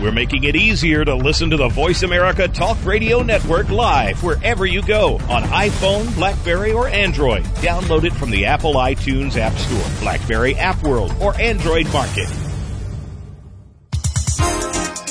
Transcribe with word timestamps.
We're 0.00 0.12
making 0.12 0.44
it 0.44 0.56
easier 0.56 1.04
to 1.04 1.14
listen 1.14 1.50
to 1.50 1.56
the 1.56 1.68
Voice 1.68 2.02
America 2.02 2.48
Talk 2.48 2.82
Radio 2.84 3.22
Network 3.22 3.70
live 3.70 4.22
wherever 4.22 4.66
you 4.66 4.82
go 4.82 5.14
on 5.28 5.42
iPhone, 5.44 6.14
Blackberry, 6.14 6.72
or 6.72 6.88
Android. 6.88 7.44
Download 7.56 8.04
it 8.04 8.12
from 8.12 8.30
the 8.30 8.44
Apple 8.44 8.74
iTunes 8.74 9.36
App 9.36 9.54
Store, 9.54 10.00
Blackberry 10.00 10.54
App 10.56 10.82
World, 10.82 11.14
or 11.20 11.38
Android 11.40 11.90
Market. 11.92 12.28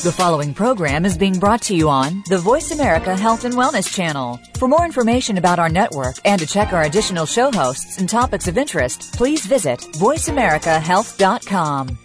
The 0.05 0.13
following 0.15 0.53
program 0.53 1.03
is 1.03 1.17
being 1.17 1.39
brought 1.39 1.63
to 1.63 1.75
you 1.75 1.89
on 1.89 2.21
the 2.29 2.37
Voice 2.37 2.69
America 2.69 3.17
Health 3.17 3.43
and 3.43 3.55
Wellness 3.55 3.91
Channel. 3.91 4.39
For 4.59 4.67
more 4.67 4.85
information 4.85 5.39
about 5.39 5.57
our 5.57 5.67
network 5.67 6.17
and 6.25 6.39
to 6.39 6.45
check 6.45 6.73
our 6.73 6.83
additional 6.83 7.25
show 7.25 7.51
hosts 7.51 7.97
and 7.97 8.07
topics 8.07 8.47
of 8.47 8.55
interest, 8.55 9.15
please 9.15 9.47
visit 9.47 9.79
voiceamericahealth.com. 9.79 12.04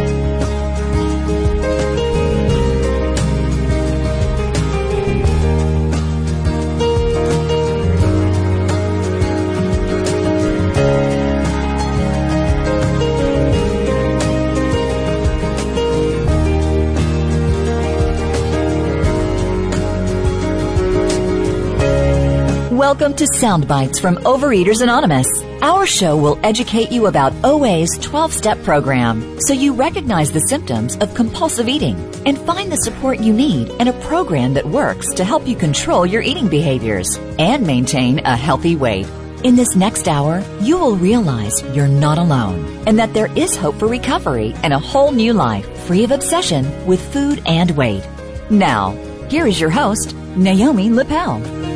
Welcome 22.91 23.15
to 23.15 23.27
Soundbites 23.37 24.01
from 24.01 24.17
Overeaters 24.17 24.81
Anonymous. 24.81 25.25
Our 25.61 25.85
show 25.85 26.17
will 26.17 26.37
educate 26.43 26.91
you 26.91 27.05
about 27.05 27.31
OA's 27.45 27.97
12 28.01 28.33
step 28.33 28.61
program 28.63 29.39
so 29.39 29.53
you 29.53 29.73
recognize 29.73 30.29
the 30.29 30.41
symptoms 30.41 30.97
of 30.97 31.15
compulsive 31.15 31.69
eating 31.69 31.95
and 32.25 32.37
find 32.37 32.69
the 32.69 32.75
support 32.75 33.21
you 33.21 33.31
need 33.31 33.69
in 33.79 33.87
a 33.87 33.99
program 34.01 34.53
that 34.55 34.65
works 34.65 35.13
to 35.13 35.23
help 35.23 35.47
you 35.47 35.55
control 35.55 36.05
your 36.05 36.21
eating 36.21 36.49
behaviors 36.49 37.15
and 37.39 37.65
maintain 37.65 38.19
a 38.25 38.35
healthy 38.35 38.75
weight. 38.75 39.07
In 39.45 39.55
this 39.55 39.73
next 39.77 40.09
hour, 40.09 40.43
you 40.59 40.77
will 40.77 40.97
realize 40.97 41.63
you're 41.73 41.87
not 41.87 42.17
alone 42.17 42.83
and 42.87 42.99
that 42.99 43.13
there 43.13 43.31
is 43.37 43.55
hope 43.55 43.75
for 43.75 43.87
recovery 43.87 44.53
and 44.63 44.73
a 44.73 44.79
whole 44.79 45.13
new 45.13 45.31
life 45.31 45.65
free 45.85 46.03
of 46.03 46.11
obsession 46.11 46.85
with 46.85 47.13
food 47.13 47.41
and 47.45 47.71
weight. 47.71 48.05
Now, 48.49 48.91
here 49.29 49.47
is 49.47 49.61
your 49.61 49.69
host, 49.69 50.13
Naomi 50.35 50.89
Lippel. 50.89 51.70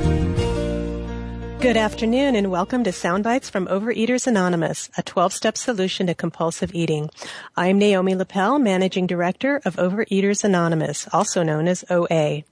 Good 1.66 1.77
afternoon 1.77 2.35
and 2.35 2.52
welcome 2.52 2.83
to 2.83 2.91
Soundbites 2.91 3.49
from 3.49 3.66
Overeaters 3.66 4.27
Anonymous, 4.27 4.91
a 4.99 5.02
12-step 5.02 5.58
solution 5.58 6.05
to 6.05 6.13
compulsive 6.13 6.75
eating. 6.75 7.09
I'm 7.57 7.80
Naomi 7.80 8.13
Lippel, 8.13 8.61
Managing 8.61 9.07
Director 9.07 9.63
of 9.66 9.77
Overeaters 9.77 10.44
Anonymous, 10.44 11.07
also 11.11 11.41
known 11.41 11.67
as 11.67 11.83
OA. 11.89 12.44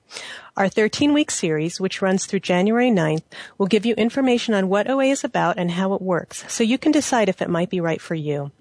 Our 0.57 0.65
13-week 0.65 1.29
series, 1.29 1.79
which 1.79 2.01
runs 2.01 2.25
through 2.25 2.39
January 2.39 2.89
9th, 2.89 3.21
will 3.59 3.67
give 3.67 3.85
you 3.85 3.93
information 3.93 4.55
on 4.55 4.67
what 4.67 4.89
OA 4.89 5.05
is 5.05 5.23
about 5.23 5.59
and 5.59 5.69
how 5.69 5.93
it 5.93 6.01
works, 6.01 6.43
so 6.51 6.63
you 6.63 6.79
can 6.79 6.91
decide 6.91 7.29
if 7.29 7.39
it 7.39 7.51
might 7.51 7.69
be 7.69 7.79
right 7.79 8.01
for 8.01 8.15
you. 8.15 8.51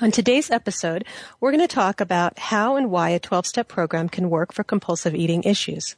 On 0.00 0.10
today's 0.10 0.50
episode, 0.50 1.04
we're 1.38 1.52
going 1.52 1.60
to 1.60 1.72
talk 1.72 2.00
about 2.00 2.40
how 2.40 2.74
and 2.74 2.90
why 2.90 3.10
a 3.10 3.20
12-step 3.20 3.68
program 3.68 4.08
can 4.08 4.30
work 4.30 4.52
for 4.52 4.64
compulsive 4.64 5.14
eating 5.14 5.44
issues. 5.44 5.94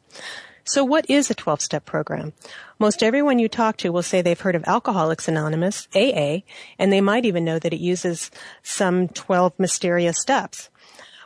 So 0.69 0.85
what 0.85 1.09
is 1.09 1.31
a 1.31 1.35
12-step 1.35 1.87
program? 1.87 2.35
Most 2.79 3.03
everyone 3.03 3.39
you 3.39 3.49
talk 3.49 3.79
to 3.79 3.91
will 3.91 4.03
say 4.03 4.21
they've 4.21 4.39
heard 4.39 4.55
of 4.55 4.65
Alcoholics 4.67 5.27
Anonymous, 5.27 5.89
AA, 5.95 6.41
and 6.79 6.93
they 6.93 7.01
might 7.01 7.25
even 7.25 7.43
know 7.43 7.59
that 7.59 7.73
it 7.73 7.81
uses 7.81 8.31
some 8.63 9.09
12 9.09 9.59
mysterious 9.59 10.21
steps. 10.21 10.69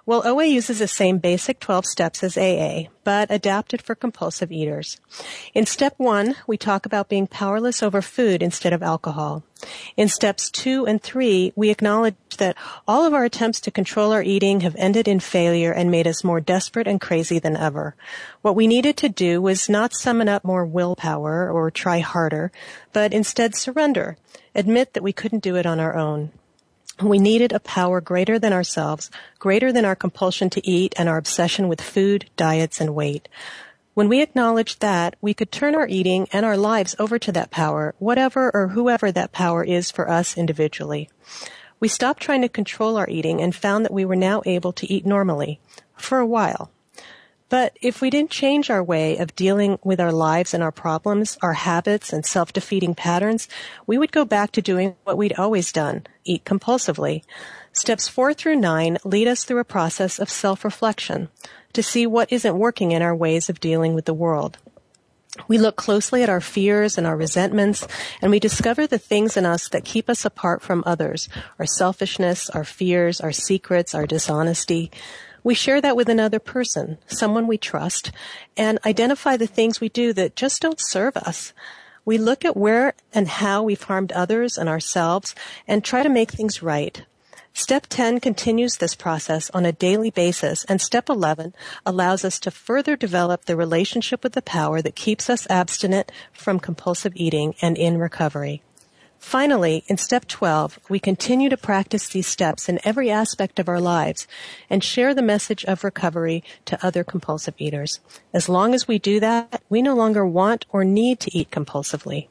Well, 0.04 0.26
OA 0.26 0.46
uses 0.46 0.80
the 0.80 0.88
same 0.88 1.18
basic 1.18 1.60
12 1.60 1.86
steps 1.86 2.24
as 2.24 2.36
AA, 2.36 2.88
but 3.04 3.30
adapted 3.30 3.80
for 3.80 3.94
compulsive 3.94 4.50
eaters. 4.50 5.00
In 5.54 5.64
step 5.64 5.94
one, 5.96 6.34
we 6.44 6.56
talk 6.56 6.84
about 6.84 7.08
being 7.08 7.28
powerless 7.28 7.84
over 7.84 8.02
food 8.02 8.42
instead 8.42 8.72
of 8.72 8.82
alcohol. 8.82 9.44
In 9.96 10.08
steps 10.08 10.50
two 10.50 10.84
and 10.88 11.00
three, 11.00 11.52
we 11.54 11.70
acknowledge 11.70 12.16
that 12.38 12.56
all 12.88 13.06
of 13.06 13.14
our 13.14 13.24
attempts 13.24 13.60
to 13.60 13.70
control 13.70 14.10
our 14.10 14.24
eating 14.24 14.62
have 14.62 14.74
ended 14.76 15.06
in 15.06 15.20
failure 15.20 15.70
and 15.70 15.88
made 15.88 16.08
us 16.08 16.24
more 16.24 16.40
desperate 16.40 16.88
and 16.88 17.00
crazy 17.00 17.38
than 17.38 17.56
ever. 17.56 17.94
What 18.40 18.56
we 18.56 18.66
needed 18.66 18.96
to 18.96 19.08
do 19.08 19.40
was 19.40 19.68
not 19.68 19.94
summon 19.94 20.28
up 20.28 20.42
more 20.42 20.66
willpower 20.66 21.48
or 21.48 21.70
try 21.70 22.00
harder, 22.00 22.50
but 22.92 23.12
instead 23.12 23.54
surrender, 23.54 24.16
admit 24.52 24.94
that 24.94 25.04
we 25.04 25.12
couldn't 25.12 25.44
do 25.44 25.54
it 25.54 25.64
on 25.64 25.78
our 25.78 25.94
own. 25.94 26.32
We 27.02 27.18
needed 27.18 27.52
a 27.52 27.60
power 27.60 28.00
greater 28.00 28.38
than 28.38 28.52
ourselves, 28.52 29.10
greater 29.38 29.72
than 29.72 29.84
our 29.84 29.96
compulsion 29.96 30.50
to 30.50 30.66
eat 30.68 30.94
and 30.96 31.08
our 31.08 31.16
obsession 31.16 31.68
with 31.68 31.80
food, 31.80 32.30
diets, 32.36 32.80
and 32.80 32.94
weight. 32.94 33.28
When 33.94 34.08
we 34.08 34.22
acknowledged 34.22 34.80
that, 34.80 35.16
we 35.20 35.34
could 35.34 35.52
turn 35.52 35.74
our 35.74 35.86
eating 35.86 36.28
and 36.32 36.46
our 36.46 36.56
lives 36.56 36.94
over 36.98 37.18
to 37.18 37.32
that 37.32 37.50
power, 37.50 37.94
whatever 37.98 38.50
or 38.54 38.68
whoever 38.68 39.12
that 39.12 39.32
power 39.32 39.64
is 39.64 39.90
for 39.90 40.08
us 40.08 40.38
individually. 40.38 41.10
We 41.80 41.88
stopped 41.88 42.22
trying 42.22 42.42
to 42.42 42.48
control 42.48 42.96
our 42.96 43.10
eating 43.10 43.42
and 43.42 43.54
found 43.54 43.84
that 43.84 43.92
we 43.92 44.04
were 44.04 44.16
now 44.16 44.40
able 44.46 44.72
to 44.74 44.90
eat 44.90 45.04
normally. 45.04 45.60
For 45.96 46.18
a 46.18 46.26
while. 46.26 46.70
But 47.52 47.76
if 47.82 48.00
we 48.00 48.08
didn't 48.08 48.30
change 48.30 48.70
our 48.70 48.82
way 48.82 49.18
of 49.18 49.36
dealing 49.36 49.78
with 49.84 50.00
our 50.00 50.10
lives 50.10 50.54
and 50.54 50.62
our 50.62 50.72
problems, 50.72 51.36
our 51.42 51.52
habits 51.52 52.10
and 52.10 52.24
self-defeating 52.24 52.94
patterns, 52.94 53.46
we 53.86 53.98
would 53.98 54.10
go 54.10 54.24
back 54.24 54.52
to 54.52 54.62
doing 54.62 54.96
what 55.04 55.18
we'd 55.18 55.34
always 55.38 55.70
done, 55.70 56.06
eat 56.24 56.46
compulsively. 56.46 57.24
Steps 57.74 58.08
four 58.08 58.32
through 58.32 58.56
nine 58.56 58.96
lead 59.04 59.28
us 59.28 59.44
through 59.44 59.58
a 59.58 59.64
process 59.64 60.18
of 60.18 60.30
self-reflection 60.30 61.28
to 61.74 61.82
see 61.82 62.06
what 62.06 62.32
isn't 62.32 62.56
working 62.56 62.92
in 62.92 63.02
our 63.02 63.14
ways 63.14 63.50
of 63.50 63.60
dealing 63.60 63.92
with 63.92 64.06
the 64.06 64.14
world. 64.14 64.56
We 65.46 65.58
look 65.58 65.76
closely 65.76 66.22
at 66.22 66.30
our 66.30 66.40
fears 66.40 66.96
and 66.96 67.06
our 67.06 67.18
resentments, 67.18 67.86
and 68.22 68.30
we 68.30 68.40
discover 68.40 68.86
the 68.86 68.96
things 68.96 69.36
in 69.36 69.44
us 69.44 69.68
that 69.68 69.84
keep 69.84 70.08
us 70.08 70.24
apart 70.24 70.62
from 70.62 70.82
others, 70.86 71.28
our 71.58 71.66
selfishness, 71.66 72.48
our 72.48 72.64
fears, 72.64 73.20
our 73.20 73.32
secrets, 73.32 73.94
our 73.94 74.06
dishonesty. 74.06 74.90
We 75.44 75.54
share 75.54 75.80
that 75.80 75.96
with 75.96 76.08
another 76.08 76.38
person, 76.38 76.98
someone 77.06 77.46
we 77.46 77.58
trust, 77.58 78.12
and 78.56 78.78
identify 78.86 79.36
the 79.36 79.46
things 79.46 79.80
we 79.80 79.88
do 79.88 80.12
that 80.12 80.36
just 80.36 80.62
don't 80.62 80.80
serve 80.80 81.16
us. 81.16 81.52
We 82.04 82.18
look 82.18 82.44
at 82.44 82.56
where 82.56 82.94
and 83.12 83.28
how 83.28 83.62
we've 83.62 83.82
harmed 83.82 84.12
others 84.12 84.56
and 84.56 84.68
ourselves 84.68 85.34
and 85.66 85.84
try 85.84 86.02
to 86.02 86.08
make 86.08 86.30
things 86.30 86.62
right. 86.62 87.04
Step 87.54 87.86
10 87.88 88.18
continues 88.20 88.76
this 88.76 88.94
process 88.94 89.50
on 89.50 89.66
a 89.66 89.72
daily 89.72 90.10
basis, 90.10 90.64
and 90.64 90.80
step 90.80 91.10
11 91.10 91.54
allows 91.84 92.24
us 92.24 92.40
to 92.40 92.50
further 92.50 92.96
develop 92.96 93.44
the 93.44 93.56
relationship 93.56 94.22
with 94.24 94.32
the 94.32 94.42
power 94.42 94.80
that 94.80 94.94
keeps 94.94 95.28
us 95.28 95.46
abstinent 95.50 96.10
from 96.32 96.58
compulsive 96.58 97.12
eating 97.14 97.54
and 97.60 97.76
in 97.76 97.98
recovery. 97.98 98.62
Finally, 99.22 99.84
in 99.86 99.96
step 99.96 100.26
12, 100.26 100.80
we 100.90 100.98
continue 100.98 101.48
to 101.48 101.56
practice 101.56 102.08
these 102.08 102.26
steps 102.26 102.68
in 102.68 102.80
every 102.84 103.08
aspect 103.08 103.58
of 103.58 103.68
our 103.68 103.80
lives 103.80 104.26
and 104.68 104.84
share 104.84 105.14
the 105.14 105.22
message 105.22 105.64
of 105.64 105.84
recovery 105.84 106.42
to 106.66 106.84
other 106.84 107.02
compulsive 107.02 107.54
eaters. 107.56 108.00
As 108.34 108.48
long 108.48 108.74
as 108.74 108.88
we 108.88 108.98
do 108.98 109.20
that, 109.20 109.62
we 109.70 109.80
no 109.80 109.94
longer 109.94 110.26
want 110.26 110.66
or 110.70 110.84
need 110.84 111.20
to 111.20 111.34
eat 111.34 111.50
compulsively. 111.50 112.26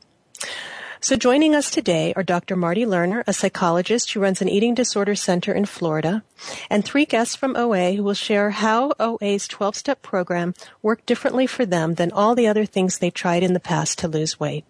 So 1.00 1.16
joining 1.16 1.56
us 1.56 1.72
today 1.72 2.13
are 2.16 2.24
Dr. 2.24 2.56
Marty 2.56 2.85
Lerner, 2.85 3.24
a 3.25 3.34
psychologist 3.34 4.12
who 4.12 4.19
runs 4.19 4.41
an 4.41 4.50
eating 4.50 4.75
disorder 4.75 5.16
center 5.16 5.54
in 5.54 5.65
Florida, 5.65 6.24
and 6.69 6.86
three 6.86 7.06
guests 7.06 7.36
from 7.36 7.56
OA 7.56 7.94
who 7.94 8.04
will 8.04 8.13
share 8.13 8.51
how 8.51 8.92
OA's 9.00 9.48
12-step 9.48 10.04
program 10.04 10.54
worked 10.83 11.07
differently 11.07 11.48
for 11.48 11.65
them 11.65 11.95
than 11.95 12.12
all 12.12 12.36
the 12.36 12.48
other 12.48 12.65
things 12.65 13.00
they 13.00 13.10
tried 13.10 13.42
in 13.42 13.54
the 13.54 13.60
past 13.60 13.98
to 14.00 14.07
lose 14.10 14.39
weight. 14.39 14.65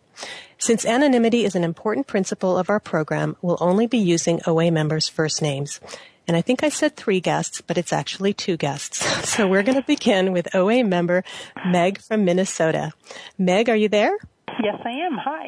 Since 0.57 0.85
anonymity 0.85 1.43
is 1.45 1.55
an 1.55 1.63
important 1.63 2.07
principle 2.07 2.57
of 2.57 2.69
our 2.69 2.79
program, 2.79 3.35
we'll 3.41 3.57
only 3.59 3.87
be 3.87 3.97
using 3.97 4.41
OA 4.45 4.71
members' 4.71 5.07
first 5.07 5.41
names. 5.41 5.79
And 6.27 6.37
I 6.37 6.41
think 6.41 6.63
I 6.63 6.69
said 6.69 6.95
three 6.95 7.19
guests, 7.19 7.61
but 7.61 7.77
it's 7.77 7.91
actually 7.91 8.33
two 8.33 8.57
guests. 8.57 9.05
So 9.31 9.47
we're 9.47 9.63
going 9.63 9.79
to 9.79 9.87
begin 9.87 10.33
with 10.33 10.53
OA 10.53 10.83
member 10.83 11.23
Meg 11.65 11.99
from 12.01 12.25
Minnesota. 12.25 12.91
Meg, 13.37 13.69
are 13.69 13.75
you 13.75 13.87
there? 13.87 14.17
Yes, 14.61 14.75
I 14.83 14.89
am. 14.89 15.17
Hi. 15.17 15.47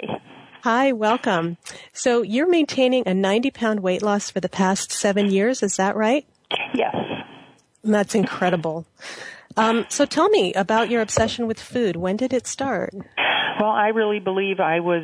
Hi, 0.64 0.92
welcome. 0.94 1.58
So 1.92 2.22
you're 2.22 2.50
maintaining 2.50 3.06
a 3.06 3.14
90 3.14 3.52
pound 3.52 3.82
weight 3.82 4.02
loss 4.02 4.30
for 4.30 4.40
the 4.40 4.48
past 4.48 4.92
seven 4.92 5.30
years, 5.30 5.62
is 5.62 5.76
that 5.76 5.98
right? 5.98 6.26
Yes. 6.74 6.96
That's 7.84 8.16
incredible. 8.16 8.86
Um, 9.58 9.86
so 9.90 10.06
tell 10.06 10.30
me 10.30 10.54
about 10.54 10.90
your 10.90 11.02
obsession 11.02 11.46
with 11.48 11.60
food. 11.60 11.98
When 11.98 12.16
did 12.16 12.32
it 12.34 12.48
start? 12.48 12.94
Well, 13.60 13.72
I 13.72 13.90
really 13.90 14.20
believe 14.20 14.60
I 14.60 14.80
was 14.80 15.04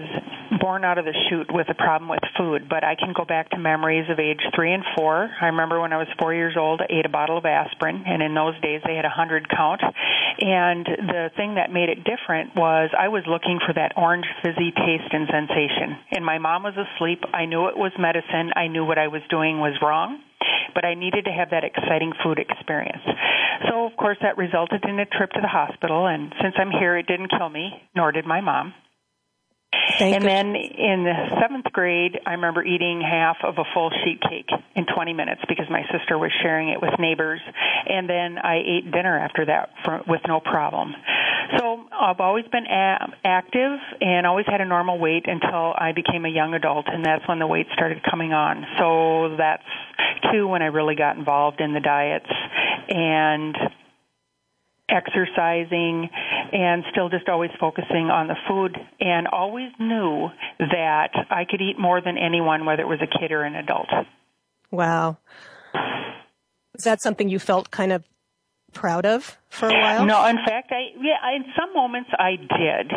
born 0.60 0.84
out 0.84 0.98
of 0.98 1.06
the 1.06 1.13
chute 1.30 1.48
with 1.54 1.69
a 1.69 1.74
problem 1.74 2.10
with 2.10 2.19
food, 2.38 2.68
but 2.69 2.84
I 2.84 2.96
can 2.96 3.13
go 3.13 3.24
back 3.24 3.50
to 3.51 3.57
memories 3.57 4.10
of 4.10 4.19
age 4.19 4.42
three 4.56 4.74
and 4.74 4.84
four. 4.98 5.30
I 5.42 5.46
remember 5.46 5.80
when 5.80 5.94
I 5.94 5.98
was 5.98 6.07
four 6.19 6.34
years 6.34 6.56
old, 6.57 6.81
I 6.81 6.88
ate 6.90 7.06
a 7.06 7.10
bottle 7.10 7.38
of 7.38 7.46
aspirin, 7.46 8.04
and 8.06 8.22
in 8.22 8.34
those 8.34 8.60
days 8.62 8.81
they 8.86 8.96
had 8.96 9.06
a 9.06 9.10
hundred 9.10 9.48
count. 9.50 9.81
And 10.40 10.86
the 10.86 11.30
thing 11.38 11.56
that 11.56 11.72
made 11.72 11.90
it 11.90 12.04
different 12.04 12.56
was 12.56 12.90
I 12.98 13.10
was 13.10 13.24
looking 13.28 13.60
for 13.66 13.74
that 13.74 13.94
orange 13.96 14.25
fizzy 14.42 14.72
taste 14.72 15.12
and 15.12 15.28
sensation. 15.30 15.98
And 16.12 16.25
my 16.25 16.40
mom 16.40 16.63
was 16.63 16.75
asleep. 16.75 17.24
I 17.34 17.45
knew 17.45 17.68
it 17.68 17.78
was 17.78 17.92
medicine. 18.00 18.52
I 18.56 18.68
knew 18.68 18.86
what 18.86 18.98
I 18.98 19.07
was 19.07 19.22
doing 19.30 19.60
was 19.60 19.78
wrong 19.81 20.22
but 20.74 20.86
I 20.86 20.94
needed 20.94 21.25
to 21.25 21.31
have 21.31 21.50
that 21.51 21.63
exciting 21.63 22.13
food 22.24 22.39
experience. 22.39 23.04
So, 23.69 23.86
of 23.86 23.95
course, 23.98 24.18
that 24.21 24.38
resulted 24.38 24.83
in 24.86 25.00
a 25.00 25.06
trip 25.06 25.31
to 25.31 25.42
the 25.42 25.48
hospital, 25.48 26.07
and 26.07 26.33
since 26.42 26.56
I'm 26.57 26.71
here, 26.71 26.98
it 26.98 27.07
didn't 27.07 27.31
kill 27.31 27.50
me, 27.50 27.71
nor 27.95 28.12
did 28.12 28.25
my 28.25 28.42
mom. 28.42 28.74
Thank 30.00 30.16
and 30.16 30.24
then 30.24 30.56
in 30.56 31.04
the 31.04 31.13
seventh 31.42 31.66
grade, 31.74 32.19
I 32.25 32.31
remember 32.31 32.63
eating 32.63 33.01
half 33.01 33.38
of 33.44 33.57
a 33.57 33.66
full 33.74 33.92
sheet 34.04 34.21
cake 34.21 34.50
in 34.75 34.86
20 34.86 35.13
minutes 35.13 35.42
because 35.48 35.66
my 35.69 35.83
sister 35.92 36.18
was 36.18 36.31
sharing 36.42 36.69
it 36.69 36.81
with 36.81 36.98
neighbors. 37.00 37.42
And 37.86 38.10
then 38.10 38.38
I 38.38 38.63
ate 38.66 38.92
dinner 38.92 39.19
after 39.19 39.45
that 39.45 39.71
for, 39.83 40.01
with 40.07 40.21
no 40.27 40.39
problem. 40.39 40.95
So 41.57 41.83
I've 41.92 42.19
always 42.19 42.45
been 42.45 42.66
a- 42.66 43.13
active 43.25 43.80
and 44.00 44.25
always 44.25 44.45
had 44.48 44.62
a 44.62 44.66
normal 44.66 45.00
weight 45.00 45.25
until 45.27 45.74
I 45.77 45.92
became 45.94 46.25
a 46.25 46.30
young 46.30 46.54
adult, 46.54 46.88
and 46.88 47.04
that's 47.06 47.27
when 47.27 47.39
the 47.39 47.48
weight 47.48 47.68
started 47.74 48.01
coming 48.10 48.31
on. 48.31 48.66
So 48.77 49.36
that's 49.38 49.63
two 50.31 50.48
when 50.48 50.62
I 50.62 50.68
really 50.68 50.95
got 50.95 51.18
involved 51.18 51.60
in 51.60 51.74
the 51.74 51.80
diets 51.80 52.30
and 52.88 53.56
exercising 54.92 56.10
and 56.52 56.84
still 56.92 57.10
just 57.10 57.30
always 57.30 57.52
focusing 57.60 58.10
on 58.10 58.28
the 58.28 58.36
food 58.48 58.78
and 59.00 59.28
always 59.28 59.72
knew 59.80 60.30
that 60.60 61.12
I 61.30 61.46
could 61.50 61.62
eat 61.62 61.80
more 61.80 62.02
than 62.02 62.18
anyone, 62.18 62.66
whether 62.66 62.82
it 62.82 62.88
was 62.88 63.00
a 63.02 63.20
kid 63.20 63.32
or 63.32 63.44
an 63.44 63.56
adult. 63.56 63.90
Wow. 64.72 65.18
Is 66.78 66.84
that 66.84 67.02
something 67.02 67.30
you 67.30 67.40
felt 67.40 67.72
kind 67.72 67.92
of 67.92 68.04
proud 68.74 69.06
of 69.06 69.38
for 69.50 69.68
a 69.68 69.74
while? 69.74 70.06
No, 70.06 70.26
in 70.26 70.38
fact, 70.38 70.72
I 70.72 70.94
yeah, 71.00 71.18
in 71.36 71.44
some 71.58 71.74
moments 71.74 72.10
I 72.18 72.36
did, 72.36 72.92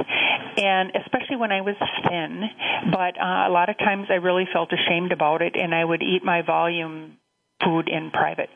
and 0.59 0.93
especially 1.05 1.37
when 1.37 1.53
I 1.53 1.63
was 1.63 1.77
thin. 2.09 2.45
But 2.91 3.21
uh, 3.21 3.49
a 3.49 3.51
lot 3.51 3.69
of 3.69 3.79
times 3.79 4.07
I 4.11 4.15
really 4.15 4.47
felt 4.53 4.71
ashamed 4.73 5.13
about 5.13 5.43
it, 5.43 5.55
and 5.57 5.75
I 5.75 5.85
would 5.85 6.03
eat 6.03 6.25
my 6.25 6.43
volume 6.43 7.17
food 7.65 7.89
in 7.89 8.11
private. 8.11 8.51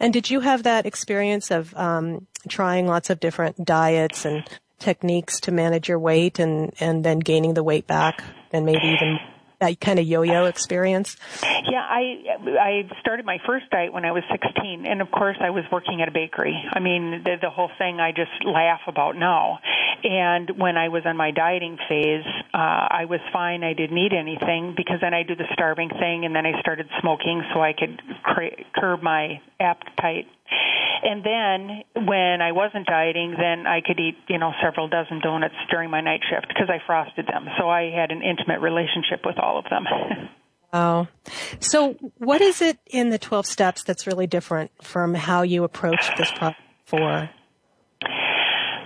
And 0.00 0.12
did 0.12 0.30
you 0.30 0.40
have 0.40 0.62
that 0.64 0.86
experience 0.86 1.50
of 1.50 1.74
um, 1.76 2.26
trying 2.48 2.86
lots 2.86 3.10
of 3.10 3.20
different 3.20 3.64
diets 3.64 4.24
and 4.24 4.44
techniques 4.78 5.40
to 5.40 5.52
manage 5.52 5.88
your 5.88 5.98
weight 5.98 6.38
and, 6.38 6.72
and 6.80 7.04
then 7.04 7.20
gaining 7.20 7.54
the 7.54 7.62
weight 7.62 7.86
back 7.86 8.22
and 8.52 8.66
maybe 8.66 8.86
even 8.86 9.18
that 9.62 9.80
kind 9.80 9.98
of 9.98 10.06
yo-yo 10.06 10.46
experience? 10.46 11.16
Yeah, 11.42 11.80
I 11.80 12.36
I 12.58 12.88
started 13.00 13.24
my 13.24 13.38
first 13.46 13.70
diet 13.70 13.92
when 13.92 14.04
I 14.04 14.12
was 14.12 14.22
16, 14.30 14.86
and 14.86 15.00
of 15.00 15.10
course 15.10 15.36
I 15.40 15.50
was 15.50 15.64
working 15.70 16.02
at 16.02 16.08
a 16.08 16.12
bakery. 16.12 16.56
I 16.72 16.80
mean, 16.80 17.22
the, 17.24 17.36
the 17.40 17.50
whole 17.50 17.70
thing 17.78 18.00
I 18.00 18.10
just 18.10 18.44
laugh 18.44 18.80
about 18.86 19.16
now. 19.16 19.58
And 20.04 20.50
when 20.58 20.76
I 20.76 20.88
was 20.88 21.02
on 21.06 21.16
my 21.16 21.30
dieting 21.30 21.78
phase, 21.88 22.26
uh, 22.52 22.58
I 22.90 23.04
was 23.08 23.20
fine. 23.32 23.62
I 23.62 23.72
didn't 23.72 23.96
eat 23.96 24.12
anything 24.12 24.74
because 24.76 24.98
then 25.00 25.14
I 25.14 25.22
do 25.22 25.36
the 25.36 25.46
starving 25.52 25.90
thing, 25.90 26.24
and 26.24 26.34
then 26.34 26.44
I 26.44 26.60
started 26.60 26.86
smoking 27.00 27.42
so 27.54 27.60
I 27.60 27.72
could 27.72 28.02
cra- 28.22 28.64
curb 28.74 29.02
my 29.02 29.40
appetite. 29.60 30.26
And 31.02 31.24
then 31.24 32.06
when 32.06 32.40
I 32.40 32.52
wasn't 32.52 32.86
dieting, 32.86 33.34
then 33.36 33.66
I 33.66 33.80
could 33.84 33.98
eat, 33.98 34.16
you 34.28 34.38
know, 34.38 34.52
several 34.62 34.88
dozen 34.88 35.20
donuts 35.20 35.54
during 35.70 35.90
my 35.90 36.00
night 36.00 36.20
shift 36.30 36.46
because 36.48 36.70
I 36.70 36.78
frosted 36.86 37.26
them. 37.26 37.46
So 37.58 37.68
I 37.68 37.90
had 37.90 38.12
an 38.12 38.22
intimate 38.22 38.60
relationship 38.60 39.20
with 39.24 39.38
all 39.38 39.58
of 39.58 39.64
them. 39.70 39.84
Oh. 40.74 41.06
So 41.60 41.96
what 42.16 42.40
is 42.40 42.62
it 42.62 42.78
in 42.86 43.10
the 43.10 43.18
12 43.18 43.44
steps 43.44 43.82
that's 43.82 44.06
really 44.06 44.26
different 44.26 44.70
from 44.82 45.12
how 45.12 45.42
you 45.42 45.64
approached 45.64 46.16
this 46.16 46.30
problem 46.30 46.56
before? 46.86 47.28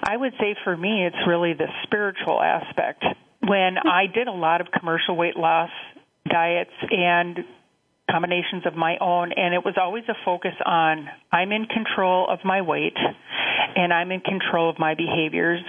I 0.03 0.17
would 0.17 0.33
say 0.41 0.57
for 0.65 0.77
me, 0.77 1.07
it's 1.07 1.29
really 1.29 1.53
the 1.53 1.69
spiritual 1.85 2.41
aspect. 2.43 3.05
When 3.47 3.77
I 3.79 4.07
did 4.13 4.27
a 4.27 4.33
lot 4.33 4.61
of 4.61 4.69
commercial 4.77 5.17
weight 5.17 5.37
loss 5.37 5.71
diets 6.29 6.73
and 6.91 7.39
combinations 8.11 8.65
of 8.67 8.75
my 8.75 8.97
own, 9.01 9.33
and 9.33 9.55
it 9.55 9.65
was 9.65 9.75
always 9.81 10.05
a 10.09 10.15
focus 10.25 10.55
on 10.65 11.09
I'm 11.33 11.53
in 11.53 11.67
control 11.67 12.29
of 12.29 12.39
my 12.45 12.63
weight 12.63 12.97
and 13.77 13.93
I'm 13.93 14.11
in 14.11 14.21
control 14.21 14.71
of 14.71 14.79
my 14.79 14.95
behaviors. 14.95 15.61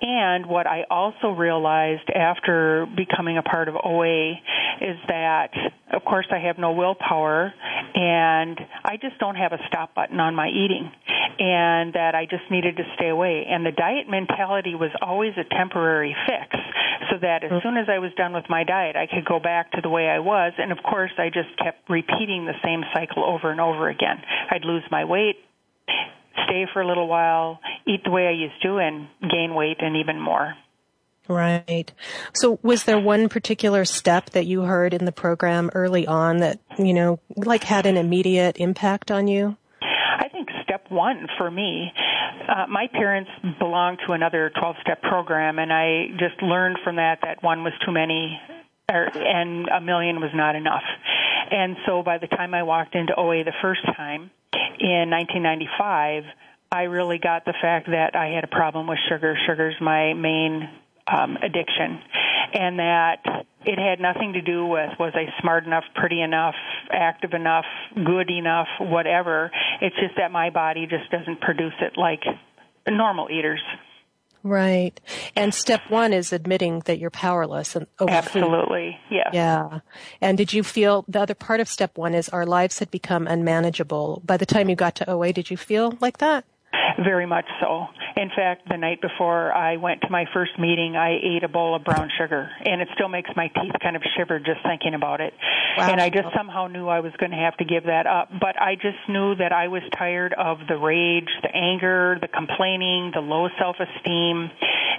And 0.00 0.46
what 0.46 0.66
I 0.66 0.84
also 0.90 1.30
realized 1.30 2.08
after 2.14 2.86
becoming 2.96 3.38
a 3.38 3.42
part 3.42 3.68
of 3.68 3.74
OA 3.74 4.32
is 4.80 4.96
that, 5.08 5.50
of 5.92 6.04
course, 6.04 6.26
I 6.30 6.46
have 6.46 6.58
no 6.58 6.72
willpower 6.72 7.52
and 7.94 8.60
I 8.84 8.96
just 9.00 9.18
don't 9.18 9.36
have 9.36 9.52
a 9.52 9.58
stop 9.68 9.94
button 9.94 10.20
on 10.20 10.34
my 10.34 10.48
eating, 10.48 10.90
and 11.38 11.94
that 11.94 12.14
I 12.14 12.26
just 12.28 12.44
needed 12.50 12.76
to 12.76 12.84
stay 12.94 13.08
away. 13.08 13.46
And 13.48 13.64
the 13.64 13.72
diet 13.72 14.08
mentality 14.08 14.74
was 14.74 14.90
always 15.00 15.32
a 15.36 15.44
temporary 15.54 16.14
fix, 16.26 16.56
so 17.10 17.16
that 17.20 17.44
as 17.44 17.50
mm-hmm. 17.50 17.66
soon 17.66 17.76
as 17.78 17.88
I 17.88 17.98
was 17.98 18.12
done 18.16 18.34
with 18.34 18.44
my 18.48 18.64
diet, 18.64 18.96
I 18.96 19.06
could 19.06 19.24
go 19.24 19.40
back 19.40 19.72
to 19.72 19.80
the 19.80 19.88
way 19.88 20.08
I 20.08 20.18
was. 20.18 20.52
And 20.58 20.72
of 20.72 20.78
course, 20.84 21.12
I 21.18 21.28
just 21.28 21.56
kept 21.56 21.88
repeating 21.88 22.44
the 22.44 22.56
same 22.62 22.82
cycle 22.92 23.24
over 23.24 23.50
and 23.50 23.60
over 23.60 23.88
again. 23.88 24.20
I'd 24.50 24.64
lose 24.64 24.84
my 24.90 25.04
weight, 25.04 25.36
stay 26.44 26.66
for 26.72 26.82
a 26.82 26.86
little 26.86 27.08
while, 27.08 27.60
eat 27.86 28.04
the 28.04 28.10
way 28.10 28.26
I 28.26 28.32
used 28.32 28.60
to, 28.62 28.78
and 28.78 29.08
gain 29.30 29.54
weight 29.54 29.78
and 29.80 29.96
even 29.96 30.20
more. 30.20 30.54
Right. 31.28 31.92
So 32.34 32.58
was 32.62 32.84
there 32.84 33.00
one 33.00 33.28
particular 33.28 33.84
step 33.84 34.30
that 34.30 34.46
you 34.46 34.62
heard 34.62 34.94
in 34.94 35.04
the 35.04 35.12
program 35.12 35.70
early 35.74 36.06
on 36.06 36.38
that, 36.38 36.60
you 36.78 36.94
know, 36.94 37.18
like 37.36 37.64
had 37.64 37.86
an 37.86 37.96
immediate 37.96 38.58
impact 38.58 39.10
on 39.10 39.26
you? 39.26 39.56
I 39.82 40.28
think 40.28 40.48
step 40.62 40.86
one 40.88 41.26
for 41.36 41.50
me, 41.50 41.92
uh, 42.48 42.66
my 42.68 42.86
parents 42.92 43.30
belonged 43.58 43.98
to 44.06 44.12
another 44.12 44.52
12 44.58 44.76
step 44.82 45.02
program, 45.02 45.58
and 45.58 45.72
I 45.72 46.08
just 46.18 46.40
learned 46.42 46.78
from 46.84 46.96
that 46.96 47.18
that 47.22 47.42
one 47.42 47.64
was 47.64 47.72
too 47.84 47.92
many 47.92 48.38
or, 48.88 49.08
and 49.14 49.68
a 49.68 49.80
million 49.80 50.20
was 50.20 50.30
not 50.34 50.54
enough. 50.54 50.84
And 51.50 51.76
so 51.86 52.02
by 52.02 52.18
the 52.18 52.26
time 52.26 52.54
I 52.54 52.62
walked 52.62 52.94
into 52.94 53.14
OA 53.14 53.44
the 53.44 53.54
first 53.62 53.84
time 53.84 54.30
in 54.78 55.10
1995, 55.10 56.24
I 56.72 56.82
really 56.82 57.18
got 57.18 57.44
the 57.44 57.54
fact 57.60 57.86
that 57.86 58.16
I 58.16 58.28
had 58.28 58.44
a 58.44 58.48
problem 58.48 58.86
with 58.86 58.98
sugar. 59.08 59.36
Sugar's 59.46 59.76
my 59.80 60.14
main 60.14 60.68
um, 61.06 61.36
addiction, 61.36 62.00
and 62.52 62.78
that 62.80 63.22
it 63.64 63.78
had 63.78 64.00
nothing 64.00 64.34
to 64.34 64.42
do 64.42 64.66
with 64.66 64.90
was 64.98 65.12
I 65.14 65.26
smart 65.40 65.64
enough, 65.64 65.84
pretty 65.94 66.20
enough, 66.20 66.54
active 66.90 67.32
enough, 67.32 67.64
good 67.94 68.30
enough, 68.30 68.68
whatever. 68.80 69.50
It's 69.80 69.96
just 69.96 70.16
that 70.16 70.32
my 70.32 70.50
body 70.50 70.86
just 70.86 71.10
doesn't 71.10 71.40
produce 71.40 71.74
it 71.80 71.96
like 71.96 72.22
normal 72.88 73.28
eaters. 73.30 73.62
Right. 74.46 75.00
And 75.34 75.52
step 75.52 75.80
one 75.88 76.12
is 76.12 76.32
admitting 76.32 76.80
that 76.84 77.00
you're 77.00 77.10
powerless 77.10 77.74
and 77.74 77.88
over 77.98 78.12
Absolutely. 78.12 78.96
Food. 79.08 79.16
Yeah. 79.16 79.30
Yeah. 79.32 79.80
And 80.20 80.38
did 80.38 80.52
you 80.52 80.62
feel 80.62 81.04
the 81.08 81.20
other 81.20 81.34
part 81.34 81.58
of 81.58 81.68
step 81.68 81.98
one 81.98 82.14
is 82.14 82.28
our 82.28 82.46
lives 82.46 82.78
had 82.78 82.88
become 82.92 83.26
unmanageable. 83.26 84.22
By 84.24 84.36
the 84.36 84.46
time 84.46 84.68
you 84.68 84.76
got 84.76 84.94
to 84.96 85.10
OA, 85.10 85.32
did 85.32 85.50
you 85.50 85.56
feel 85.56 85.98
like 86.00 86.18
that? 86.18 86.44
Very 87.04 87.26
much 87.26 87.44
so. 87.60 87.86
In 88.16 88.30
fact, 88.34 88.68
the 88.68 88.76
night 88.76 89.00
before 89.02 89.52
I 89.52 89.76
went 89.76 90.00
to 90.02 90.08
my 90.10 90.24
first 90.32 90.58
meeting, 90.58 90.96
I 90.96 91.18
ate 91.22 91.44
a 91.44 91.48
bowl 91.48 91.74
of 91.76 91.84
brown 91.84 92.10
sugar, 92.18 92.48
and 92.64 92.80
it 92.80 92.88
still 92.94 93.08
makes 93.08 93.30
my 93.36 93.48
teeth 93.48 93.74
kind 93.82 93.96
of 93.96 94.02
shiver 94.16 94.38
just 94.38 94.62
thinking 94.62 94.94
about 94.94 95.20
it. 95.20 95.34
Wow. 95.76 95.90
And 95.90 96.00
I 96.00 96.08
just 96.08 96.28
somehow 96.34 96.68
knew 96.68 96.88
I 96.88 97.00
was 97.00 97.12
going 97.18 97.32
to 97.32 97.36
have 97.36 97.56
to 97.58 97.64
give 97.64 97.84
that 97.84 98.06
up. 98.06 98.30
But 98.40 98.60
I 98.60 98.76
just 98.76 98.98
knew 99.08 99.34
that 99.36 99.52
I 99.52 99.68
was 99.68 99.82
tired 99.96 100.34
of 100.34 100.58
the 100.68 100.76
rage, 100.76 101.28
the 101.42 101.54
anger, 101.54 102.16
the 102.20 102.28
complaining, 102.28 103.12
the 103.14 103.20
low 103.20 103.48
self 103.58 103.76
esteem, 103.78 104.50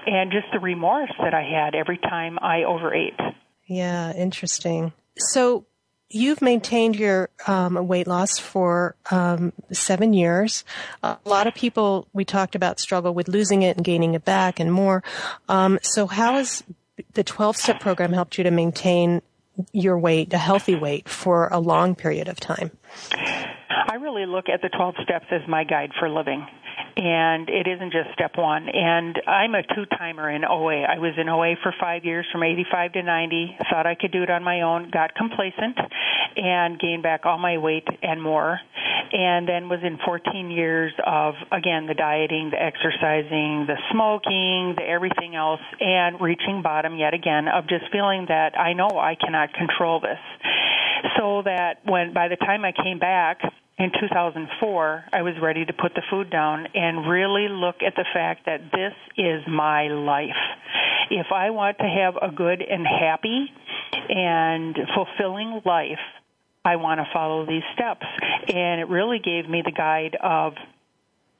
and 0.06 0.32
just 0.32 0.48
the 0.54 0.60
remorse 0.60 1.12
that 1.24 1.34
I 1.34 1.42
had 1.42 1.74
every 1.74 1.98
time 1.98 2.38
I 2.40 2.64
overate. 2.64 3.20
Yeah, 3.66 4.14
interesting. 4.14 4.94
So 5.18 5.66
you've 6.10 6.42
maintained 6.42 6.96
your 6.96 7.30
um, 7.48 7.88
weight 7.88 8.08
loss 8.08 8.38
for 8.38 8.96
um, 9.12 9.54
seven 9.72 10.14
years. 10.14 10.64
A 11.04 11.18
lot 11.26 11.48
of 11.48 11.56
people 11.56 12.08
we 12.14 12.26
talked 12.26 12.56
about 12.56 12.80
struggle 12.80 13.14
with 13.14 13.28
losing 13.28 13.62
it 13.62 13.78
and 13.78 13.86
gaining 13.86 14.14
it 14.14 14.26
back 14.26 14.60
and 14.60 14.72
more. 14.72 15.04
Um, 15.50 15.80
so 15.82 16.08
how 16.08 16.34
has 16.34 16.64
the 17.14 17.24
12 17.24 17.58
step 17.58 17.80
program 17.80 18.14
helped 18.14 18.38
you 18.38 18.44
to 18.44 18.52
maintain 18.52 19.22
your 19.72 19.98
weight, 19.98 20.34
a 20.34 20.38
healthy 20.38 20.76
weight 20.76 21.10
for 21.10 21.48
a 21.48 21.60
long 21.60 21.96
period 21.96 22.28
of 22.28 22.40
time? 22.40 22.72
I 23.12 23.96
really 23.96 24.26
look 24.26 24.50
at 24.50 24.62
the 24.62 24.70
12 24.70 24.96
steps 25.04 25.26
as 25.32 25.42
my 25.48 25.64
guide 25.64 25.92
for 26.00 26.10
living 26.10 26.46
and 26.96 27.50
it 27.50 27.68
isn't 27.68 27.92
just 27.92 28.12
step 28.14 28.38
one. 28.38 28.70
And 28.70 29.22
I'm 29.28 29.56
a 29.56 29.64
two 29.64 29.86
timer 29.98 30.30
in 30.30 30.44
OA. 30.44 30.84
I 30.84 31.00
was 31.00 31.14
in 31.18 31.30
OA 31.30 31.56
for 31.62 31.74
five 31.80 32.06
years 32.06 32.26
from 32.32 32.44
85 32.44 32.94
to 32.94 33.04
90, 33.04 33.58
thought 33.70 33.86
I 33.86 33.96
could 33.96 34.12
do 34.12 34.24
it 34.24 34.30
on 34.30 34.44
my 34.44 34.62
own, 34.62 34.90
got 34.92 35.16
complacent, 35.16 35.78
and 36.36 36.80
gained 36.80 37.04
back 37.04 37.26
all 37.26 37.38
my 37.38 37.58
weight 37.58 37.88
and 38.02 38.22
more. 38.22 38.60
and 39.14 39.48
then 39.48 39.70
was 39.70 39.80
in 39.84 39.98
14 40.06 40.52
years 40.52 40.92
of 41.06 41.36
again 41.52 41.86
the 41.86 41.94
dieting, 41.94 42.50
the 42.52 42.62
exercising, 42.62 43.66
the 43.68 43.78
smoking, 43.92 44.76
the 44.76 44.84
everything 44.84 45.36
else, 45.36 45.62
and 45.80 46.20
reaching 46.20 46.62
bottom 46.62 46.98
yet 46.98 47.14
again 47.14 47.48
of 47.48 47.68
just 47.68 47.86
feeling 47.92 48.26
that 48.28 48.58
I 48.60 48.74
know 48.74 48.90
I 48.90 49.16
cannot 49.16 49.54
control 49.54 50.00
this. 50.00 50.20
So 51.18 51.42
that 51.46 51.80
when 51.86 52.14
by 52.14 52.28
the 52.28 52.36
time 52.36 52.66
I 52.66 52.72
came 52.72 53.00
back 53.00 53.40
in 53.78 53.92
2004, 54.00 55.06
I 55.14 55.22
was 55.22 55.36
ready 55.42 55.64
to 55.66 55.74
put 55.74 55.94
the 55.94 56.02
food 56.10 56.32
down 56.32 56.68
and 56.74 57.08
really 57.08 57.48
look 57.48 57.78
at 57.86 57.96
the 57.96 58.06
fact 58.12 58.46
that 58.48 58.72
this 58.72 58.94
is 59.18 59.44
my 59.48 59.88
life. 59.88 60.30
If 61.12 61.28
I 61.32 61.52
want 61.52 61.78
to 61.78 61.86
have 61.86 62.16
a 62.16 62.34
good 62.34 62.62
and 62.62 62.86
happy 62.88 63.48
and 64.10 64.76
fulfilling 64.96 65.62
life, 65.64 66.02
I 66.66 66.78
want 66.78 67.00
to 67.00 67.06
follow 67.14 67.46
these 67.46 67.64
steps. 67.76 68.06
And 68.48 68.82
it 68.82 68.90
really 68.90 69.20
gave 69.20 69.48
me 69.48 69.62
the 69.64 69.72
guide 69.72 70.18
of 70.22 70.54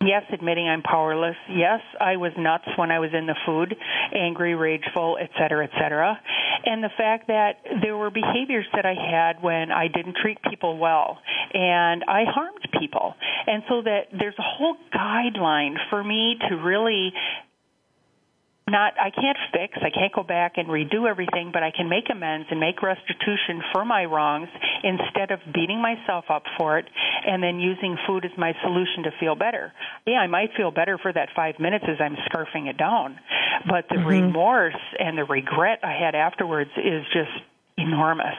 yes, 0.04 0.24
admitting 0.32 0.68
I'm 0.68 0.82
powerless. 0.82 1.36
Yes, 1.50 1.82
I 2.00 2.18
was 2.18 2.32
nuts 2.38 2.68
when 2.76 2.92
I 2.92 3.00
was 3.00 3.12
in 3.14 3.26
the 3.26 3.36
food, 3.46 3.76
angry, 4.14 4.56
rageful, 4.56 5.18
et 5.22 5.30
cetera, 5.38 5.66
et 5.66 5.72
cetera. 5.80 6.20
And 6.66 6.84
the 6.84 6.90
fact 6.98 7.28
that 7.28 7.60
there 7.82 7.96
were 7.96 8.10
behaviors 8.10 8.66
that 8.74 8.86
I 8.86 8.94
had 8.94 9.42
when 9.42 9.72
I 9.72 9.88
didn't 9.88 10.18
treat 10.22 10.38
people 10.50 10.78
well 10.78 11.20
and 11.54 12.04
I 12.08 12.24
harmed 12.28 12.68
people. 12.80 13.16
And 13.46 13.64
so 13.70 13.82
that 13.84 14.08
there's 14.12 14.38
a 14.38 14.44
whole 14.44 14.76
guideline 14.94 15.76
for 15.90 16.04
me 16.04 16.38
to 16.50 16.56
really 16.56 17.14
not 18.68 18.94
I 19.00 19.10
can't 19.12 19.38
fix, 19.52 19.78
I 19.82 19.90
can't 19.90 20.14
go 20.14 20.24
back 20.24 20.54
and 20.58 20.68
redo 20.68 21.10
everything, 21.10 21.52
but 21.54 21.64
I 21.64 21.72
can 21.72 21.90
make 21.90 22.06
amends 22.12 22.48
and 22.52 22.60
make 22.60 22.82
restitution 22.82 23.64
for 23.74 23.86
my 23.86 24.06
wrongs 24.06 24.50
instead 24.84 25.32
of 25.32 25.40
beating 25.54 25.82
myself 25.82 26.26
up 26.30 26.44
for 26.58 26.78
it 26.78 26.86
and 27.26 27.42
then 27.42 27.60
using 27.60 27.98
food 28.06 28.26
as 28.26 28.32
my 28.38 28.54
solution 28.64 29.04
to 29.04 29.12
feel 29.20 29.36
better. 29.36 29.74
Yeah, 30.06 30.20
I 30.20 30.28
might 30.28 30.50
feel 30.56 30.72
better 30.72 30.98
for 30.98 31.12
that 31.14 31.30
5 31.36 31.60
minutes 31.60 31.86
as 31.88 31.98
I'm 32.00 32.16
scarfing 32.28 32.70
it 32.70 32.78
down, 32.78 33.20
but 33.68 33.86
the 33.90 33.96
mm-hmm. 33.96 34.08
remorse 34.08 34.82
and 35.00 35.18
the 35.18 35.24
regret 35.24 35.80
I 35.84 35.94
had 35.94 36.16
afterwards 36.16 36.72
is 36.78 37.04
just 37.14 37.32
enormous. 37.78 38.36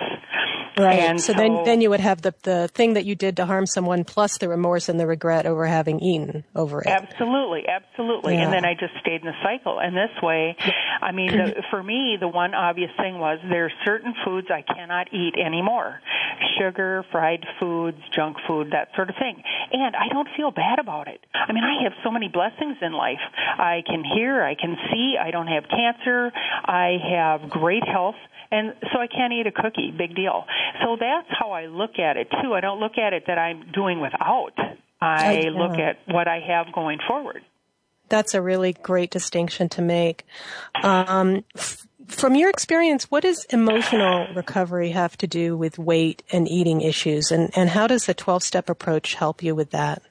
Right. 0.78 1.00
And 1.00 1.20
so, 1.20 1.32
so, 1.32 1.38
then, 1.38 1.64
then 1.64 1.80
you 1.80 1.90
would 1.90 2.00
have 2.00 2.22
the 2.22 2.34
the 2.42 2.68
thing 2.68 2.94
that 2.94 3.04
you 3.04 3.16
did 3.16 3.36
to 3.38 3.46
harm 3.46 3.66
someone, 3.66 4.04
plus 4.04 4.38
the 4.38 4.48
remorse 4.48 4.88
and 4.88 4.98
the 4.98 5.06
regret 5.06 5.44
over 5.44 5.66
having 5.66 5.98
eaten 6.00 6.44
over 6.54 6.80
it. 6.82 6.86
Absolutely, 6.86 7.64
absolutely. 7.66 8.34
Yeah. 8.34 8.44
And 8.44 8.52
then 8.52 8.64
I 8.64 8.74
just 8.74 8.92
stayed 9.00 9.22
in 9.22 9.26
the 9.26 9.38
cycle. 9.42 9.80
And 9.80 9.96
this 9.96 10.14
way, 10.22 10.56
I 11.02 11.10
mean, 11.10 11.32
the, 11.32 11.62
for 11.70 11.82
me, 11.82 12.16
the 12.20 12.28
one 12.28 12.54
obvious 12.54 12.90
thing 12.96 13.18
was 13.18 13.38
there 13.50 13.66
are 13.66 13.72
certain 13.84 14.14
foods 14.24 14.48
I 14.50 14.62
cannot 14.62 15.12
eat 15.12 15.34
anymore: 15.34 16.00
sugar, 16.58 17.04
fried 17.10 17.44
foods, 17.58 17.98
junk 18.14 18.36
food, 18.46 18.68
that 18.70 18.88
sort 18.94 19.10
of 19.10 19.16
thing. 19.16 19.42
And 19.72 19.96
I 19.96 20.08
don't 20.12 20.28
feel 20.36 20.52
bad 20.52 20.78
about 20.78 21.08
it. 21.08 21.20
I 21.34 21.52
mean, 21.52 21.64
I 21.64 21.82
have 21.82 21.92
so 22.04 22.10
many 22.10 22.28
blessings 22.28 22.76
in 22.82 22.92
life. 22.92 23.22
I 23.58 23.82
can 23.84 24.04
hear, 24.04 24.42
I 24.42 24.54
can 24.54 24.76
see, 24.90 25.16
I 25.20 25.30
don't 25.30 25.48
have 25.48 25.64
cancer, 25.68 26.30
I 26.64 26.98
have 27.02 27.50
great 27.50 27.86
health 27.86 28.16
and 28.50 28.74
so 28.92 29.00
I 29.00 29.06
can't 29.06 29.32
eat 29.32 29.46
a 29.46 29.52
cookie. 29.52 29.92
Big 29.96 30.14
deal. 30.14 30.44
So 30.82 30.96
that's 30.98 31.28
how 31.38 31.50
I 31.52 31.66
look 31.66 31.98
at 31.98 32.16
it 32.16 32.28
too. 32.42 32.54
I 32.54 32.60
don't 32.60 32.80
look 32.80 32.98
at 32.98 33.12
it 33.12 33.24
that 33.26 33.38
I'm 33.38 33.70
doing 33.72 34.00
without. 34.00 34.52
I 35.00 35.42
look 35.52 35.78
at 35.78 35.98
what 36.06 36.26
I 36.26 36.40
have 36.46 36.72
going 36.74 36.98
forward. 37.06 37.42
That's 38.08 38.34
a 38.34 38.42
really 38.42 38.72
great 38.72 39.10
distinction 39.10 39.68
to 39.70 39.82
make. 39.82 40.24
Um, 40.82 41.44
f- 41.56 41.86
from 42.06 42.34
your 42.34 42.48
experience, 42.48 43.10
what 43.10 43.22
does 43.22 43.44
emotional 43.50 44.26
recovery 44.34 44.90
have 44.90 45.16
to 45.18 45.26
do 45.26 45.56
with 45.56 45.78
weight 45.78 46.22
and 46.32 46.48
eating 46.48 46.80
issues, 46.80 47.30
and, 47.30 47.50
and 47.54 47.68
how 47.68 47.86
does 47.86 48.06
the 48.06 48.14
12 48.14 48.42
step 48.42 48.70
approach 48.70 49.14
help 49.14 49.42
you 49.42 49.54
with 49.54 49.70
that? 49.70 50.02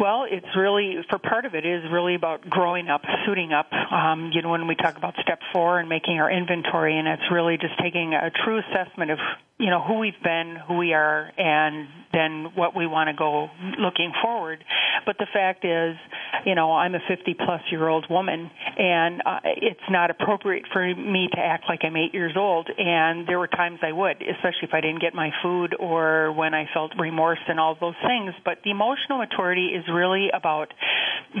Well, 0.00 0.26
it's 0.30 0.46
really 0.56 0.98
for 1.10 1.18
part 1.18 1.44
of 1.44 1.56
it 1.56 1.66
is 1.66 1.82
really 1.90 2.14
about 2.14 2.48
growing 2.48 2.86
up, 2.88 3.02
suiting 3.26 3.52
up. 3.52 3.66
Um, 3.72 4.30
you 4.32 4.42
know, 4.42 4.50
when 4.50 4.68
we 4.68 4.76
talk 4.76 4.96
about 4.96 5.14
step 5.20 5.40
four 5.52 5.80
and 5.80 5.88
making 5.88 6.20
our 6.20 6.30
inventory, 6.30 6.96
and 6.96 7.08
it's 7.08 7.28
really 7.32 7.56
just 7.56 7.74
taking 7.82 8.14
a 8.14 8.30
true 8.44 8.60
assessment 8.60 9.10
of 9.10 9.18
you 9.58 9.70
know 9.70 9.82
who 9.82 9.98
we've 9.98 10.22
been, 10.22 10.56
who 10.68 10.76
we 10.76 10.92
are, 10.92 11.32
and 11.36 11.88
then 12.12 12.52
what 12.54 12.76
we 12.76 12.86
want 12.86 13.08
to 13.08 13.14
go 13.14 13.48
looking 13.78 14.12
forward. 14.22 14.62
But 15.04 15.18
the 15.18 15.26
fact 15.32 15.64
is, 15.64 15.96
you 16.44 16.54
know, 16.54 16.72
I'm 16.72 16.94
a 16.94 17.00
50 17.08 17.34
plus 17.34 17.62
year 17.70 17.88
old 17.88 18.06
woman, 18.10 18.50
and 18.76 19.22
uh, 19.24 19.40
it's 19.44 19.88
not 19.90 20.10
appropriate 20.10 20.64
for 20.72 20.84
me 20.94 21.28
to 21.32 21.40
act 21.40 21.64
like 21.68 21.80
I'm 21.82 21.96
eight 21.96 22.14
years 22.14 22.34
old. 22.36 22.68
And 22.76 23.26
there 23.26 23.38
were 23.38 23.48
times 23.48 23.80
I 23.82 23.92
would, 23.92 24.22
especially 24.22 24.68
if 24.68 24.74
I 24.74 24.80
didn't 24.80 25.00
get 25.00 25.14
my 25.14 25.30
food 25.42 25.74
or 25.78 26.32
when 26.32 26.54
I 26.54 26.68
felt 26.72 26.92
remorse 26.98 27.40
and 27.48 27.58
all 27.58 27.76
those 27.80 27.98
things. 28.06 28.34
But 28.44 28.58
the 28.64 28.70
emotional 28.70 29.18
maturity 29.18 29.68
is 29.68 29.84
really 29.90 30.30
about 30.32 30.72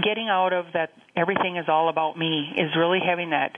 getting 0.02 0.28
out 0.28 0.52
of 0.52 0.66
that 0.74 0.90
everything 1.16 1.56
is 1.56 1.64
all 1.68 1.88
about 1.88 2.18
me 2.18 2.52
is 2.56 2.70
really 2.76 3.00
having 3.04 3.30
that 3.30 3.56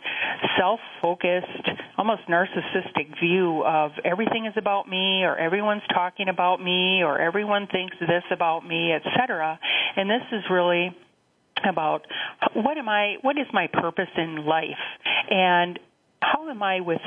self-focused 0.59 1.71
almost 1.99 2.23
narcissistic 2.29 3.19
view 3.21 3.63
of 3.65 3.93
everything 4.05 4.47
is 4.47 4.55
about 4.57 4.89
me 4.89 5.23
or 5.25 5.37
everyone's 5.37 5.83
talking 5.93 6.29
about 6.29 6.63
me 6.63 7.03
or 7.03 7.19
everyone 7.19 7.67
thinks 7.67 7.97
this 8.01 8.23
about 8.31 8.67
me 8.67 8.93
etc 8.93 9.59
and 9.97 10.09
this 10.09 10.23
is 10.33 10.43
really 10.51 10.97
about 11.69 12.07
what 12.55 12.79
am 12.79 12.89
i 12.89 13.17
what 13.23 13.37
is 13.39 13.47
my 13.53 13.67
purpose 13.73 14.09
in 14.17 14.47
life? 14.47 14.79
And 15.31 15.79
how 16.23 16.49
am 16.49 16.63
i 16.63 16.81
with 16.81 17.01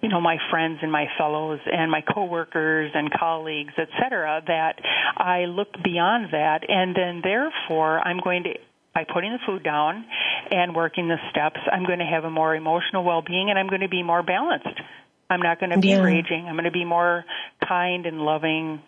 you 0.00 0.08
know 0.08 0.20
my 0.20 0.38
friends 0.50 0.78
and 0.82 0.90
my 0.90 1.06
fellows 1.18 1.60
and 1.66 1.90
my 1.90 2.00
coworkers 2.00 2.90
and 2.94 3.10
colleagues 3.12 3.72
et 3.78 3.88
cetera 4.02 4.42
that 4.46 4.80
i 5.16 5.44
look 5.44 5.68
beyond 5.84 6.32
that 6.32 6.60
and 6.68 6.94
then 6.96 7.20
therefore 7.22 8.00
i'm 8.00 8.18
going 8.20 8.44
to 8.44 8.54
by 8.94 9.04
putting 9.04 9.32
the 9.32 9.38
food 9.46 9.62
down 9.62 10.04
and 10.50 10.74
working 10.74 11.08
the 11.08 11.16
steps, 11.30 11.60
I'm 11.70 11.86
going 11.86 12.00
to 12.00 12.04
have 12.04 12.24
a 12.24 12.30
more 12.30 12.54
emotional 12.54 13.04
well-being 13.04 13.50
and 13.50 13.58
I'm 13.58 13.68
going 13.68 13.82
to 13.82 13.88
be 13.88 14.02
more 14.02 14.22
balanced. 14.22 14.80
I'm 15.28 15.40
not 15.40 15.60
going 15.60 15.70
to 15.70 15.78
be 15.78 15.88
yeah. 15.88 16.00
raging. 16.02 16.46
I'm 16.48 16.54
going 16.54 16.64
to 16.64 16.72
be 16.72 16.84
more 16.84 17.24
kind 17.66 18.06
and 18.06 18.20
loving 18.20 18.82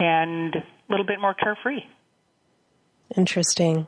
and 0.00 0.54
a 0.56 0.64
little 0.90 1.06
bit 1.06 1.20
more 1.20 1.34
carefree. 1.34 1.82
Interesting. 3.16 3.86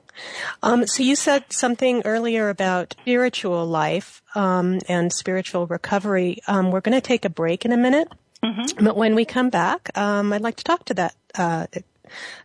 Um, 0.62 0.86
so 0.86 1.02
you 1.02 1.16
said 1.16 1.44
something 1.50 2.02
earlier 2.04 2.48
about 2.48 2.94
spiritual 3.00 3.66
life 3.66 4.22
um, 4.34 4.80
and 4.88 5.12
spiritual 5.12 5.66
recovery. 5.66 6.38
Um, 6.46 6.70
we're 6.70 6.80
going 6.80 6.94
to 6.96 7.06
take 7.06 7.24
a 7.24 7.30
break 7.30 7.64
in 7.64 7.72
a 7.72 7.76
minute, 7.76 8.08
mm-hmm. 8.42 8.84
but 8.84 8.96
when 8.96 9.14
we 9.14 9.24
come 9.24 9.50
back, 9.50 9.96
um, 9.96 10.32
I'd 10.32 10.42
like 10.42 10.56
to 10.56 10.64
talk 10.64 10.84
to 10.86 10.94
that 10.94 11.14
uh, 11.34 11.66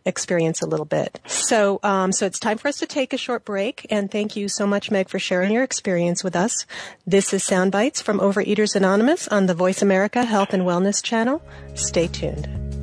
experience 0.04 0.62
a 0.62 0.66
little 0.66 0.86
bit. 0.86 1.20
So, 1.26 1.78
um, 1.82 2.12
so 2.12 2.26
it's 2.26 2.38
time 2.38 2.58
for 2.58 2.68
us 2.68 2.78
to 2.78 2.86
take 2.86 3.12
a 3.12 3.18
short 3.18 3.44
break. 3.44 3.86
And 3.90 4.10
thank 4.10 4.36
you 4.36 4.48
so 4.48 4.66
much, 4.66 4.90
Meg, 4.90 5.08
for 5.08 5.18
sharing 5.18 5.52
your 5.52 5.62
experience 5.62 6.24
with 6.24 6.36
us. 6.36 6.66
This 7.06 7.32
is 7.32 7.44
Soundbites 7.44 8.02
from 8.02 8.18
Overeaters 8.18 8.74
Anonymous 8.74 9.28
on 9.28 9.46
the 9.46 9.54
Voice 9.54 9.82
America 9.82 10.24
Health 10.24 10.52
and 10.52 10.64
Wellness 10.64 11.02
channel. 11.02 11.42
Stay 11.74 12.08
tuned. 12.08 12.81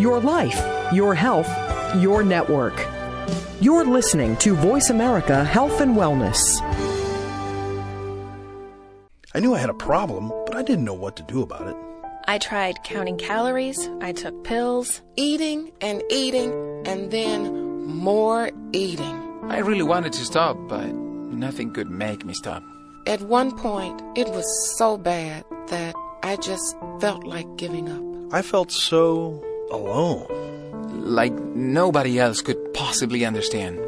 Your 0.00 0.18
life, 0.18 0.58
your 0.94 1.14
health, 1.14 1.46
your 1.96 2.22
network. 2.22 2.86
You're 3.60 3.84
listening 3.84 4.34
to 4.36 4.54
Voice 4.54 4.88
America 4.88 5.44
Health 5.44 5.82
and 5.82 5.94
Wellness. 5.94 6.40
I 9.34 9.40
knew 9.40 9.54
I 9.54 9.58
had 9.58 9.68
a 9.68 9.74
problem, 9.74 10.32
but 10.46 10.56
I 10.56 10.62
didn't 10.62 10.86
know 10.86 10.94
what 10.94 11.16
to 11.16 11.22
do 11.24 11.42
about 11.42 11.68
it. 11.68 11.76
I 12.26 12.38
tried 12.38 12.82
counting 12.82 13.18
calories, 13.18 13.90
I 14.00 14.12
took 14.12 14.42
pills, 14.42 15.02
eating 15.16 15.70
and 15.82 16.02
eating, 16.08 16.50
and 16.86 17.10
then 17.10 17.84
more 17.84 18.50
eating. 18.72 19.20
I 19.50 19.58
really 19.58 19.82
wanted 19.82 20.14
to 20.14 20.24
stop, 20.24 20.56
but 20.66 20.94
nothing 20.94 21.74
could 21.74 21.90
make 21.90 22.24
me 22.24 22.32
stop. 22.32 22.62
At 23.06 23.20
one 23.20 23.54
point, 23.54 24.00
it 24.16 24.30
was 24.30 24.46
so 24.78 24.96
bad 24.96 25.44
that 25.68 25.94
I 26.22 26.36
just 26.36 26.74
felt 27.02 27.24
like 27.24 27.54
giving 27.58 27.90
up. 27.90 28.32
I 28.32 28.40
felt 28.40 28.72
so 28.72 29.44
alone 29.70 30.26
like 31.10 31.32
nobody 31.54 32.18
else 32.18 32.40
could 32.42 32.72
possibly 32.74 33.24
understand. 33.24 33.78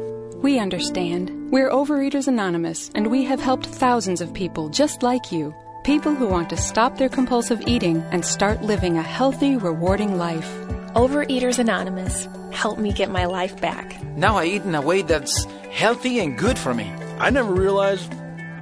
We 0.41 0.59
understand. 0.59 1.51
We're 1.51 1.69
Overeaters 1.69 2.27
Anonymous, 2.27 2.91
and 2.95 3.07
we 3.07 3.23
have 3.23 3.39
helped 3.39 3.65
thousands 3.65 4.19
of 4.19 4.33
people 4.33 4.69
just 4.69 5.03
like 5.03 5.31
you. 5.31 5.55
People 5.83 6.13
who 6.13 6.27
want 6.27 6.49
to 6.49 6.57
stop 6.57 6.97
their 6.97 7.09
compulsive 7.09 7.61
eating 7.67 8.03
and 8.11 8.25
start 8.25 8.61
living 8.61 8.97
a 8.97 9.03
healthy, 9.03 9.55
rewarding 9.55 10.17
life. 10.17 10.49
Overeaters 10.95 11.59
Anonymous, 11.59 12.27
help 12.51 12.77
me 12.77 12.91
get 12.91 13.09
my 13.09 13.25
life 13.25 13.59
back. 13.61 14.03
Now 14.17 14.37
I 14.37 14.45
eat 14.45 14.63
in 14.63 14.75
a 14.75 14.81
way 14.81 15.01
that's 15.01 15.45
healthy 15.71 16.19
and 16.19 16.37
good 16.37 16.57
for 16.57 16.73
me. 16.73 16.91
I 17.19 17.29
never 17.29 17.53
realized 17.53 18.13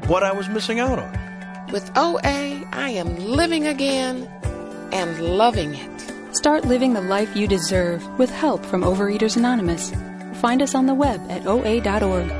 what 0.07 0.23
I 0.23 0.33
was 0.33 0.49
missing 0.49 0.79
out 0.79 0.99
on. 0.99 1.67
With 1.71 1.89
OA, 1.95 2.63
I 2.71 2.89
am 2.91 3.15
living 3.17 3.67
again 3.67 4.29
and 4.91 5.19
loving 5.21 5.73
it. 5.73 5.90
Start 6.41 6.65
living 6.65 6.93
the 6.93 7.01
life 7.01 7.35
you 7.35 7.47
deserve 7.47 8.03
with 8.17 8.31
help 8.31 8.65
from 8.65 8.81
Overeaters 8.81 9.37
Anonymous. 9.37 9.93
find 10.41 10.63
us 10.63 10.73
on 10.73 10.87
the 10.87 10.95
web 10.95 11.21
at 11.29 11.45
oa.org. 11.45 12.31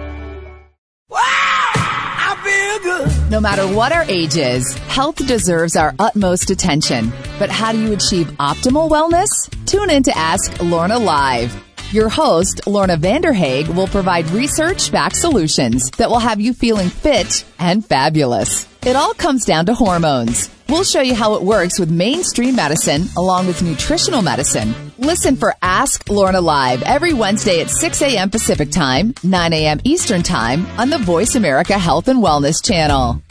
No 3.29 3.39
matter 3.39 3.67
what 3.67 3.91
our 3.91 4.03
age 4.05 4.38
is, 4.38 4.74
health 4.89 5.17
deserves 5.27 5.75
our 5.75 5.93
utmost 6.00 6.50
attention. 6.50 7.13
But 7.38 7.51
how 7.51 7.72
do 7.74 7.79
you 7.79 7.93
achieve 7.93 8.25
optimal 8.39 8.89
wellness? 8.89 9.29
Tune 9.67 9.91
in 9.91 10.01
to 10.01 10.17
Ask 10.17 10.60
Lorna 10.63 10.98
Live. 10.98 11.55
Your 11.91 12.10
host, 12.10 12.65
Lorna 12.65 12.98
Vanderhaeghe, 12.98 13.75
will 13.75 13.86
provide 13.86 14.27
research 14.31 14.91
backed 14.91 15.15
solutions 15.15 15.91
that 15.98 16.10
will 16.10 16.17
have 16.17 16.41
you 16.41 16.53
feeling 16.53 16.89
fit 16.89 17.46
and 17.60 17.86
fabulous. 17.86 18.67
It 18.84 18.96
all 18.96 19.13
comes 19.13 19.46
down 19.46 19.67
to 19.67 19.75
hormones. 19.75 20.50
We'll 20.72 20.86
show 20.86 21.01
you 21.01 21.16
how 21.16 21.34
it 21.34 21.42
works 21.42 21.78
with 21.78 21.92
mainstream 21.92 22.56
medicine 22.56 23.10
along 23.18 23.48
with 23.48 23.62
nutritional 23.62 24.22
medicine. 24.22 24.74
Listen 24.98 25.36
for 25.36 25.54
Ask 25.62 26.08
Lorna 26.08 26.40
Live 26.40 26.82
every 26.84 27.12
Wednesday 27.12 27.60
at 27.60 27.70
6 27.70 28.01
a.m. 28.01 28.30
Pacific 28.30 28.72
Time, 28.72 29.13
9 29.22 29.51
a.m. 29.51 29.82
Eastern 29.84 30.24
Time 30.24 30.66
on 30.80 30.90
the 30.90 30.98
Voice 30.98 31.36
America 31.36 31.78
Health 31.78 32.08
and 32.08 32.24
Wellness 32.24 32.63
channel. 32.63 33.22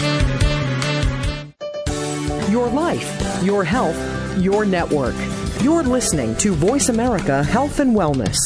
Your 2.52 2.68
life, 2.68 3.42
your 3.42 3.64
health, 3.64 3.96
your 4.38 4.66
network. 4.66 5.14
You're 5.62 5.82
listening 5.82 6.36
to 6.36 6.52
Voice 6.52 6.90
America 6.90 7.42
Health 7.42 7.80
and 7.80 7.96
Wellness. 7.96 8.36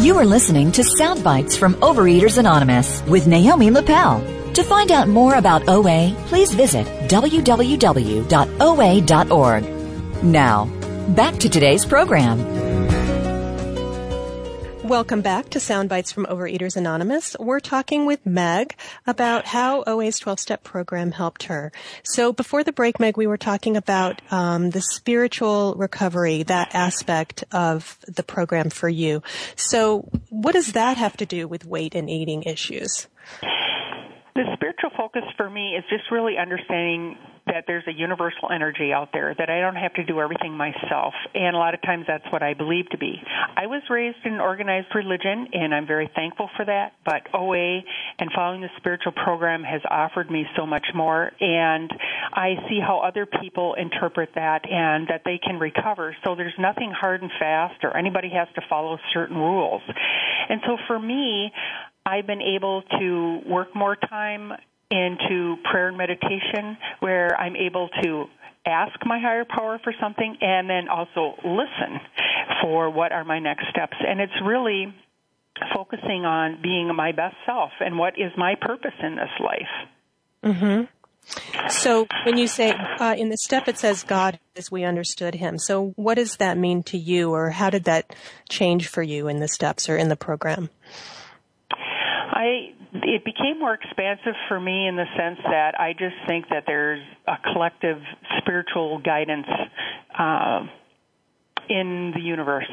You 0.00 0.16
are 0.16 0.24
listening 0.24 0.72
to 0.72 0.82
Sound 0.82 1.22
Bites 1.22 1.58
from 1.58 1.74
Overeaters 1.74 2.38
Anonymous 2.38 3.02
with 3.02 3.26
Naomi 3.26 3.68
Lippel. 3.68 4.54
To 4.54 4.62
find 4.62 4.90
out 4.90 5.08
more 5.08 5.34
about 5.34 5.68
OA, 5.68 6.14
please 6.26 6.54
visit 6.54 6.86
www.oa.org. 7.10 8.24
Now, 10.24 10.64
back 11.08 11.34
to 11.34 11.50
today's 11.50 11.84
program. 11.84 12.69
Welcome 14.90 15.20
back 15.20 15.50
to 15.50 15.60
Sound 15.60 15.88
Bites 15.88 16.10
from 16.10 16.26
Overeaters 16.26 16.76
Anonymous. 16.76 17.36
We're 17.38 17.60
talking 17.60 18.06
with 18.06 18.26
Meg 18.26 18.74
about 19.06 19.46
how 19.46 19.84
OA's 19.86 20.18
12 20.18 20.40
step 20.40 20.64
program 20.64 21.12
helped 21.12 21.44
her. 21.44 21.70
So 22.02 22.32
before 22.32 22.64
the 22.64 22.72
break, 22.72 22.98
Meg, 22.98 23.16
we 23.16 23.28
were 23.28 23.36
talking 23.36 23.76
about 23.76 24.20
um, 24.32 24.70
the 24.70 24.80
spiritual 24.80 25.76
recovery, 25.76 26.42
that 26.42 26.74
aspect 26.74 27.44
of 27.52 28.00
the 28.08 28.24
program 28.24 28.68
for 28.68 28.88
you. 28.88 29.22
So 29.54 30.10
what 30.28 30.54
does 30.54 30.72
that 30.72 30.96
have 30.96 31.16
to 31.18 31.24
do 31.24 31.46
with 31.46 31.64
weight 31.64 31.94
and 31.94 32.10
eating 32.10 32.42
issues? 32.42 33.06
The 34.34 34.42
spiritual 34.54 34.90
focus 34.96 35.22
for 35.36 35.48
me 35.48 35.76
is 35.76 35.84
just 35.88 36.10
really 36.10 36.36
understanding 36.36 37.16
that 37.50 37.64
there's 37.66 37.84
a 37.86 37.92
universal 37.92 38.50
energy 38.52 38.92
out 38.92 39.10
there, 39.12 39.34
that 39.36 39.50
I 39.50 39.60
don't 39.60 39.76
have 39.76 39.94
to 39.94 40.04
do 40.04 40.20
everything 40.20 40.56
myself. 40.56 41.14
And 41.34 41.54
a 41.54 41.58
lot 41.58 41.74
of 41.74 41.82
times 41.82 42.04
that's 42.06 42.24
what 42.30 42.42
I 42.42 42.54
believe 42.54 42.88
to 42.90 42.98
be. 42.98 43.20
I 43.56 43.66
was 43.66 43.82
raised 43.90 44.18
in 44.24 44.34
an 44.34 44.40
organized 44.40 44.94
religion, 44.94 45.48
and 45.52 45.74
I'm 45.74 45.86
very 45.86 46.10
thankful 46.14 46.48
for 46.56 46.64
that. 46.64 46.92
But 47.04 47.22
OA 47.34 47.80
and 48.18 48.30
following 48.34 48.60
the 48.60 48.70
spiritual 48.76 49.12
program 49.12 49.62
has 49.64 49.80
offered 49.90 50.30
me 50.30 50.46
so 50.56 50.66
much 50.66 50.86
more. 50.94 51.32
And 51.40 51.90
I 52.32 52.54
see 52.68 52.80
how 52.80 53.00
other 53.00 53.26
people 53.26 53.74
interpret 53.74 54.30
that 54.36 54.70
and 54.70 55.08
that 55.08 55.22
they 55.24 55.38
can 55.38 55.58
recover. 55.58 56.16
So 56.24 56.34
there's 56.36 56.54
nothing 56.58 56.92
hard 56.92 57.22
and 57.22 57.30
fast, 57.38 57.82
or 57.82 57.96
anybody 57.96 58.30
has 58.30 58.48
to 58.54 58.62
follow 58.68 58.98
certain 59.12 59.36
rules. 59.36 59.82
And 60.48 60.60
so 60.66 60.76
for 60.86 60.98
me, 60.98 61.52
I've 62.06 62.26
been 62.26 62.42
able 62.42 62.82
to 62.98 63.40
work 63.46 63.74
more 63.74 63.96
time 63.96 64.52
into 64.90 65.56
prayer 65.70 65.88
and 65.88 65.96
meditation 65.96 66.76
where 67.00 67.38
I'm 67.38 67.56
able 67.56 67.88
to 68.02 68.24
ask 68.66 68.92
my 69.06 69.18
higher 69.20 69.44
power 69.44 69.80
for 69.82 69.94
something 70.00 70.36
and 70.40 70.68
then 70.68 70.88
also 70.88 71.34
listen 71.44 72.00
for 72.62 72.90
what 72.90 73.12
are 73.12 73.24
my 73.24 73.38
next 73.38 73.64
steps. 73.70 73.96
And 74.06 74.20
it's 74.20 74.32
really 74.44 74.94
focusing 75.74 76.24
on 76.24 76.60
being 76.62 76.94
my 76.94 77.12
best 77.12 77.36
self 77.46 77.70
and 77.80 77.98
what 77.98 78.14
is 78.18 78.32
my 78.36 78.54
purpose 78.60 78.94
in 79.02 79.16
this 79.16 79.30
life. 79.40 80.54
Mm-hmm. 80.54 80.84
So 81.68 82.06
when 82.24 82.38
you 82.38 82.48
say 82.48 82.72
uh, 82.72 83.14
in 83.16 83.28
the 83.28 83.36
step 83.36 83.68
it 83.68 83.78
says 83.78 84.02
God 84.02 84.40
as 84.56 84.70
we 84.70 84.84
understood 84.84 85.34
him. 85.34 85.58
So 85.58 85.92
what 85.96 86.14
does 86.14 86.36
that 86.36 86.56
mean 86.56 86.82
to 86.84 86.98
you 86.98 87.32
or 87.32 87.50
how 87.50 87.70
did 87.70 87.84
that 87.84 88.14
change 88.48 88.88
for 88.88 89.02
you 89.02 89.28
in 89.28 89.38
the 89.38 89.48
steps 89.48 89.88
or 89.88 89.96
in 89.96 90.08
the 90.08 90.16
program? 90.16 90.70
I 91.70 92.72
it 92.92 93.24
became 93.24 93.58
more 93.58 93.74
expansive 93.74 94.34
for 94.48 94.58
me 94.60 94.88
in 94.88 94.96
the 94.96 95.06
sense 95.16 95.38
that 95.44 95.78
I 95.78 95.92
just 95.92 96.16
think 96.26 96.48
that 96.50 96.64
there's 96.66 97.02
a 97.26 97.36
collective 97.52 97.98
spiritual 98.38 98.98
guidance 98.98 99.46
uh, 100.18 100.66
in 101.68 102.12
the 102.14 102.20
universe. 102.20 102.70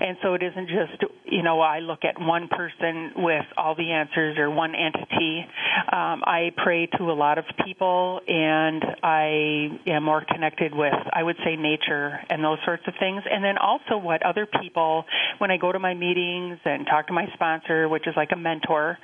And 0.00 0.16
so 0.22 0.34
it 0.34 0.42
isn't 0.42 0.68
just, 0.68 1.12
you 1.26 1.42
know, 1.42 1.60
I 1.60 1.80
look 1.80 2.04
at 2.04 2.18
one 2.18 2.48
person 2.48 3.12
with 3.16 3.44
all 3.56 3.74
the 3.74 3.92
answers 3.92 4.38
or 4.38 4.50
one 4.50 4.74
entity. 4.74 5.44
Um, 5.92 6.22
I 6.24 6.50
pray 6.56 6.86
to 6.98 7.10
a 7.10 7.12
lot 7.12 7.36
of 7.36 7.44
people 7.64 8.20
and 8.26 8.82
I 9.02 9.80
am 9.86 10.04
more 10.04 10.24
connected 10.24 10.74
with, 10.74 10.94
I 11.12 11.22
would 11.22 11.36
say, 11.44 11.56
nature 11.56 12.20
and 12.30 12.42
those 12.42 12.58
sorts 12.64 12.84
of 12.86 12.94
things. 12.98 13.22
And 13.30 13.44
then 13.44 13.58
also 13.58 13.98
what 13.98 14.22
other 14.24 14.46
people, 14.46 15.04
when 15.38 15.50
I 15.50 15.58
go 15.58 15.70
to 15.70 15.78
my 15.78 15.94
meetings 15.94 16.58
and 16.64 16.86
talk 16.86 17.08
to 17.08 17.12
my 17.12 17.26
sponsor, 17.34 17.88
which 17.88 18.06
is 18.06 18.14
like 18.16 18.30
a 18.32 18.36
mentor, 18.36 18.98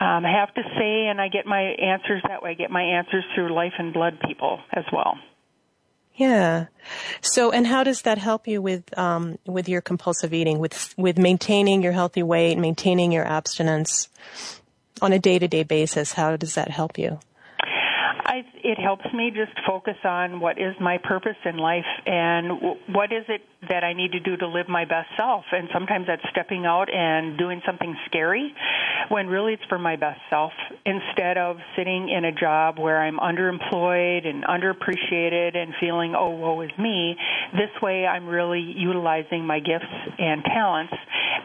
um, 0.00 0.24
I 0.24 0.32
have 0.40 0.54
to 0.54 0.62
say, 0.78 1.06
and 1.08 1.20
I 1.20 1.28
get 1.28 1.46
my 1.46 1.60
answers 1.62 2.22
that 2.28 2.42
way. 2.42 2.50
I 2.50 2.54
get 2.54 2.70
my 2.70 2.82
answers 2.82 3.24
through 3.34 3.54
life 3.54 3.72
and 3.78 3.92
blood 3.92 4.18
people 4.26 4.60
as 4.72 4.84
well. 4.92 5.18
Yeah. 6.14 6.66
So, 7.20 7.52
and 7.52 7.66
how 7.66 7.84
does 7.84 8.02
that 8.02 8.18
help 8.18 8.48
you 8.48 8.62
with 8.62 8.96
um, 8.98 9.38
with 9.46 9.68
your 9.68 9.82
compulsive 9.82 10.32
eating, 10.32 10.58
with 10.58 10.94
with 10.96 11.18
maintaining 11.18 11.82
your 11.82 11.92
healthy 11.92 12.22
weight, 12.22 12.56
maintaining 12.56 13.12
your 13.12 13.26
abstinence 13.26 14.08
on 15.02 15.12
a 15.12 15.18
day 15.18 15.38
to 15.38 15.46
day 15.46 15.62
basis? 15.62 16.14
How 16.14 16.36
does 16.36 16.54
that 16.54 16.70
help 16.70 16.98
you? 16.98 17.20
It 18.66 18.78
helps 18.78 19.06
me 19.14 19.30
just 19.30 19.56
focus 19.64 19.94
on 20.02 20.40
what 20.40 20.58
is 20.58 20.74
my 20.80 20.98
purpose 20.98 21.36
in 21.44 21.56
life 21.56 21.86
and 22.04 22.50
what 22.88 23.12
is 23.12 23.22
it 23.28 23.40
that 23.68 23.84
I 23.84 23.92
need 23.92 24.10
to 24.10 24.18
do 24.18 24.36
to 24.36 24.48
live 24.48 24.68
my 24.68 24.84
best 24.84 25.06
self. 25.16 25.44
And 25.52 25.68
sometimes 25.72 26.08
that's 26.08 26.22
stepping 26.30 26.66
out 26.66 26.92
and 26.92 27.38
doing 27.38 27.62
something 27.64 27.94
scary 28.06 28.52
when 29.08 29.28
really 29.28 29.52
it's 29.52 29.62
for 29.68 29.78
my 29.78 29.94
best 29.94 30.18
self 30.30 30.50
instead 30.84 31.38
of 31.38 31.58
sitting 31.76 32.08
in 32.08 32.24
a 32.24 32.32
job 32.32 32.80
where 32.80 33.00
I'm 33.00 33.18
underemployed 33.18 34.26
and 34.26 34.42
underappreciated 34.42 35.56
and 35.56 35.72
feeling, 35.78 36.16
oh, 36.16 36.30
woe 36.30 36.60
is 36.62 36.70
me. 36.76 37.16
This 37.52 37.70
way 37.80 38.04
I'm 38.04 38.26
really 38.26 38.74
utilizing 38.76 39.46
my 39.46 39.60
gifts 39.60 39.94
and 40.18 40.42
talents. 40.42 40.94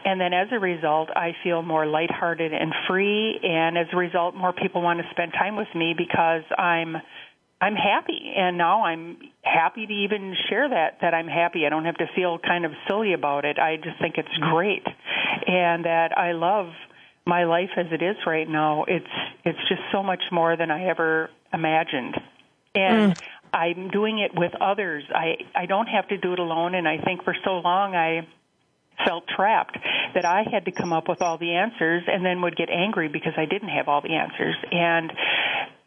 And 0.04 0.20
then 0.20 0.32
as 0.32 0.48
a 0.50 0.58
result, 0.58 1.08
I 1.14 1.36
feel 1.44 1.62
more 1.62 1.86
lighthearted 1.86 2.52
and 2.52 2.72
free. 2.88 3.38
And 3.44 3.78
as 3.78 3.86
a 3.92 3.96
result, 3.96 4.34
more 4.34 4.52
people 4.52 4.82
want 4.82 4.98
to 4.98 5.04
spend 5.12 5.32
time 5.34 5.54
with 5.54 5.68
me 5.76 5.94
because 5.96 6.42
I'm 6.58 6.96
I'm 7.62 7.76
happy 7.76 8.32
and 8.36 8.58
now 8.58 8.82
I'm 8.84 9.18
happy 9.42 9.86
to 9.86 9.92
even 9.92 10.34
share 10.50 10.68
that 10.68 10.98
that 11.00 11.14
I'm 11.14 11.28
happy. 11.28 11.64
I 11.64 11.68
don't 11.68 11.84
have 11.84 11.98
to 11.98 12.06
feel 12.12 12.40
kind 12.40 12.64
of 12.64 12.72
silly 12.88 13.12
about 13.12 13.44
it. 13.44 13.56
I 13.60 13.76
just 13.76 14.00
think 14.00 14.16
it's 14.18 14.36
great 14.40 14.84
and 15.46 15.84
that 15.84 16.18
I 16.18 16.32
love 16.32 16.72
my 17.24 17.44
life 17.44 17.70
as 17.76 17.86
it 17.92 18.02
is 18.02 18.16
right 18.26 18.48
now. 18.48 18.84
It's 18.88 19.06
it's 19.44 19.60
just 19.68 19.80
so 19.92 20.02
much 20.02 20.22
more 20.32 20.56
than 20.56 20.72
I 20.72 20.88
ever 20.88 21.30
imagined. 21.52 22.16
And 22.74 23.14
mm. 23.14 23.22
I'm 23.52 23.90
doing 23.90 24.18
it 24.18 24.32
with 24.34 24.52
others. 24.60 25.04
I 25.14 25.36
I 25.54 25.66
don't 25.66 25.86
have 25.86 26.08
to 26.08 26.18
do 26.18 26.32
it 26.32 26.40
alone 26.40 26.74
and 26.74 26.88
I 26.88 26.98
think 26.98 27.22
for 27.22 27.36
so 27.44 27.58
long 27.58 27.94
I 27.94 28.26
felt 29.06 29.28
trapped 29.28 29.78
that 30.16 30.24
I 30.24 30.42
had 30.50 30.64
to 30.64 30.72
come 30.72 30.92
up 30.92 31.08
with 31.08 31.22
all 31.22 31.38
the 31.38 31.54
answers 31.54 32.02
and 32.08 32.26
then 32.26 32.42
would 32.42 32.56
get 32.56 32.70
angry 32.70 33.06
because 33.06 33.34
I 33.36 33.44
didn't 33.44 33.68
have 33.68 33.86
all 33.86 34.00
the 34.00 34.16
answers. 34.16 34.56
And 34.72 35.12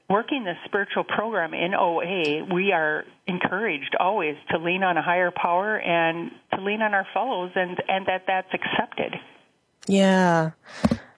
working 0.10 0.44
the 0.44 0.54
spiritual 0.66 1.04
program 1.04 1.54
in 1.54 1.74
OA, 1.74 2.46
we 2.54 2.72
are 2.72 3.06
encouraged 3.28 3.96
always 4.00 4.36
to 4.52 4.58
lean 4.58 4.84
on 4.84 4.98
a 4.98 5.02
higher 5.02 5.32
power 5.32 5.80
and 5.80 6.32
to 6.54 6.62
lean 6.62 6.82
on 6.82 6.94
our 6.94 7.08
fellows 7.14 7.52
and, 7.56 7.82
and 7.88 8.06
that 8.06 8.24
that's 8.28 8.54
accepted. 8.54 9.16
Yeah. 9.88 10.52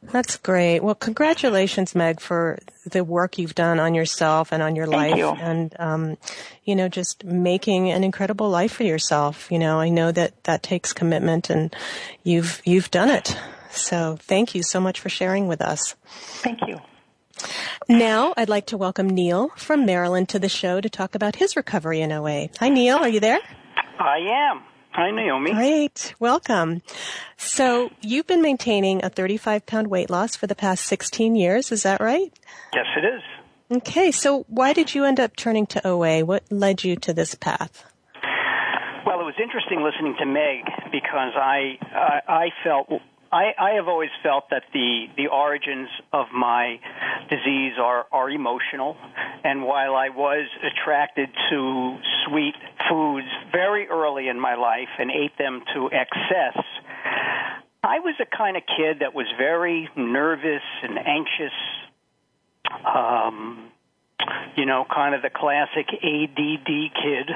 That's 0.04 0.38
great. 0.38 0.82
Well, 0.82 0.95
congratulations, 0.95 1.93
Meg, 1.93 2.21
for 2.21 2.60
the 2.86 3.04
work 3.04 3.38
you've 3.38 3.56
done 3.56 3.80
on 3.80 3.93
yourself 3.93 4.54
and 4.54 4.63
on 4.63 4.76
your 4.76 4.88
Thank 4.88 5.15
life, 5.15 5.17
you. 5.17 5.30
and 5.30 5.76
um, 5.80 6.17
you 6.63 6.76
know, 6.76 6.88
just 6.88 7.26
making 7.26 7.91
an 7.91 8.04
incredible 8.04 8.50
life 8.50 8.73
for 8.73 8.84
yourself. 8.84 9.52
You 9.52 9.60
know, 9.60 9.80
I 9.80 9.89
know 9.89 10.12
that 10.12 10.43
that 10.45 10.63
takes 10.63 10.93
commitment, 10.93 11.50
and 11.50 11.76
you've 12.23 12.62
you've 12.63 12.89
done 12.91 13.10
it. 13.10 13.38
So, 13.71 14.17
thank 14.21 14.56
you 14.56 14.63
so 14.63 14.80
much 14.80 15.00
for 15.00 15.10
sharing 15.10 15.47
with 15.47 15.62
us. 15.62 15.95
Thank 16.06 16.60
you. 16.67 16.80
Now, 17.89 18.34
I'd 18.36 18.50
like 18.50 18.65
to 18.67 18.78
welcome 18.78 19.10
Neil 19.10 19.50
from 19.56 19.86
Maryland 19.86 20.30
to 20.30 20.39
the 20.39 20.50
show 20.50 20.82
to 20.82 20.89
talk 20.89 21.15
about 21.15 21.38
his 21.38 21.56
recovery 21.56 22.02
in 22.02 22.12
OA. 22.12 22.50
Hi, 22.60 22.69
Neil. 22.69 22.97
Are 22.97 23.10
you 23.10 23.19
there? 23.19 23.39
I 24.00 24.17
am. 24.17 24.63
Hi, 24.91 25.12
Naomi. 25.12 25.54
Great. 25.54 26.15
Welcome. 26.19 26.82
So, 27.38 27.91
you've 28.02 28.28
been 28.28 28.41
maintaining 28.41 29.06
a 29.06 29.10
35 29.10 29.65
pound 29.65 29.88
weight 29.88 30.10
loss 30.10 30.36
for 30.36 30.47
the 30.47 30.56
past 30.56 30.86
16 30.86 31.36
years. 31.36 31.71
Is 31.71 31.84
that 31.84 32.02
right? 32.02 32.34
Yes, 32.73 32.86
it 32.97 33.06
is. 33.06 33.21
Okay, 33.69 34.12
so 34.12 34.45
why 34.47 34.71
did 34.71 34.95
you 34.95 35.04
end 35.04 35.19
up 35.19 35.36
turning 35.36 35.65
to 35.67 35.86
OA? 35.86 36.23
What 36.23 36.43
led 36.50 36.84
you 36.84 36.95
to 36.95 37.13
this 37.13 37.36
path? 37.36 37.84
Well, 39.06 39.19
it 39.19 39.26
was 39.26 39.36
interesting 39.41 39.84
listening 39.84 40.15
to 40.19 40.26
Meg 40.26 40.63
because 40.91 41.34
I 41.36 41.78
I, 41.93 42.21
I 42.28 42.50
felt 42.63 42.88
I, 43.32 43.54
I 43.58 43.72
have 43.76 43.88
always 43.88 44.10
felt 44.24 44.46
that 44.52 44.63
the 44.74 45.08
the 45.18 45.28
origins 45.28 45.90
of 46.13 46.28
my 46.34 46.80
disease 47.30 47.74
are 47.80 48.06
are 48.12 48.30
emotional, 48.30 48.96
and 49.44 49.63
while 49.63 49.96
I 49.96 50.10
was 50.10 50.48
attracted 50.63 51.30
to 51.50 51.98
sweet 52.26 52.56
foods 52.90 53.28
very 53.52 53.88
early 53.88 54.28
in 54.28 54.40
my 54.40 54.56
life 54.56 54.90
and 55.00 55.12
ate 55.12 55.38
them 55.38 55.62
to 55.74 55.88
excess, 55.88 56.63
I 57.84 58.00
was 58.00 58.16
a 58.20 58.38
kind 58.38 58.58
of 58.58 58.63
kid 58.66 59.00
that 59.00 59.13
was 59.13 59.28
very 59.38 59.90
nervous 59.96 60.63
and 60.84 60.98
anxious. 60.98 61.54
Um, 62.86 63.72
you 64.56 64.66
know, 64.66 64.86
kind 64.94 65.16
of 65.16 65.22
the 65.22 65.30
classic 65.30 65.88
ADD 65.94 66.68
kid. 66.68 67.30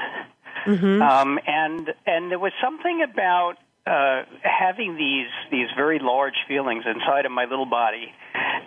Mm-hmm. 0.66 1.02
Um, 1.02 1.38
and 1.46 1.92
and 2.06 2.30
there 2.30 2.38
was 2.38 2.52
something 2.62 3.02
about 3.02 3.56
uh, 3.86 4.22
having 4.42 4.96
these 4.96 5.28
these 5.50 5.68
very 5.76 5.98
large 5.98 6.36
feelings 6.46 6.84
inside 6.86 7.26
of 7.26 7.32
my 7.32 7.44
little 7.44 7.66
body 7.66 8.12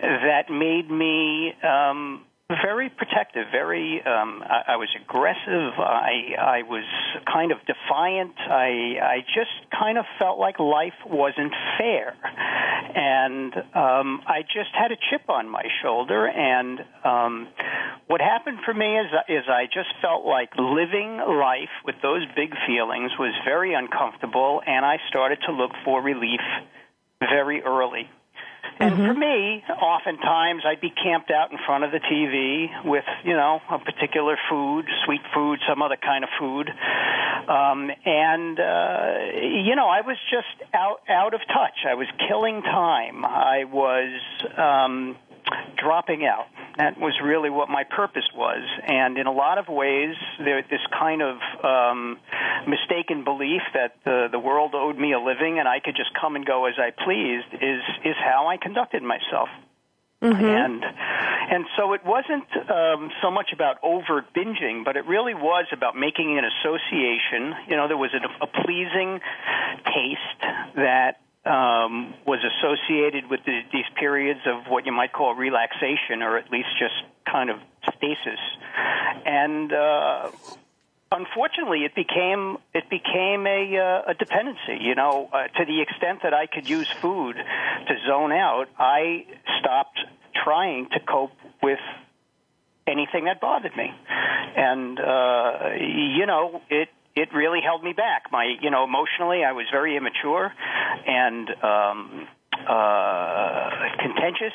that 0.02 0.50
made 0.50 0.90
me 0.90 1.54
um, 1.62 2.24
very 2.48 2.88
protective, 2.90 3.46
very. 3.50 4.00
Um, 4.06 4.42
I, 4.44 4.74
I 4.74 4.76
was 4.76 4.88
aggressive. 5.02 5.72
I 5.78 6.34
I 6.38 6.62
was 6.62 6.84
kind 7.26 7.50
of 7.50 7.58
defiant. 7.66 8.34
I 8.38 8.98
I 9.02 9.18
just 9.34 9.50
kind 9.76 9.98
of 9.98 10.04
felt 10.18 10.38
like 10.38 10.60
life 10.60 10.94
wasn't 11.04 11.52
fair, 11.76 12.14
and 12.94 13.52
um, 13.74 14.22
I 14.26 14.42
just 14.42 14.70
had 14.78 14.92
a 14.92 14.96
chip 15.10 15.28
on 15.28 15.48
my 15.48 15.64
shoulder. 15.82 16.28
And 16.28 16.80
um, 17.04 17.48
what 18.06 18.20
happened 18.20 18.58
for 18.64 18.74
me 18.74 18.96
is 18.96 19.06
is 19.28 19.44
I 19.48 19.66
just 19.66 19.90
felt 20.00 20.24
like 20.24 20.50
living 20.56 21.18
life 21.18 21.74
with 21.84 21.96
those 22.00 22.22
big 22.36 22.54
feelings 22.66 23.10
was 23.18 23.34
very 23.44 23.74
uncomfortable, 23.74 24.62
and 24.64 24.86
I 24.86 24.98
started 25.08 25.38
to 25.46 25.52
look 25.52 25.72
for 25.84 26.00
relief 26.00 26.40
very 27.18 27.62
early. 27.62 28.08
And 28.78 28.92
mm-hmm. 28.92 29.06
for 29.06 29.14
me, 29.14 29.64
oftentimes 29.80 30.62
I'd 30.66 30.80
be 30.80 30.90
camped 30.90 31.30
out 31.30 31.50
in 31.50 31.58
front 31.64 31.84
of 31.84 31.92
the 31.92 32.00
TV 32.00 32.68
with, 32.84 33.04
you 33.24 33.32
know, 33.32 33.60
a 33.70 33.78
particular 33.78 34.36
food, 34.50 34.84
sweet 35.04 35.22
food, 35.34 35.60
some 35.66 35.80
other 35.80 35.96
kind 35.96 36.24
of 36.24 36.30
food. 36.38 36.68
Um, 36.68 37.90
and, 38.04 38.60
uh, 38.60 39.14
you 39.40 39.76
know, 39.76 39.88
I 39.88 40.02
was 40.02 40.16
just 40.30 40.70
out, 40.74 41.00
out 41.08 41.32
of 41.32 41.40
touch. 41.48 41.86
I 41.88 41.94
was 41.94 42.06
killing 42.28 42.62
time. 42.62 43.24
I 43.24 43.64
was, 43.64 44.20
um, 44.58 45.16
dropping 45.76 46.24
out. 46.24 46.46
That 46.76 46.98
was 46.98 47.14
really 47.22 47.50
what 47.50 47.68
my 47.68 47.84
purpose 47.84 48.28
was. 48.34 48.62
And 48.86 49.16
in 49.18 49.26
a 49.26 49.32
lot 49.32 49.58
of 49.58 49.68
ways, 49.68 50.14
there, 50.38 50.62
this 50.62 50.84
kind 50.98 51.22
of 51.22 51.36
um, 51.64 52.18
mistaken 52.68 53.24
belief 53.24 53.62
that 53.72 53.96
the, 54.04 54.28
the 54.30 54.38
world 54.38 54.74
owed 54.74 54.98
me 54.98 55.12
a 55.12 55.18
living 55.18 55.58
and 55.58 55.66
I 55.66 55.80
could 55.80 55.96
just 55.96 56.10
come 56.20 56.36
and 56.36 56.44
go 56.44 56.66
as 56.66 56.74
I 56.78 56.90
pleased 56.90 57.54
is, 57.54 57.80
is 58.04 58.16
how 58.18 58.48
I 58.48 58.56
conducted 58.56 59.02
myself. 59.02 59.48
Mm-hmm. 60.22 60.44
And 60.44 60.82
and 61.48 61.66
so 61.76 61.92
it 61.92 62.00
wasn't 62.04 62.48
um, 62.70 63.10
so 63.22 63.30
much 63.30 63.50
about 63.52 63.76
overt 63.82 64.32
binging, 64.34 64.84
but 64.84 64.96
it 64.96 65.06
really 65.06 65.34
was 65.34 65.66
about 65.72 65.94
making 65.94 66.38
an 66.38 66.44
association. 66.44 67.54
You 67.68 67.76
know, 67.76 67.86
there 67.86 67.96
was 67.96 68.10
a, 68.14 68.44
a 68.44 68.46
pleasing 68.48 69.20
taste 69.84 70.40
that 70.74 71.20
um, 71.46 72.14
was 72.26 72.40
associated 72.42 73.30
with 73.30 73.40
the, 73.46 73.60
these 73.72 73.84
periods 73.98 74.40
of 74.46 74.66
what 74.68 74.84
you 74.86 74.92
might 74.92 75.12
call 75.12 75.34
relaxation, 75.34 76.22
or 76.22 76.36
at 76.36 76.50
least 76.50 76.68
just 76.78 76.94
kind 77.30 77.50
of 77.50 77.58
stasis. 77.96 78.40
And 79.24 79.72
uh, 79.72 80.30
unfortunately, 81.12 81.84
it 81.84 81.94
became 81.94 82.58
it 82.74 82.90
became 82.90 83.46
a, 83.46 83.78
uh, 83.78 84.10
a 84.10 84.14
dependency. 84.14 84.78
You 84.80 84.94
know, 84.94 85.28
uh, 85.32 85.48
to 85.48 85.64
the 85.64 85.80
extent 85.80 86.20
that 86.22 86.34
I 86.34 86.46
could 86.46 86.68
use 86.68 86.88
food 87.00 87.36
to 87.36 87.94
zone 88.06 88.32
out, 88.32 88.66
I 88.78 89.26
stopped 89.60 90.00
trying 90.44 90.88
to 90.90 91.00
cope 91.00 91.32
with 91.62 91.80
anything 92.86 93.24
that 93.24 93.40
bothered 93.40 93.76
me. 93.76 93.92
And 94.56 94.98
uh, 94.98 95.70
you 95.78 96.26
know, 96.26 96.60
it 96.70 96.88
it 97.16 97.28
really 97.34 97.60
held 97.64 97.82
me 97.82 97.92
back. 97.92 98.24
My, 98.30 98.44
you 98.60 98.70
know, 98.70 98.84
emotionally, 98.84 99.42
I 99.42 99.52
was 99.52 99.66
very 99.72 99.96
immature 99.96 100.52
and 101.06 101.48
um, 101.62 102.28
uh, 102.68 103.70
contentious 103.98 104.54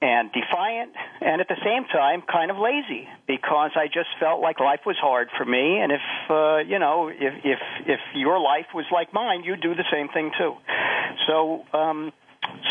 and 0.00 0.30
defiant, 0.32 0.92
and 1.20 1.40
at 1.40 1.48
the 1.48 1.58
same 1.64 1.84
time, 1.92 2.22
kind 2.30 2.50
of 2.50 2.56
lazy 2.56 3.08
because 3.26 3.72
I 3.74 3.86
just 3.86 4.08
felt 4.20 4.40
like 4.40 4.60
life 4.60 4.80
was 4.86 4.96
hard 5.00 5.28
for 5.36 5.44
me. 5.44 5.78
And 5.82 5.90
if 5.92 6.06
uh, 6.30 6.58
you 6.58 6.78
know, 6.78 7.08
if 7.08 7.34
if 7.44 7.58
if 7.86 8.00
your 8.14 8.38
life 8.38 8.66
was 8.74 8.86
like 8.92 9.12
mine, 9.12 9.42
you'd 9.44 9.60
do 9.60 9.74
the 9.74 9.86
same 9.92 10.08
thing 10.08 10.30
too. 10.38 10.54
So. 11.26 11.64
um 11.72 12.12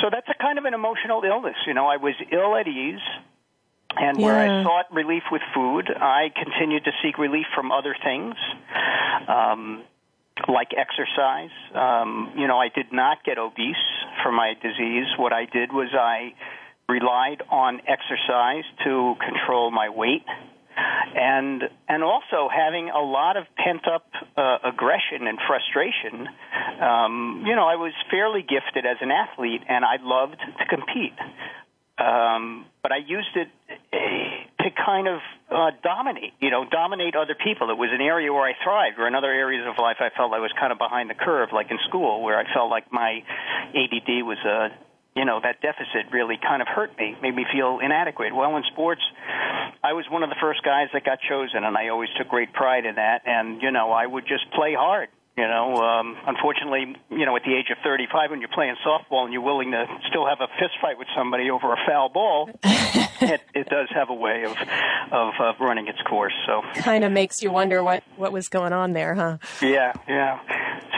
so 0.02 0.10
that's 0.12 0.28
a 0.28 0.42
kind 0.42 0.58
of 0.58 0.66
an 0.66 0.74
emotional 0.74 1.22
illness. 1.24 1.56
You 1.68 1.74
know, 1.74 1.86
I 1.86 1.98
was 1.98 2.16
ill 2.32 2.56
at 2.56 2.68
ease. 2.68 3.04
And 3.96 4.20
where 4.20 4.46
yeah. 4.46 4.62
I 4.62 4.64
sought 4.64 4.94
relief 4.94 5.24
with 5.32 5.42
food, 5.54 5.90
I 5.90 6.30
continued 6.36 6.84
to 6.86 6.92
seek 7.02 7.18
relief 7.18 7.46
from 7.56 7.72
other 7.72 7.96
things, 8.04 8.36
um, 9.28 9.84
like 10.48 10.70
exercise. 10.76 11.56
Um, 11.74 12.34
you 12.38 12.48
know, 12.48 12.60
I 12.60 12.70
did 12.70 12.92
not 12.92 13.24
get 13.24 13.38
obese 13.38 13.76
from 14.24 14.36
my 14.36 14.54
disease. 14.62 15.08
What 15.18 15.34
I 15.34 15.46
did 15.46 15.72
was 15.72 15.90
I 15.94 16.34
relied 16.90 17.42
on 17.50 17.82
exercise 17.88 18.64
to 18.84 19.16
control 19.20 19.72
my 19.72 19.90
weight 19.90 20.26
and 21.16 21.64
and 21.88 22.04
also 22.04 22.50
having 22.54 22.90
a 22.90 23.00
lot 23.00 23.38
of 23.38 23.46
pent 23.58 23.88
up 23.88 24.06
uh, 24.38 24.58
aggression 24.64 25.28
and 25.28 25.40
frustration. 25.48 26.28
Um, 26.82 27.44
you 27.46 27.56
know, 27.56 27.68
I 27.68 27.76
was 27.76 27.94
fairly 28.12 28.42
gifted 28.42 28.86
as 28.86 28.98
an 29.02 29.12
athlete, 29.12 29.62
and 29.68 29.84
I 29.84 29.98
loved 30.02 30.40
to 30.40 30.66
compete. 30.66 31.18
Um, 31.98 32.66
but 32.84 32.92
I 32.92 32.98
used 32.98 33.34
it 33.36 33.50
eh, 33.92 34.46
to 34.64 34.70
kind 34.86 35.08
of 35.08 35.20
uh, 35.50 35.72
dominate, 35.82 36.34
you 36.40 36.52
know, 36.52 36.66
dominate 36.70 37.16
other 37.16 37.36
people. 37.36 37.70
It 37.72 37.78
was 37.78 37.90
an 37.92 38.02
area 38.02 38.32
where 38.32 38.44
I 38.44 38.54
thrived, 38.64 39.00
or 39.00 39.08
in 39.08 39.16
other 39.16 39.32
areas 39.32 39.66
of 39.68 39.82
life 39.82 39.98
I 40.00 40.10
felt 40.16 40.32
I 40.34 40.40
was 40.40 40.52
kind 40.60 40.72
of 40.72 40.78
behind 40.78 41.10
the 41.10 41.16
curve, 41.16 41.50
like 41.52 41.72
in 41.72 41.80
school, 41.88 42.22
where 42.22 42.38
I 42.38 42.46
felt 42.54 42.70
like 42.70 42.92
my 42.92 43.24
ADD 43.74 44.22
was 44.22 44.38
a, 44.46 44.70
you 45.16 45.26
know, 45.26 45.40
that 45.42 45.62
deficit 45.62 46.14
really 46.14 46.38
kind 46.38 46.62
of 46.62 46.68
hurt 46.68 46.96
me, 47.00 47.16
made 47.22 47.36
me 47.36 47.46
feel 47.52 47.80
inadequate. 47.82 48.36
Well, 48.36 48.56
in 48.58 48.64
sports, 48.72 49.02
I 49.84 49.94
was 49.94 50.06
one 50.12 50.22
of 50.22 50.30
the 50.30 50.38
first 50.40 50.62
guys 50.64 50.90
that 50.94 51.04
got 51.04 51.18
chosen, 51.28 51.64
and 51.64 51.76
I 51.76 51.90
always 51.90 52.10
took 52.18 52.30
great 52.30 52.54
pride 52.54 52.86
in 52.86 52.96
that. 52.96 53.26
And 53.26 53.62
you 53.62 53.72
know, 53.72 53.90
I 53.90 54.06
would 54.06 54.28
just 54.28 54.52
play 54.54 54.76
hard 54.78 55.10
you 55.38 55.48
know, 55.48 55.76
um, 55.78 56.18
unfortunately, 56.26 56.96
you 57.12 57.26
know, 57.26 57.36
at 57.36 57.44
the 57.44 57.54
age 57.54 57.70
of 57.70 57.78
35, 57.84 58.32
when 58.32 58.40
you're 58.40 58.50
playing 58.50 58.76
softball 58.86 59.24
and 59.24 59.32
you're 59.32 59.44
willing 59.44 59.72
to 59.72 59.86
still 60.10 60.26
have 60.26 60.42
a 60.42 60.48
fist 60.60 60.74
fight 60.82 60.98
with 60.98 61.08
somebody 61.16 61.52
over 61.52 61.72
a 61.72 61.78
foul 61.86 62.10
ball, 62.10 62.50
it, 63.22 63.42
it 63.54 63.70
does 63.70 63.90
have 63.94 64.10
a 64.10 64.14
way 64.14 64.44
of, 64.44 64.56
of 65.12 65.34
of 65.40 65.60
running 65.60 65.88
its 65.88 66.02
course. 66.02 66.34
So 66.46 66.62
kind 66.82 67.04
of 67.04 67.12
makes 67.12 67.42
you 67.42 67.52
wonder 67.52 67.84
what 67.84 68.04
what 68.16 68.32
was 68.32 68.50
going 68.50 68.74
on 68.74 68.94
there, 68.94 69.16
huh? 69.16 69.38
Yeah, 69.62 69.94
yeah. 70.08 70.40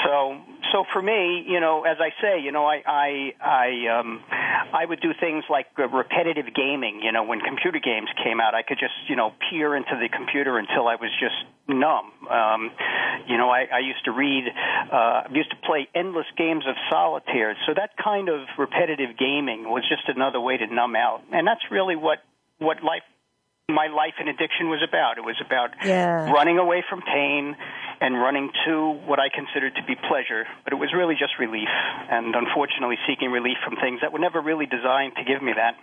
So 0.05 0.37
so 0.71 0.83
for 0.93 1.01
me, 1.01 1.45
you 1.47 1.59
know, 1.59 1.83
as 1.83 1.97
I 1.99 2.09
say, 2.21 2.39
you 2.41 2.51
know, 2.51 2.65
I 2.65 2.81
I 2.85 3.33
I 3.41 3.99
um 3.99 4.23
I 4.73 4.85
would 4.85 5.01
do 5.01 5.11
things 5.19 5.43
like 5.49 5.67
uh, 5.77 5.87
repetitive 5.87 6.53
gaming. 6.53 7.01
You 7.03 7.11
know, 7.11 7.23
when 7.23 7.39
computer 7.39 7.79
games 7.79 8.09
came 8.23 8.39
out, 8.39 8.53
I 8.53 8.61
could 8.61 8.79
just 8.79 8.93
you 9.07 9.15
know 9.15 9.33
peer 9.49 9.75
into 9.75 9.97
the 9.99 10.09
computer 10.09 10.57
until 10.57 10.87
I 10.87 10.95
was 10.95 11.11
just 11.19 11.35
numb. 11.69 12.11
Um, 12.29 12.71
you 13.27 13.37
know, 13.37 13.49
I, 13.49 13.67
I 13.71 13.79
used 13.79 14.03
to 14.05 14.11
read, 14.11 14.45
uh, 14.91 14.95
I 14.95 15.27
used 15.31 15.51
to 15.51 15.55
play 15.57 15.87
endless 15.93 16.25
games 16.35 16.63
of 16.67 16.75
solitaire. 16.89 17.55
So 17.67 17.73
that 17.75 17.91
kind 18.03 18.27
of 18.27 18.41
repetitive 18.57 19.17
gaming 19.17 19.69
was 19.69 19.83
just 19.87 20.09
another 20.09 20.41
way 20.41 20.57
to 20.57 20.65
numb 20.65 20.95
out, 20.95 21.21
and 21.31 21.45
that's 21.45 21.61
really 21.69 21.95
what 21.95 22.08
what 22.59 22.83
life 22.83 23.03
my 23.69 23.87
life 23.87 24.15
in 24.19 24.27
addiction 24.27 24.69
was 24.69 24.81
about. 24.87 25.17
It 25.17 25.21
was 25.21 25.37
about 25.45 25.69
yeah. 25.85 26.31
running 26.31 26.57
away 26.57 26.83
from 26.89 27.01
pain 27.01 27.55
and 28.01 28.15
running 28.15 28.49
to 28.65 28.99
what 29.05 29.19
I 29.19 29.29
considered 29.29 29.75
to 29.75 29.83
be 29.85 29.95
pleasure, 29.95 30.45
but 30.63 30.73
it 30.73 30.77
was 30.77 30.89
really 30.95 31.15
just 31.15 31.33
relief, 31.39 31.69
and 32.09 32.33
unfortunately 32.35 32.97
seeking 33.07 33.29
relief 33.31 33.57
from 33.63 33.75
things 33.75 34.01
that 34.01 34.11
were 34.11 34.19
never 34.19 34.41
really 34.41 34.65
designed 34.65 35.13
to 35.17 35.23
give 35.23 35.41
me 35.43 35.53
that. 35.55 35.75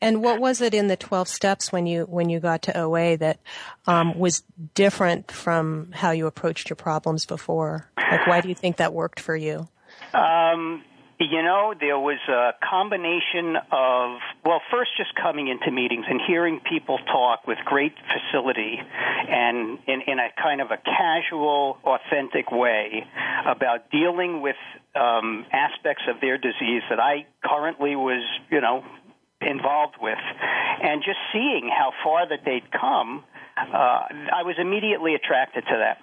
And 0.00 0.22
what 0.22 0.40
was 0.40 0.60
it 0.60 0.74
in 0.74 0.88
the 0.88 0.96
12 0.96 1.26
steps 1.26 1.72
when 1.72 1.86
you 1.86 2.04
when 2.04 2.28
you 2.28 2.38
got 2.38 2.62
to 2.62 2.78
OA 2.78 3.16
that 3.16 3.40
um, 3.86 4.18
was 4.18 4.42
different 4.74 5.30
from 5.30 5.90
how 5.92 6.10
you 6.10 6.26
approached 6.26 6.68
your 6.68 6.76
problems 6.76 7.24
before? 7.24 7.90
Like, 7.96 8.26
why 8.26 8.40
do 8.42 8.48
you 8.48 8.54
think 8.54 8.76
that 8.76 8.92
worked 8.92 9.20
for 9.20 9.34
you? 9.34 9.68
Um, 10.12 10.84
you 11.18 11.42
know, 11.42 11.72
there 11.78 11.98
was 11.98 12.18
a 12.28 12.52
combination 12.62 13.56
of, 13.72 14.20
well, 14.44 14.60
first 14.70 14.90
just 14.98 15.14
coming 15.14 15.48
into 15.48 15.70
meetings 15.70 16.04
and 16.08 16.20
hearing 16.26 16.60
people 16.60 16.98
talk 16.98 17.46
with 17.46 17.56
great 17.64 17.94
facility 18.12 18.78
and 18.78 19.78
in, 19.86 20.02
in 20.06 20.18
a 20.18 20.28
kind 20.40 20.60
of 20.60 20.70
a 20.70 20.76
casual, 20.76 21.78
authentic 21.84 22.52
way 22.52 23.06
about 23.46 23.90
dealing 23.90 24.42
with 24.42 24.56
um, 24.94 25.46
aspects 25.52 26.02
of 26.08 26.20
their 26.20 26.36
disease 26.36 26.82
that 26.90 27.00
I 27.00 27.26
currently 27.42 27.96
was, 27.96 28.22
you 28.50 28.60
know, 28.60 28.84
involved 29.40 29.96
with, 30.00 30.18
and 30.82 31.02
just 31.02 31.18
seeing 31.32 31.70
how 31.70 31.92
far 32.04 32.28
that 32.28 32.40
they'd 32.44 32.70
come, 32.72 33.24
uh, 33.56 33.72
I 33.72 34.42
was 34.44 34.56
immediately 34.58 35.14
attracted 35.14 35.64
to 35.64 35.76
that. 35.78 35.98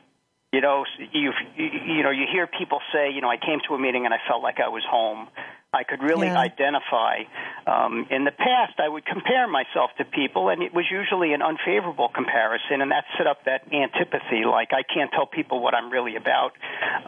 You 0.54 0.62
know, 0.62 0.86
you 1.12 1.34
you 1.58 2.04
know, 2.04 2.12
you 2.12 2.26
hear 2.32 2.46
people 2.46 2.80
say, 2.94 3.10
you 3.10 3.22
know, 3.22 3.30
I 3.30 3.38
came 3.38 3.60
to 3.68 3.74
a 3.74 3.80
meeting 3.80 4.06
and 4.06 4.14
I 4.14 4.20
felt 4.30 4.44
like 4.44 4.60
I 4.60 4.70
was 4.70 4.84
home. 4.88 5.28
I 5.74 5.84
could 5.84 6.04
really 6.04 6.28
yeah. 6.28 6.38
identify. 6.38 7.26
Um, 7.66 8.06
in 8.12 8.26
the 8.26 8.32
past, 8.32 8.78
I 8.78 8.88
would 8.88 9.06
compare 9.06 9.48
myself 9.48 9.90
to 9.98 10.06
people, 10.06 10.50
and 10.50 10.62
it 10.62 10.74
was 10.74 10.86
usually 10.92 11.34
an 11.34 11.42
unfavorable 11.42 12.10
comparison, 12.14 12.82
and 12.82 12.92
that 12.92 13.06
set 13.18 13.26
up 13.26 13.46
that 13.46 13.66
antipathy. 13.74 14.46
Like 14.46 14.70
I 14.72 14.84
can't 14.84 15.10
tell 15.12 15.26
people 15.26 15.62
what 15.62 15.74
I'm 15.74 15.90
really 15.90 16.16
about 16.16 16.54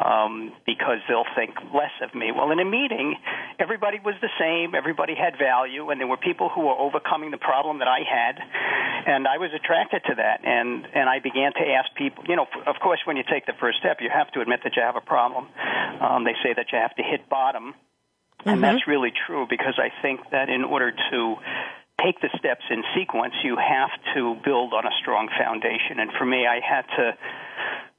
um, 0.02 0.52
because 0.66 0.98
they'll 1.08 1.30
think 1.36 1.54
less 1.76 1.94
of 2.02 2.16
me. 2.16 2.32
Well, 2.34 2.50
in 2.52 2.60
a 2.60 2.66
meeting, 2.66 3.16
everybody 3.60 4.00
was 4.04 4.16
the 4.22 4.34
same. 4.40 4.74
Everybody 4.74 5.14
had 5.14 5.38
value, 5.38 5.92
and 5.92 6.02
there 6.02 6.08
were 6.08 6.18
people 6.18 6.50
who 6.50 6.62
were 6.62 6.78
overcoming 6.80 7.30
the 7.30 7.38
problem 7.38 7.80
that 7.80 7.88
I 7.88 8.02
had, 8.02 8.42
and 9.06 9.28
I 9.28 9.38
was 9.38 9.52
attracted 9.54 10.02
to 10.10 10.16
that. 10.18 10.42
And 10.44 10.88
and 10.96 11.08
I 11.08 11.20
began 11.20 11.54
to 11.54 11.64
ask 11.78 11.94
people. 11.94 12.24
You 12.28 12.36
know, 12.36 12.48
of 12.66 12.76
course, 12.82 13.00
when 13.06 13.18
you 13.18 13.24
take 13.30 13.46
the 13.46 13.58
first 13.60 13.78
step, 13.78 14.02
you 14.02 14.10
have 14.10 14.32
to 14.34 14.42
admit 14.42 14.62
that 14.64 14.76
you 14.76 14.82
have 14.82 14.96
a 14.96 15.06
problem. 15.06 15.46
Um, 16.02 16.24
they 16.24 16.34
say 16.42 16.54
that 16.56 16.72
you 16.72 16.80
have 16.82 16.96
to 16.96 17.04
hit 17.04 17.30
bottom 17.30 17.76
and 18.46 18.62
mm-hmm. 18.62 18.62
that's 18.62 18.88
really 18.88 19.12
true 19.26 19.48
because 19.50 19.78
I 19.78 19.90
think 20.02 20.22
that 20.32 20.50
in 20.50 20.64
order 20.64 20.92
to 20.92 21.36
take 22.04 22.22
the 22.22 22.30
steps 22.38 22.64
in 22.70 22.84
sequence, 22.96 23.34
you 23.44 23.58
have 23.58 23.90
to 24.16 24.36
build 24.44 24.74
on 24.74 24.86
a 24.86 24.92
strong 25.02 25.30
foundation. 25.38 26.00
And 26.00 26.12
for 26.18 26.26
me, 26.26 26.46
I 26.46 26.60
had 26.62 26.86
to 26.98 27.18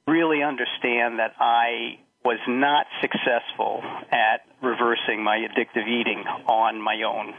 really 0.07 0.41
understand 0.43 1.19
that 1.19 1.33
I 1.39 1.99
was 2.23 2.39
not 2.47 2.85
successful 3.01 3.81
at 4.11 4.41
reversing 4.61 5.23
my 5.23 5.37
addictive 5.37 5.87
eating 5.87 6.23
on 6.47 6.81
my 6.81 7.01
own. 7.03 7.33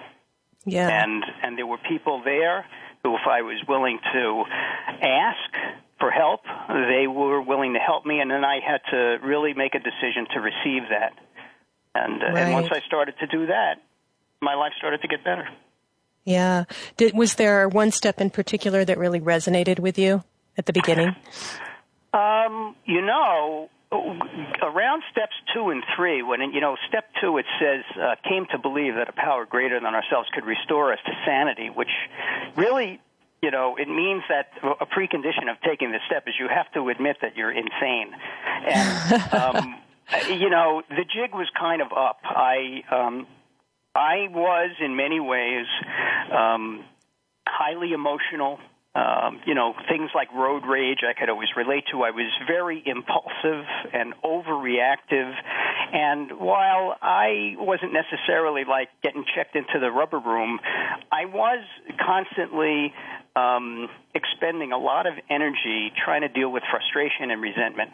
Yeah. 0.64 0.88
And 0.88 1.24
and 1.42 1.56
there 1.56 1.66
were 1.66 1.78
people 1.88 2.22
there 2.24 2.66
who 3.02 3.14
if 3.14 3.26
I 3.28 3.42
was 3.42 3.62
willing 3.68 3.98
to 4.12 4.44
ask 5.02 5.78
for 5.98 6.10
help, 6.10 6.40
they 6.68 7.06
were 7.06 7.40
willing 7.42 7.74
to 7.74 7.78
help 7.78 8.06
me 8.06 8.20
and 8.20 8.30
then 8.30 8.44
I 8.44 8.60
had 8.64 8.80
to 8.90 9.18
really 9.26 9.54
make 9.54 9.74
a 9.74 9.78
decision 9.78 10.26
to 10.34 10.40
receive 10.40 10.88
that. 10.90 11.12
And, 11.94 12.22
uh, 12.22 12.26
right. 12.26 12.38
and 12.38 12.52
once 12.52 12.68
I 12.70 12.80
started 12.86 13.14
to 13.20 13.26
do 13.26 13.46
that, 13.46 13.82
my 14.40 14.54
life 14.54 14.72
started 14.76 15.02
to 15.02 15.08
get 15.08 15.24
better. 15.24 15.48
Yeah. 16.24 16.64
Did, 16.96 17.14
was 17.16 17.36
there 17.36 17.68
one 17.68 17.90
step 17.90 18.20
in 18.20 18.30
particular 18.30 18.84
that 18.84 18.98
really 18.98 19.20
resonated 19.20 19.78
with 19.78 19.98
you 19.98 20.22
at 20.56 20.66
the 20.66 20.72
beginning? 20.72 21.16
Um, 22.10 22.74
you 22.86 23.02
know, 23.02 23.68
around 23.92 25.02
steps 25.10 25.34
two 25.54 25.68
and 25.68 25.82
three, 25.96 26.22
when 26.22 26.40
you 26.52 26.60
know 26.60 26.76
step 26.88 27.04
two, 27.20 27.36
it 27.38 27.46
says 27.60 27.84
uh, 28.00 28.14
came 28.28 28.46
to 28.50 28.58
believe 28.58 28.94
that 28.94 29.08
a 29.08 29.12
power 29.12 29.46
greater 29.46 29.80
than 29.80 29.94
ourselves 29.94 30.28
could 30.32 30.44
restore 30.44 30.92
us 30.92 30.98
to 31.04 31.12
sanity, 31.26 31.68
which 31.68 31.90
really, 32.56 33.00
you 33.42 33.50
know, 33.50 33.76
it 33.76 33.88
means 33.88 34.22
that 34.28 34.50
a 34.62 34.86
precondition 34.86 35.50
of 35.50 35.60
taking 35.62 35.92
this 35.92 36.00
step 36.06 36.24
is 36.26 36.34
you 36.38 36.48
have 36.48 36.70
to 36.72 36.88
admit 36.88 37.18
that 37.20 37.36
you're 37.36 37.52
insane, 37.52 38.14
and 38.66 39.32
um, 39.34 39.74
you 40.28 40.50
know, 40.50 40.82
the 40.88 41.04
jig 41.04 41.34
was 41.34 41.48
kind 41.58 41.82
of 41.82 41.88
up. 41.92 42.18
I 42.24 42.82
um, 42.90 43.26
I 43.94 44.28
was 44.30 44.70
in 44.80 44.96
many 44.96 45.20
ways 45.20 45.66
um, 46.32 46.84
highly 47.46 47.92
emotional. 47.92 48.58
Um, 48.94 49.40
you 49.46 49.54
know, 49.54 49.74
things 49.88 50.10
like 50.14 50.32
road 50.32 50.64
rage 50.66 51.00
I 51.08 51.12
could 51.18 51.28
always 51.28 51.50
relate 51.56 51.84
to. 51.92 52.02
I 52.02 52.10
was 52.10 52.32
very 52.48 52.82
impulsive 52.84 53.64
and 53.92 54.14
overreactive. 54.24 55.32
And 55.92 56.32
while 56.40 56.96
I 57.00 57.54
wasn't 57.58 57.92
necessarily 57.92 58.64
like 58.64 58.88
getting 59.02 59.24
checked 59.36 59.54
into 59.54 59.78
the 59.78 59.90
rubber 59.92 60.18
room, 60.18 60.58
I 61.12 61.26
was 61.26 61.64
constantly 62.04 62.92
um, 63.36 63.88
expending 64.14 64.72
a 64.72 64.78
lot 64.78 65.06
of 65.06 65.14
energy 65.30 65.92
trying 66.04 66.22
to 66.22 66.28
deal 66.28 66.50
with 66.50 66.64
frustration 66.68 67.30
and 67.30 67.40
resentment. 67.40 67.90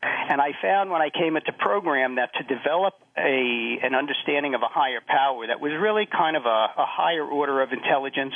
And 0.00 0.40
I 0.40 0.52
found 0.62 0.90
when 0.90 1.02
I 1.02 1.10
came 1.10 1.36
into 1.36 1.52
program 1.52 2.16
that 2.16 2.30
to 2.34 2.44
develop 2.44 2.94
a 3.16 3.78
an 3.82 3.94
understanding 3.94 4.54
of 4.54 4.62
a 4.62 4.68
higher 4.68 5.00
power 5.04 5.46
that 5.46 5.60
was 5.60 5.72
really 5.80 6.06
kind 6.06 6.36
of 6.36 6.44
a, 6.44 6.66
a 6.78 6.86
higher 6.86 7.24
order 7.24 7.60
of 7.62 7.72
intelligence, 7.72 8.34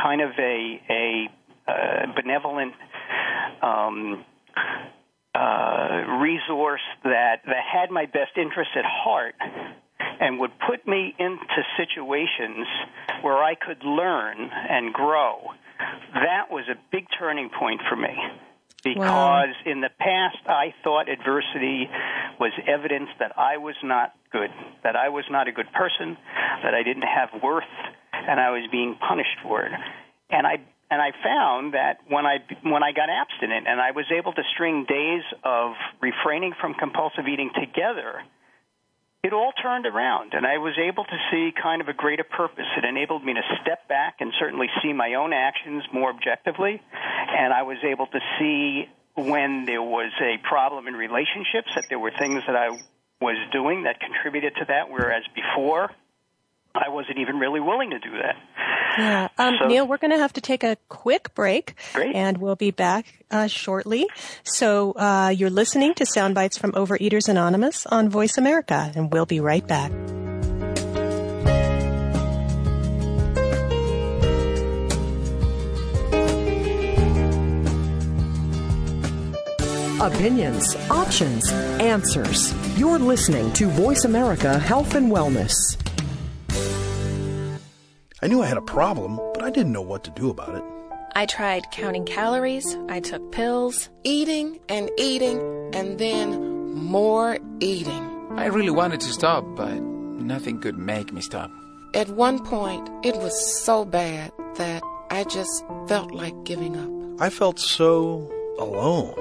kind 0.00 0.20
of 0.20 0.30
a 0.38 0.80
a 0.88 1.28
uh, 1.66 2.06
benevolent 2.14 2.74
um, 3.62 4.24
uh, 5.34 6.20
resource 6.20 6.86
that 7.02 7.42
that 7.46 7.64
had 7.66 7.90
my 7.90 8.06
best 8.06 8.36
interests 8.36 8.74
at 8.76 8.84
heart 8.84 9.34
and 10.20 10.38
would 10.38 10.52
put 10.68 10.86
me 10.86 11.14
into 11.18 11.62
situations 11.76 12.66
where 13.22 13.42
I 13.42 13.56
could 13.56 13.82
learn 13.82 14.38
and 14.38 14.92
grow. 14.92 15.50
That 16.14 16.50
was 16.50 16.64
a 16.70 16.76
big 16.92 17.06
turning 17.18 17.50
point 17.58 17.80
for 17.88 17.96
me 17.96 18.14
because 18.82 18.98
wow. 18.98 19.44
in 19.66 19.80
the 19.80 19.90
past 19.98 20.38
I 20.46 20.74
thought 20.82 21.08
adversity 21.08 21.88
was 22.40 22.52
evidence 22.66 23.08
that 23.18 23.38
I 23.38 23.58
was 23.58 23.76
not 23.82 24.12
good, 24.30 24.50
that 24.82 24.96
I 24.96 25.08
was 25.08 25.24
not 25.30 25.48
a 25.48 25.52
good 25.52 25.70
person, 25.72 26.16
that 26.62 26.74
I 26.74 26.82
didn't 26.82 27.06
have 27.06 27.42
worth, 27.42 27.64
and 28.12 28.40
I 28.40 28.50
was 28.50 28.68
being 28.70 28.96
punished 28.96 29.38
for 29.42 29.62
it. 29.62 29.72
And 30.30 30.46
I 30.46 30.58
and 30.90 31.00
I 31.00 31.12
found 31.24 31.74
that 31.74 32.00
when 32.08 32.26
I 32.26 32.38
when 32.62 32.82
I 32.82 32.92
got 32.92 33.08
abstinent 33.08 33.66
and 33.66 33.80
I 33.80 33.92
was 33.92 34.04
able 34.12 34.32
to 34.32 34.42
string 34.54 34.84
days 34.88 35.22
of 35.44 35.72
refraining 36.00 36.52
from 36.60 36.74
compulsive 36.74 37.26
eating 37.32 37.50
together, 37.54 38.20
it 39.22 39.32
all 39.32 39.52
turned 39.52 39.86
around 39.86 40.34
and 40.34 40.44
I 40.44 40.58
was 40.58 40.74
able 40.78 41.04
to 41.04 41.18
see 41.30 41.52
kind 41.52 41.80
of 41.80 41.86
a 41.86 41.92
greater 41.92 42.24
purpose. 42.24 42.66
It 42.76 42.84
enabled 42.84 43.24
me 43.24 43.34
to 43.34 43.42
step 43.62 43.86
back 43.88 44.16
and 44.18 44.32
certainly 44.38 44.66
see 44.82 44.92
my 44.92 45.14
own 45.14 45.32
actions 45.32 45.84
more 45.92 46.10
objectively. 46.10 46.82
And 46.92 47.52
I 47.52 47.62
was 47.62 47.78
able 47.84 48.06
to 48.06 48.18
see 48.38 48.88
when 49.14 49.64
there 49.64 49.82
was 49.82 50.10
a 50.20 50.38
problem 50.42 50.88
in 50.88 50.94
relationships 50.94 51.70
that 51.76 51.84
there 51.88 52.00
were 52.00 52.10
things 52.18 52.42
that 52.48 52.56
I 52.56 52.70
was 53.20 53.36
doing 53.52 53.84
that 53.84 54.00
contributed 54.00 54.54
to 54.56 54.64
that, 54.66 54.90
whereas 54.90 55.22
before 55.36 55.92
I 56.74 56.88
wasn't 56.88 57.18
even 57.18 57.36
really 57.36 57.60
willing 57.60 57.90
to 57.90 57.98
do 57.98 58.10
that. 58.12 58.36
Yeah. 58.98 59.28
Um, 59.38 59.54
so, 59.60 59.66
Neil, 59.66 59.86
we're 59.86 59.98
going 59.98 60.10
to 60.12 60.18
have 60.18 60.32
to 60.34 60.40
take 60.40 60.64
a 60.64 60.76
quick 60.88 61.34
break. 61.34 61.74
Great. 61.92 62.14
And 62.14 62.38
we'll 62.38 62.56
be 62.56 62.70
back 62.70 63.24
uh, 63.30 63.46
shortly. 63.46 64.06
So 64.42 64.92
uh, 64.92 65.32
you're 65.34 65.50
listening 65.50 65.94
to 65.94 66.06
Sound 66.06 66.34
Bites 66.34 66.56
from 66.56 66.72
Overeaters 66.72 67.28
Anonymous 67.28 67.86
on 67.86 68.08
Voice 68.08 68.38
America, 68.38 68.90
and 68.94 69.12
we'll 69.12 69.26
be 69.26 69.40
right 69.40 69.66
back. 69.66 69.92
Opinions, 80.00 80.74
options, 80.90 81.52
answers. 81.52 82.52
You're 82.76 82.98
listening 82.98 83.52
to 83.52 83.68
Voice 83.68 84.04
America 84.04 84.58
Health 84.58 84.96
and 84.96 85.12
Wellness. 85.12 85.78
I 88.24 88.28
knew 88.28 88.40
I 88.40 88.46
had 88.46 88.56
a 88.56 88.62
problem, 88.62 89.16
but 89.34 89.42
I 89.42 89.50
didn't 89.50 89.72
know 89.72 89.82
what 89.82 90.04
to 90.04 90.10
do 90.10 90.30
about 90.30 90.54
it. 90.54 90.62
I 91.16 91.26
tried 91.26 91.72
counting 91.72 92.04
calories, 92.04 92.76
I 92.88 93.00
took 93.00 93.32
pills, 93.32 93.90
eating 94.04 94.60
and 94.68 94.90
eating, 94.96 95.40
and 95.74 95.98
then 95.98 96.72
more 96.72 97.38
eating. 97.58 98.08
I 98.36 98.46
really 98.46 98.70
wanted 98.70 99.00
to 99.00 99.08
stop, 99.08 99.44
but 99.56 99.74
nothing 99.74 100.60
could 100.60 100.78
make 100.78 101.12
me 101.12 101.20
stop. 101.20 101.50
At 101.94 102.10
one 102.10 102.38
point, 102.44 102.88
it 103.04 103.16
was 103.16 103.34
so 103.64 103.84
bad 103.84 104.30
that 104.54 104.84
I 105.10 105.24
just 105.24 105.64
felt 105.88 106.12
like 106.12 106.44
giving 106.44 106.76
up. 106.76 107.20
I 107.20 107.28
felt 107.28 107.58
so 107.58 108.30
alone. 108.60 109.16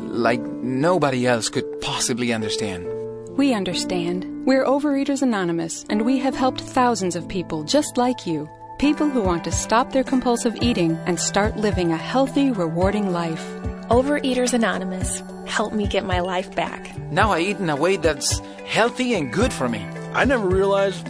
Like 0.00 0.40
nobody 0.40 1.28
else 1.28 1.48
could 1.48 1.80
possibly 1.80 2.32
understand. 2.32 2.88
We 3.36 3.54
understand. 3.54 4.26
We're 4.44 4.66
Overeaters 4.66 5.22
Anonymous, 5.22 5.86
and 5.88 6.04
we 6.04 6.18
have 6.18 6.34
helped 6.34 6.60
thousands 6.60 7.16
of 7.16 7.26
people 7.26 7.62
just 7.62 7.96
like 7.96 8.26
you. 8.26 8.46
People 8.78 9.08
who 9.08 9.22
want 9.22 9.42
to 9.44 9.50
stop 9.50 9.90
their 9.90 10.04
compulsive 10.04 10.54
eating 10.60 10.98
and 11.06 11.18
start 11.18 11.56
living 11.56 11.92
a 11.92 11.96
healthy, 11.96 12.50
rewarding 12.50 13.10
life. 13.10 13.42
Overeaters 13.88 14.52
Anonymous. 14.52 15.22
Help 15.46 15.72
me 15.72 15.86
get 15.86 16.04
my 16.04 16.20
life 16.20 16.54
back. 16.54 16.94
Now 17.10 17.32
I 17.32 17.40
eat 17.40 17.56
in 17.56 17.70
a 17.70 17.76
way 17.76 17.96
that's 17.96 18.40
healthy 18.66 19.14
and 19.14 19.32
good 19.32 19.52
for 19.52 19.66
me. 19.66 19.80
I 20.12 20.26
never 20.26 20.46
realized 20.46 21.08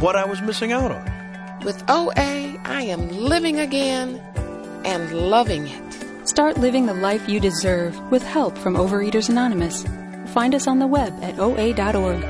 what 0.00 0.16
I 0.16 0.24
was 0.24 0.40
missing 0.40 0.72
out 0.72 0.90
on. 0.90 1.60
With 1.66 1.84
OA, 1.90 2.56
I 2.64 2.82
am 2.88 3.10
living 3.10 3.60
again 3.60 4.18
and 4.86 5.12
loving 5.12 5.66
it. 5.66 6.26
Start 6.26 6.56
living 6.56 6.86
the 6.86 6.94
life 6.94 7.28
you 7.28 7.40
deserve 7.40 8.00
with 8.10 8.22
help 8.22 8.56
from 8.56 8.74
Overeaters 8.74 9.28
Anonymous 9.28 9.84
find 10.28 10.54
us 10.54 10.66
on 10.66 10.78
the 10.78 10.86
web 10.86 11.12
at 11.22 11.38
oa.org. 11.38 12.24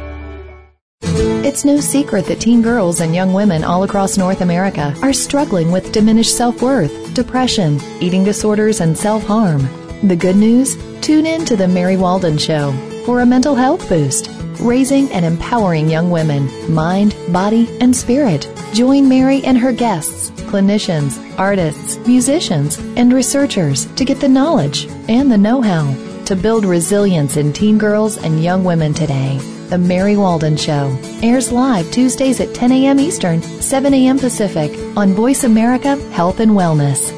It's 1.44 1.64
no 1.64 1.80
secret 1.80 2.26
that 2.26 2.40
teen 2.40 2.60
girls 2.62 3.00
and 3.00 3.14
young 3.14 3.32
women 3.32 3.64
all 3.64 3.84
across 3.84 4.18
North 4.18 4.40
America 4.40 4.94
are 5.02 5.12
struggling 5.12 5.70
with 5.70 5.92
diminished 5.92 6.36
self 6.36 6.60
worth, 6.60 7.14
depression, 7.14 7.80
eating 8.00 8.24
disorders, 8.24 8.80
and 8.80 8.96
self 8.96 9.24
harm. 9.24 9.66
The 10.02 10.16
good 10.16 10.36
news? 10.36 10.76
Tune 11.00 11.26
in 11.26 11.44
to 11.46 11.56
The 11.56 11.66
Mary 11.68 11.96
Walden 11.96 12.36
Show 12.38 12.72
for 13.06 13.20
a 13.20 13.26
mental 13.26 13.54
health 13.54 13.88
boost. 13.88 14.30
raising 14.60 15.08
and 15.12 15.24
empowering 15.24 15.88
young 15.88 16.10
women, 16.10 16.48
mind, 16.74 17.14
body, 17.32 17.68
and 17.80 17.94
spirit. 17.94 18.48
Join 18.74 19.08
Mary 19.08 19.40
and 19.44 19.56
her 19.56 19.72
guests, 19.72 20.30
clinicians, 20.50 21.16
artists, 21.38 21.96
musicians, 22.08 22.76
and 22.96 23.12
researchers 23.12 23.86
to 23.94 24.04
get 24.04 24.18
the 24.18 24.28
knowledge 24.28 24.86
and 25.08 25.30
the 25.30 25.38
know 25.38 25.60
how 25.62 25.94
to 26.28 26.36
build 26.36 26.66
resilience 26.66 27.38
in 27.38 27.54
teen 27.54 27.78
girls 27.78 28.18
and 28.18 28.44
young 28.44 28.62
women 28.62 28.92
today. 28.92 29.38
The 29.70 29.78
Mary 29.78 30.14
Walden 30.14 30.58
Show 30.58 30.94
airs 31.22 31.50
live 31.50 31.90
Tuesdays 31.90 32.38
at 32.40 32.54
10 32.54 32.70
a.m. 32.70 33.00
Eastern, 33.00 33.40
7 33.40 33.94
a.m. 33.94 34.18
Pacific 34.18 34.70
on 34.94 35.14
Voice 35.14 35.44
America 35.44 35.96
Health 36.10 36.40
and 36.40 36.50
Wellness. 36.50 37.14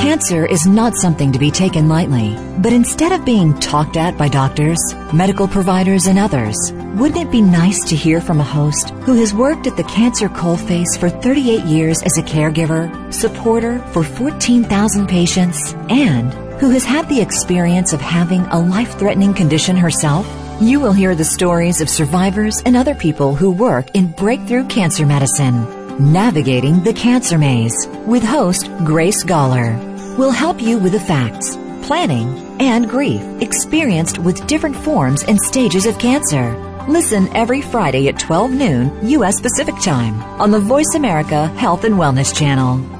Cancer 0.00 0.46
is 0.46 0.66
not 0.66 0.94
something 0.94 1.32
to 1.32 1.38
be 1.38 1.50
taken 1.50 1.88
lightly, 1.88 2.36
but 2.58 2.72
instead 2.72 3.10
of 3.10 3.24
being 3.24 3.58
talked 3.58 3.96
at 3.96 4.16
by 4.16 4.28
doctors, 4.28 4.78
medical 5.12 5.48
providers, 5.48 6.06
and 6.06 6.18
others, 6.18 6.72
wouldn't 6.94 7.20
it 7.20 7.30
be 7.32 7.42
nice 7.42 7.82
to 7.88 7.96
hear 7.96 8.20
from 8.20 8.40
a 8.40 8.44
host 8.44 8.90
who 9.04 9.14
has 9.14 9.34
worked 9.34 9.66
at 9.66 9.76
the 9.76 9.84
cancer 9.84 10.28
coalface 10.28 10.98
for 10.98 11.10
38 11.10 11.64
years 11.64 12.02
as 12.02 12.18
a 12.18 12.22
caregiver, 12.22 13.12
supporter 13.12 13.80
for 13.92 14.04
14,000 14.04 15.08
patients, 15.08 15.74
and 15.88 16.49
who 16.60 16.68
has 16.68 16.84
had 16.84 17.08
the 17.08 17.22
experience 17.22 17.94
of 17.94 18.02
having 18.02 18.42
a 18.42 18.60
life 18.60 18.98
threatening 18.98 19.32
condition 19.32 19.76
herself? 19.76 20.28
You 20.60 20.78
will 20.78 20.92
hear 20.92 21.14
the 21.14 21.24
stories 21.24 21.80
of 21.80 21.88
survivors 21.88 22.62
and 22.66 22.76
other 22.76 22.94
people 22.94 23.34
who 23.34 23.50
work 23.50 23.86
in 23.94 24.08
breakthrough 24.08 24.68
cancer 24.68 25.06
medicine. 25.06 26.12
Navigating 26.12 26.82
the 26.84 26.92
Cancer 26.92 27.38
Maze 27.38 27.88
with 28.06 28.22
host 28.22 28.70
Grace 28.84 29.24
Galler 29.24 29.78
will 30.18 30.30
help 30.30 30.60
you 30.60 30.78
with 30.78 30.92
the 30.92 31.00
facts, 31.00 31.56
planning, 31.86 32.28
and 32.60 32.90
grief 32.90 33.22
experienced 33.40 34.18
with 34.18 34.46
different 34.46 34.76
forms 34.76 35.22
and 35.22 35.40
stages 35.40 35.86
of 35.86 35.98
cancer. 35.98 36.54
Listen 36.88 37.34
every 37.34 37.62
Friday 37.62 38.06
at 38.08 38.18
12 38.18 38.50
noon 38.50 39.08
U.S. 39.08 39.40
Pacific 39.40 39.76
Time 39.80 40.20
on 40.38 40.50
the 40.50 40.60
Voice 40.60 40.94
America 40.94 41.46
Health 41.56 41.84
and 41.84 41.94
Wellness 41.94 42.36
Channel. 42.36 42.99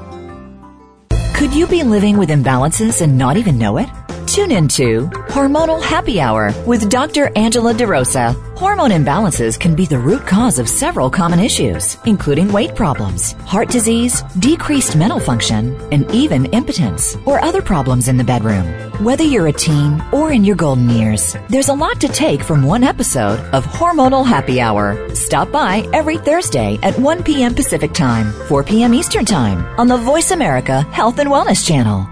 Could 1.41 1.55
you 1.55 1.65
be 1.65 1.81
living 1.81 2.19
with 2.19 2.29
imbalances 2.29 3.01
and 3.01 3.17
not 3.17 3.35
even 3.35 3.57
know 3.57 3.77
it? 3.79 3.89
Tune 4.31 4.53
into 4.53 5.07
Hormonal 5.27 5.83
Happy 5.83 6.21
Hour 6.21 6.53
with 6.65 6.89
Dr. 6.89 7.29
Angela 7.35 7.73
DeRosa. 7.73 8.33
Hormone 8.57 8.91
imbalances 8.91 9.59
can 9.59 9.75
be 9.75 9.85
the 9.85 9.99
root 9.99 10.25
cause 10.25 10.57
of 10.57 10.69
several 10.69 11.09
common 11.09 11.41
issues, 11.41 11.97
including 12.05 12.49
weight 12.49 12.73
problems, 12.73 13.33
heart 13.43 13.67
disease, 13.67 14.21
decreased 14.39 14.95
mental 14.95 15.19
function, 15.19 15.75
and 15.91 16.09
even 16.11 16.45
impotence 16.53 17.17
or 17.25 17.43
other 17.43 17.61
problems 17.61 18.07
in 18.07 18.15
the 18.15 18.23
bedroom. 18.23 18.67
Whether 19.03 19.25
you're 19.25 19.47
a 19.47 19.51
teen 19.51 20.01
or 20.13 20.31
in 20.31 20.45
your 20.45 20.55
golden 20.55 20.89
years, 20.89 21.35
there's 21.49 21.67
a 21.67 21.73
lot 21.73 21.99
to 21.99 22.07
take 22.07 22.41
from 22.41 22.63
one 22.63 22.85
episode 22.85 23.41
of 23.53 23.65
Hormonal 23.65 24.25
Happy 24.25 24.61
Hour. 24.61 25.13
Stop 25.13 25.51
by 25.51 25.85
every 25.91 26.17
Thursday 26.17 26.79
at 26.83 26.97
1 26.97 27.23
p.m. 27.23 27.53
Pacific 27.53 27.91
Time, 27.91 28.31
4 28.47 28.63
p.m. 28.63 28.93
Eastern 28.93 29.25
Time 29.25 29.65
on 29.77 29.89
the 29.89 29.97
Voice 29.97 30.31
America 30.31 30.83
Health 30.83 31.19
and 31.19 31.29
Wellness 31.29 31.67
Channel. 31.67 32.07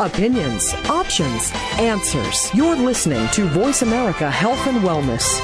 Opinions, 0.00 0.72
options, 0.88 1.52
answers. 1.78 2.50
You're 2.54 2.74
listening 2.74 3.28
to 3.32 3.44
Voice 3.44 3.82
America 3.82 4.30
Health 4.30 4.66
and 4.66 4.78
Wellness. 4.78 5.38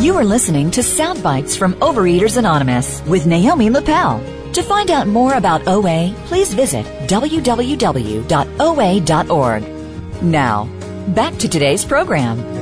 You 0.00 0.14
are 0.14 0.24
listening 0.24 0.70
to 0.70 0.82
Sound 0.84 1.20
Bites 1.24 1.56
from 1.56 1.74
Overeaters 1.80 2.36
Anonymous 2.36 3.02
with 3.08 3.26
Naomi 3.26 3.68
Lippel. 3.68 4.52
To 4.52 4.62
find 4.62 4.92
out 4.92 5.08
more 5.08 5.34
about 5.34 5.66
OA, 5.66 6.14
please 6.26 6.54
visit 6.54 6.86
www.oa.org. 7.08 8.22
Now, 10.22 10.64
back 11.08 11.36
to 11.38 11.48
today's 11.48 11.84
program. 11.84 12.61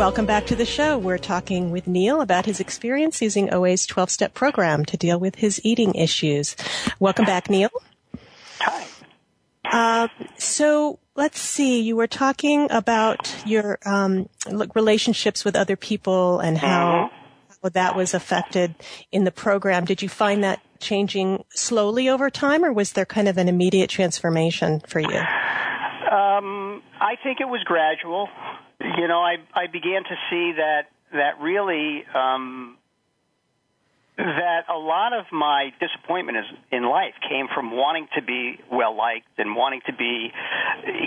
Welcome 0.00 0.24
back 0.24 0.46
to 0.46 0.56
the 0.56 0.64
show. 0.64 0.96
We're 0.96 1.18
talking 1.18 1.70
with 1.70 1.86
Neil 1.86 2.22
about 2.22 2.46
his 2.46 2.58
experience 2.58 3.20
using 3.20 3.52
OA's 3.52 3.84
12 3.84 4.08
step 4.08 4.32
program 4.32 4.86
to 4.86 4.96
deal 4.96 5.20
with 5.20 5.34
his 5.34 5.60
eating 5.62 5.94
issues. 5.94 6.56
Welcome 6.98 7.26
back, 7.26 7.50
Neil. 7.50 7.68
Hi. 8.60 8.86
Um, 9.70 10.08
so 10.38 10.98
let's 11.16 11.38
see. 11.38 11.82
You 11.82 11.96
were 11.96 12.06
talking 12.06 12.66
about 12.70 13.44
your 13.44 13.78
um, 13.84 14.30
relationships 14.74 15.44
with 15.44 15.54
other 15.54 15.76
people 15.76 16.40
and 16.40 16.56
how, 16.56 17.10
how 17.62 17.68
that 17.68 17.94
was 17.94 18.14
affected 18.14 18.74
in 19.12 19.24
the 19.24 19.30
program. 19.30 19.84
Did 19.84 20.00
you 20.00 20.08
find 20.08 20.42
that 20.42 20.60
changing 20.78 21.44
slowly 21.50 22.08
over 22.08 22.30
time, 22.30 22.64
or 22.64 22.72
was 22.72 22.94
there 22.94 23.04
kind 23.04 23.28
of 23.28 23.36
an 23.36 23.50
immediate 23.50 23.90
transformation 23.90 24.80
for 24.88 25.00
you? 25.00 25.18
Um, 26.10 26.82
I 26.98 27.16
think 27.22 27.42
it 27.42 27.48
was 27.50 27.62
gradual. 27.64 28.30
You 28.80 29.08
know, 29.08 29.20
I 29.20 29.36
I 29.54 29.66
began 29.66 30.04
to 30.04 30.16
see 30.30 30.52
that 30.56 30.88
that 31.12 31.40
really 31.40 32.04
um, 32.14 32.76
that 34.20 34.68
a 34.68 34.76
lot 34.76 35.12
of 35.12 35.26
my 35.32 35.72
disappointment 35.80 36.38
is, 36.38 36.44
in 36.70 36.84
life 36.84 37.14
came 37.28 37.48
from 37.54 37.72
wanting 37.72 38.08
to 38.14 38.22
be 38.22 38.58
well 38.70 38.96
liked 38.96 39.38
and 39.38 39.56
wanting 39.56 39.80
to 39.86 39.92
be, 39.92 40.30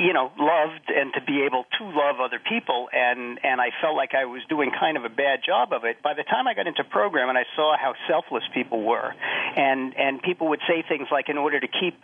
you 0.02 0.14
know, 0.14 0.32
loved 0.40 0.90
and 0.90 1.14
to 1.14 1.22
be 1.22 1.44
able 1.44 1.66
to 1.78 1.84
love 1.86 2.20
other 2.20 2.40
people. 2.40 2.90
And 2.92 3.40
and 3.44 3.62
I 3.62 3.70
felt 3.82 3.96
like 3.96 4.14
I 4.16 4.26
was 4.26 4.42
doing 4.50 4.72
kind 4.72 4.98
of 4.98 5.06
a 5.06 5.10
bad 5.10 5.40
job 5.46 5.74
of 5.74 5.84
it. 5.84 6.02
By 6.02 6.14
the 6.14 6.24
time 6.24 6.48
I 6.48 6.54
got 6.54 6.68
into 6.68 6.84
program 6.84 7.30
and 7.30 7.38
I 7.38 7.46
saw 7.56 7.76
how 7.78 7.94
selfless 8.08 8.44
people 8.54 8.84
were, 8.84 9.14
and 9.56 9.96
and 9.98 10.22
people 10.22 10.50
would 10.50 10.62
say 10.68 10.84
things 10.88 11.08
like, 11.12 11.30
in 11.30 11.38
order 11.38 11.60
to 11.60 11.68
keep 11.68 11.96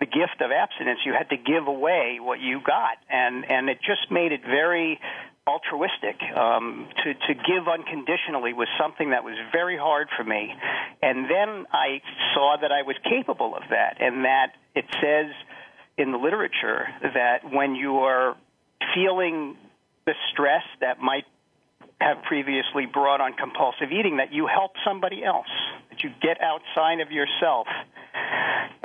the 0.00 0.06
gift 0.06 0.40
of 0.40 0.50
abstinence, 0.50 1.00
you 1.04 1.12
had 1.12 1.30
to 1.30 1.36
give 1.36 1.66
away 1.66 2.18
what 2.20 2.40
you 2.40 2.60
got, 2.64 2.98
and 3.08 3.50
and 3.50 3.68
it 3.68 3.78
just 3.80 4.10
made 4.10 4.32
it 4.32 4.42
very 4.42 5.00
altruistic. 5.48 6.20
Um, 6.36 6.88
to 7.02 7.14
to 7.14 7.34
give 7.34 7.66
unconditionally 7.66 8.52
was 8.52 8.68
something 8.78 9.10
that 9.10 9.24
was 9.24 9.34
very 9.50 9.78
hard 9.78 10.08
for 10.16 10.24
me, 10.24 10.52
and 11.02 11.24
then 11.24 11.66
I 11.72 12.00
saw 12.34 12.56
that 12.60 12.70
I 12.70 12.82
was 12.82 12.96
capable 13.04 13.56
of 13.56 13.62
that, 13.70 13.96
and 14.00 14.24
that 14.24 14.52
it 14.74 14.84
says 15.00 15.32
in 15.96 16.12
the 16.12 16.18
literature 16.18 16.86
that 17.02 17.50
when 17.50 17.74
you 17.74 17.98
are 17.98 18.36
feeling 18.94 19.56
the 20.06 20.14
stress 20.30 20.62
that 20.80 21.00
might 21.00 21.24
have 22.00 22.22
previously 22.22 22.86
brought 22.86 23.20
on 23.20 23.32
compulsive 23.32 23.90
eating, 23.90 24.18
that 24.18 24.32
you 24.32 24.46
help 24.46 24.72
somebody 24.86 25.24
else, 25.24 25.50
that 25.90 26.04
you 26.04 26.10
get 26.22 26.38
outside 26.40 27.00
of 27.00 27.10
yourself 27.10 27.66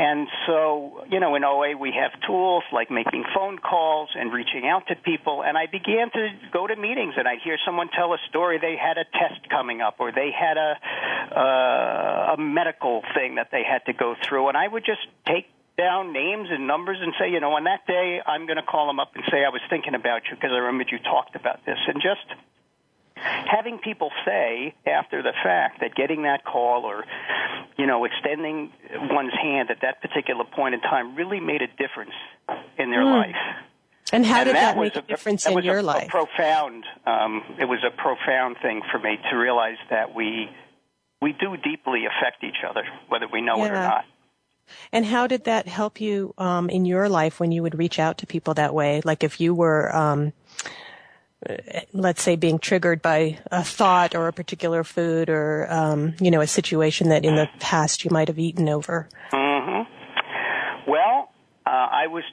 and 0.04 0.28
so, 0.46 1.06
you 1.10 1.22
know, 1.22 1.36
in 1.36 1.46
OA 1.46 1.78
we 1.78 1.94
have 1.96 2.12
tools 2.28 2.64
like 2.74 2.92
making 2.92 3.24
phone 3.34 3.58
calls 3.58 4.10
and 4.14 4.34
reaching 4.34 4.68
out 4.68 4.86
to 4.88 4.96
people. 4.96 5.44
And 5.46 5.58
I 5.58 5.68
began 5.68 6.12
to 6.12 6.28
go 6.52 6.68
to 6.68 6.76
meetings 6.76 7.14
and 7.16 7.26
I'd 7.26 7.40
hear 7.42 7.58
someone 7.66 7.88
tell 7.88 8.12
a 8.14 8.18
story. 8.28 8.60
They 8.60 8.76
had 8.76 8.98
a 8.98 9.06
test 9.06 9.50
coming 9.50 9.80
up 9.80 9.96
or 10.00 10.12
they 10.12 10.32
had 10.38 10.58
a, 10.58 10.76
uh, 11.40 12.34
a 12.34 12.38
medical 12.38 13.02
thing 13.16 13.36
that 13.36 13.48
they 13.54 13.64
had 13.64 13.86
to 13.86 13.94
go 13.94 14.16
through. 14.28 14.50
And 14.50 14.58
I 14.58 14.68
would 14.68 14.84
just 14.84 15.08
take 15.26 15.48
down 15.78 16.12
names 16.12 16.50
and 16.52 16.68
numbers 16.68 16.98
and 17.02 17.14
say, 17.18 17.32
you 17.32 17.40
know, 17.40 17.54
on 17.54 17.64
that 17.64 17.88
day 17.88 18.20
I'm 18.26 18.46
going 18.46 18.58
to 18.58 18.68
call 18.68 18.88
them 18.88 19.00
up 19.00 19.16
and 19.16 19.24
say 19.32 19.46
I 19.46 19.50
was 19.56 19.62
thinking 19.70 19.96
about 19.96 20.24
you 20.30 20.36
because 20.36 20.52
I 20.52 20.58
remembered 20.58 20.92
you 20.92 21.00
talked 21.00 21.38
about 21.38 21.66
this. 21.66 21.80
And 21.88 22.02
just 22.04 22.28
having 23.16 23.78
people 23.78 24.12
say 24.26 24.76
after 24.86 25.24
the 25.24 25.34
fact 25.44 25.80
that 25.80 25.96
getting 25.96 26.24
that 26.24 26.44
call 26.44 26.84
or 26.84 27.06
you 27.78 27.86
know 27.86 28.06
extending 28.06 28.72
one's 29.10 29.34
hand 29.34 29.70
at 29.70 29.82
that 29.82 30.02
particular 30.02 30.44
point 30.46 30.74
in 30.76 30.82
time 30.82 31.16
really 31.16 31.40
made 31.40 31.62
a 31.62 31.68
difference 31.68 32.14
in 32.78 32.92
their 32.92 33.04
mm. 33.04 33.22
life 33.22 33.36
and 34.12 34.26
how 34.26 34.40
and 34.40 34.46
did 34.48 34.56
that, 34.56 34.76
that 34.76 34.82
make 34.82 34.96
a, 34.96 35.00
a 35.00 35.02
difference 35.02 35.46
in 35.46 35.58
your 35.64 35.80
a, 35.80 35.84
life 35.84 36.08
a 36.08 36.10
profound 36.10 36.84
um, 37.06 37.44
it 37.60 37.66
was 37.66 37.80
a 37.86 37.92
profound 37.92 38.58
thing 38.62 38.82
for 38.92 39.00
me 39.00 39.18
to 39.30 39.36
realize 39.36 39.78
that 39.90 40.14
we 40.14 40.50
we 41.22 41.34
do 41.34 41.56
deeply 41.58 42.04
affect 42.06 42.44
each 42.44 42.64
other 42.68 42.84
whether 43.08 43.28
we 43.32 43.42
know 43.42 43.58
yeah. 43.58 43.66
it 43.66 43.72
or 43.72 43.76
not 43.76 44.06
and 44.92 45.06
how 45.06 45.28
did 45.28 45.46
that 45.46 45.68
help 45.68 46.00
you 46.00 46.34
um, 46.38 46.70
in 46.70 46.86
your 46.86 47.10
life 47.10 47.40
when 47.40 47.52
you 47.52 47.62
would 47.64 47.78
reach 47.78 48.00
out 48.00 48.20
to 48.20 48.28
people 48.28 48.54
that 48.56 48.74
way? 48.74 49.02
Like 49.04 49.24
if 49.24 49.40
you 49.42 49.54
were 49.54 49.94
um, 49.96 50.34
let's 51.94 52.22
say 52.22 52.36
being 52.36 52.60
triggered 52.60 53.02
by 53.02 53.40
a 53.52 53.64
thought 53.64 54.16
or 54.16 54.28
a 54.28 54.34
particular 54.34 54.84
food 54.84 55.30
or 55.30 55.68
um, 55.70 56.16
you 56.20 56.32
know 56.32 56.42
a 56.42 56.48
situation 56.48 57.10
that 57.10 57.26
in 57.26 57.36
the 57.36 57.50
past 57.60 58.04
you 58.04 58.12
might 58.12 58.28
have 58.28 58.40
eaten 58.40 58.70
over 58.70 59.08
mm-hmm. 59.32 60.90
well 60.90 61.32
uh, 61.66 61.70
i 61.70 62.08
was 62.08 62.24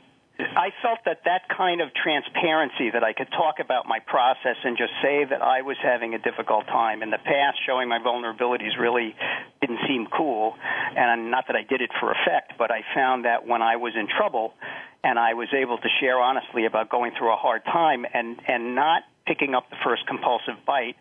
I 0.57 0.71
felt 0.83 0.99
that 1.05 1.23
that 1.25 1.49
kind 1.49 1.81
of 1.81 1.89
transparency 1.95 2.91
that 2.91 3.05
I 3.05 3.13
could 3.13 3.31
talk 3.31 3.57
about 3.61 3.87
my 3.87 3.99
process 4.01 4.57
and 4.65 4.77
just 4.77 4.93
say 5.03 5.25
that 5.25 5.43
I 5.43 5.63
was 5.63 5.77
having 5.83 6.15
a 6.15 6.19
difficult 6.19 6.67
time 6.67 7.03
in 7.03 7.11
the 7.11 7.19
past, 7.19 7.59
showing 7.67 7.89
my 7.89 7.99
vulnerabilities 7.99 8.79
really 8.79 9.15
didn't 9.61 9.81
seem 9.87 10.07
cool. 10.07 10.55
And 10.97 11.31
not 11.31 11.47
that 11.49 11.57
I 11.57 11.63
did 11.63 11.81
it 11.81 11.91
for 12.01 12.13
effect, 12.13 12.55
but 12.59 12.71
I 12.71 12.83
found 12.95 13.25
that 13.25 13.47
when 13.47 13.63
I 13.63 13.77
was 13.77 13.93
in 13.97 14.09
trouble, 14.09 14.55
and 15.03 15.19
I 15.19 15.35
was 15.35 15.49
able 15.57 15.79
to 15.79 15.89
share 16.01 16.21
honestly 16.21 16.67
about 16.67 16.91
going 16.91 17.13
through 17.17 17.33
a 17.33 17.37
hard 17.37 17.65
time 17.65 18.05
and 18.13 18.37
and 18.47 18.75
not 18.75 19.03
picking 19.31 19.55
up 19.55 19.71
the 19.71 19.77
first 19.85 20.03
compulsive 20.09 20.59
bite, 20.67 20.97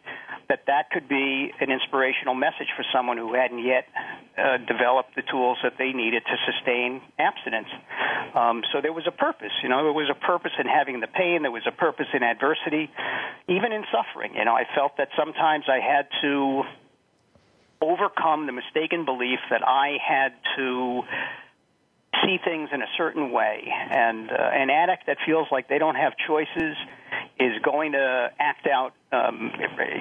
that 0.49 0.61
that 0.67 0.91
could 0.91 1.09
be 1.09 1.49
an 1.59 1.71
inspirational 1.71 2.35
message 2.35 2.69
for 2.77 2.85
someone 2.93 3.17
who 3.17 3.33
hadn't 3.33 3.65
yet 3.65 3.89
uh, 4.37 4.57
developed 4.69 5.15
the 5.15 5.23
tools 5.23 5.57
that 5.63 5.73
they 5.79 5.93
needed 5.93 6.21
to 6.21 6.35
sustain 6.45 7.01
abstinence. 7.17 7.73
Um, 8.35 8.61
so 8.71 8.81
there 8.81 8.93
was 8.93 9.07
a 9.07 9.11
purpose, 9.11 9.51
you 9.63 9.69
know, 9.69 9.81
there 9.81 9.93
was 9.93 10.13
a 10.13 10.19
purpose 10.25 10.51
in 10.59 10.67
having 10.67 10.99
the 10.99 11.07
pain, 11.07 11.41
there 11.41 11.49
was 11.49 11.65
a 11.65 11.71
purpose 11.71 12.05
in 12.13 12.21
adversity, 12.21 12.91
even 13.47 13.71
in 13.73 13.83
suffering. 13.89 14.35
You 14.35 14.45
know, 14.45 14.53
I 14.53 14.65
felt 14.75 14.97
that 14.97 15.09
sometimes 15.17 15.65
I 15.67 15.79
had 15.81 16.05
to 16.21 16.61
overcome 17.81 18.45
the 18.45 18.51
mistaken 18.51 19.05
belief 19.05 19.39
that 19.49 19.65
I 19.65 19.97
had 20.05 20.33
to 20.57 21.01
see 22.23 22.37
things 22.43 22.69
in 22.71 22.81
a 22.83 22.91
certain 22.95 23.31
way. 23.31 23.65
And 23.73 24.29
uh, 24.29 24.35
an 24.35 24.69
addict 24.69 25.07
that 25.07 25.17
feels 25.25 25.47
like 25.51 25.67
they 25.67 25.79
don't 25.79 25.95
have 25.95 26.13
choices 26.27 26.75
is 27.39 27.53
going 27.63 27.93
to 27.93 28.29
act 28.37 28.67
out, 28.67 28.93
um, 29.13 29.51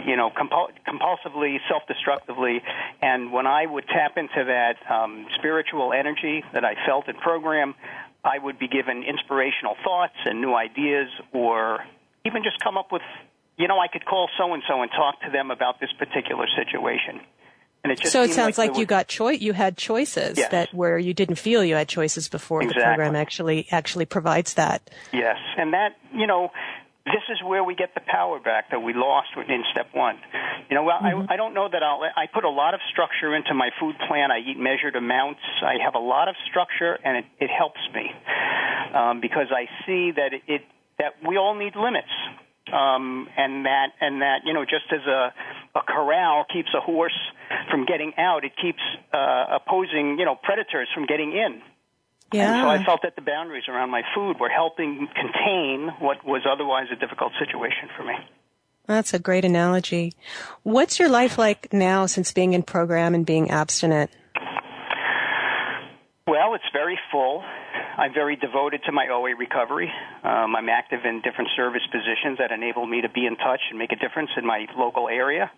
you 0.07 0.17
know, 0.17 0.31
compul- 0.31 0.73
compulsively, 0.87 1.59
self-destructively. 1.69 2.61
And 3.01 3.33
when 3.33 3.47
I 3.47 3.65
would 3.65 3.87
tap 3.87 4.17
into 4.17 4.45
that 4.45 4.77
um, 4.91 5.27
spiritual 5.39 5.93
energy 5.93 6.43
that 6.53 6.65
I 6.65 6.75
felt 6.85 7.09
in 7.09 7.15
program, 7.17 7.75
I 8.25 8.39
would 8.39 8.59
be 8.59 8.67
given 8.67 9.05
inspirational 9.05 9.77
thoughts 9.85 10.17
and 10.25 10.41
new 10.41 10.55
ideas, 10.55 11.09
or 11.33 11.85
even 12.27 12.43
just 12.43 12.59
come 12.59 12.77
up 12.77 12.91
with, 12.91 13.03
you 13.57 13.69
know, 13.69 13.79
I 13.79 13.87
could 13.87 14.05
call 14.05 14.29
so 14.37 14.53
and 14.53 14.63
so 14.69 14.83
and 14.83 14.91
talk 14.91 15.21
to 15.23 15.31
them 15.31 15.53
about 15.53 15.79
this 15.79 15.91
particular 15.97 16.47
situation. 16.57 17.21
And 17.85 17.93
it 17.93 18.01
just 18.01 18.13
so 18.13 18.25
it 18.25 18.33
sounds 18.33 18.59
like, 18.59 18.71
like 18.73 18.79
you 18.81 18.87
got 18.87 19.07
choice. 19.07 19.41
You 19.41 19.53
had 19.53 19.77
choices 19.77 20.37
yes. 20.37 20.51
that 20.51 20.75
where 20.75 20.99
you 20.99 21.15
didn't 21.15 21.37
feel 21.37 21.65
you 21.65 21.77
had 21.77 21.89
choices 21.89 22.29
before. 22.29 22.61
Exactly. 22.61 22.83
The 22.83 22.87
program 22.87 23.15
actually 23.15 23.69
actually 23.71 24.05
provides 24.05 24.55
that. 24.55 24.91
Yes, 25.13 25.37
and 25.57 25.73
that 25.73 25.97
you 26.13 26.27
know, 26.27 26.51
this 27.13 27.25
is 27.29 27.43
where 27.45 27.65
we 27.65 27.75
get 27.75 27.95
the 27.95 28.01
power 28.07 28.41
back 28.41 28.71
that 28.71 28.81
we 28.81 28.93
lost 28.93 29.29
in 29.37 29.65
step 29.73 29.89
one. 29.93 30.19
You 30.71 30.77
know, 30.77 30.85
well, 30.85 30.99
mm-hmm. 30.99 31.31
I, 31.31 31.35
I 31.35 31.37
don't 31.37 31.55
know 31.55 31.69
that 31.71 31.83
I'll. 31.83 32.01
I 32.03 32.27
put 32.33 32.45
a 32.45 32.51
lot 32.51 32.75
of 32.75 32.81
structure 32.91 33.35
into 33.35 33.55
my 33.55 33.71
food 33.81 33.97
plan. 34.07 34.31
I 34.31 34.39
eat 34.39 34.59
measured 34.59 34.97
amounts. 34.97 35.41
I 35.63 35.77
have 35.85 35.95
a 35.95 36.03
lot 36.03 36.29
of 36.29 36.35
structure, 36.49 36.99
and 37.05 37.19
it, 37.19 37.25
it 37.41 37.51
helps 37.51 37.81
me 37.95 38.11
um, 38.95 39.21
because 39.21 39.49
I 39.51 39.67
see 39.87 40.13
that 40.13 40.33
it, 40.33 40.43
it 40.47 40.63
that 40.99 41.15
we 41.27 41.37
all 41.37 41.55
need 41.55 41.77
limits 41.77 42.11
um, 42.73 43.29
and 43.37 43.65
that 43.67 43.89
and 44.01 44.23
that 44.23 44.43
you 44.45 44.53
know 44.53 44.65
just 44.65 44.93
as 44.93 45.05
a 45.07 45.33
a 45.75 45.83
corral 45.87 46.45
keeps 46.53 46.69
a 46.77 46.81
horse 46.81 47.17
from 47.71 47.85
getting 47.87 48.13
out, 48.19 48.45
it 48.45 48.53
keeps 48.61 48.83
uh, 49.13 49.59
opposing 49.61 50.19
you 50.19 50.25
know 50.25 50.37
predators 50.43 50.89
from 50.95 51.07
getting 51.07 51.33
in. 51.33 51.63
Yeah. 52.33 52.53
And 52.53 52.63
so 52.63 52.69
I 52.69 52.85
felt 52.85 53.01
that 53.03 53.17
the 53.17 53.23
boundaries 53.23 53.65
around 53.69 53.91
my 53.91 54.03
food 54.15 54.37
were 54.39 54.51
helping 54.51 55.09
contain 55.15 55.91
what 55.99 56.25
was 56.25 56.43
otherwise 56.51 56.87
a 56.93 56.97
difficult 56.97 57.33
situation 57.39 57.89
for 57.97 58.05
me. 58.05 58.15
That's 58.87 59.13
a 59.13 59.19
great 59.19 59.45
analogy. 59.45 60.15
What's 60.63 60.99
your 60.99 61.09
life 61.09 61.39
like 61.39 61.73
now 61.73 62.07
since 62.07 62.33
being 62.33 62.55
in 62.55 62.63
program 62.63 63.15
and 63.15 63.25
being 63.25 63.51
abstinent? 63.51 64.11
Well, 66.27 66.55
it's 66.55 66.65
very 66.73 66.99
full. 67.11 67.43
I'm 67.97 68.13
very 68.15 68.37
devoted 68.37 68.83
to 68.85 68.93
my 68.93 69.09
OA 69.09 69.35
recovery. 69.35 69.91
Um, 70.23 70.55
I'm 70.55 70.69
active 70.69 71.01
in 71.05 71.21
different 71.23 71.51
service 71.57 71.83
positions 71.91 72.39
that 72.39 72.53
enable 72.53 72.87
me 72.87 73.03
to 73.03 73.09
be 73.09 73.27
in 73.27 73.37
touch 73.37 73.61
and 73.71 73.79
make 73.79 73.93
a 73.93 73.97
difference 73.97 74.31
in 74.37 74.47
my 74.47 74.67
local 74.77 75.09
area. 75.09 75.51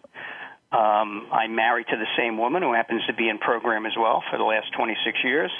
Um, 0.72 1.26
I'm 1.32 1.54
married 1.54 1.86
to 1.90 1.96
the 1.96 2.06
same 2.16 2.38
woman 2.38 2.62
who 2.62 2.72
happens 2.72 3.02
to 3.08 3.14
be 3.14 3.28
in 3.28 3.38
program 3.38 3.84
as 3.86 3.92
well 3.98 4.22
for 4.30 4.38
the 4.38 4.44
last 4.44 4.72
26 4.76 5.18
years. 5.24 5.50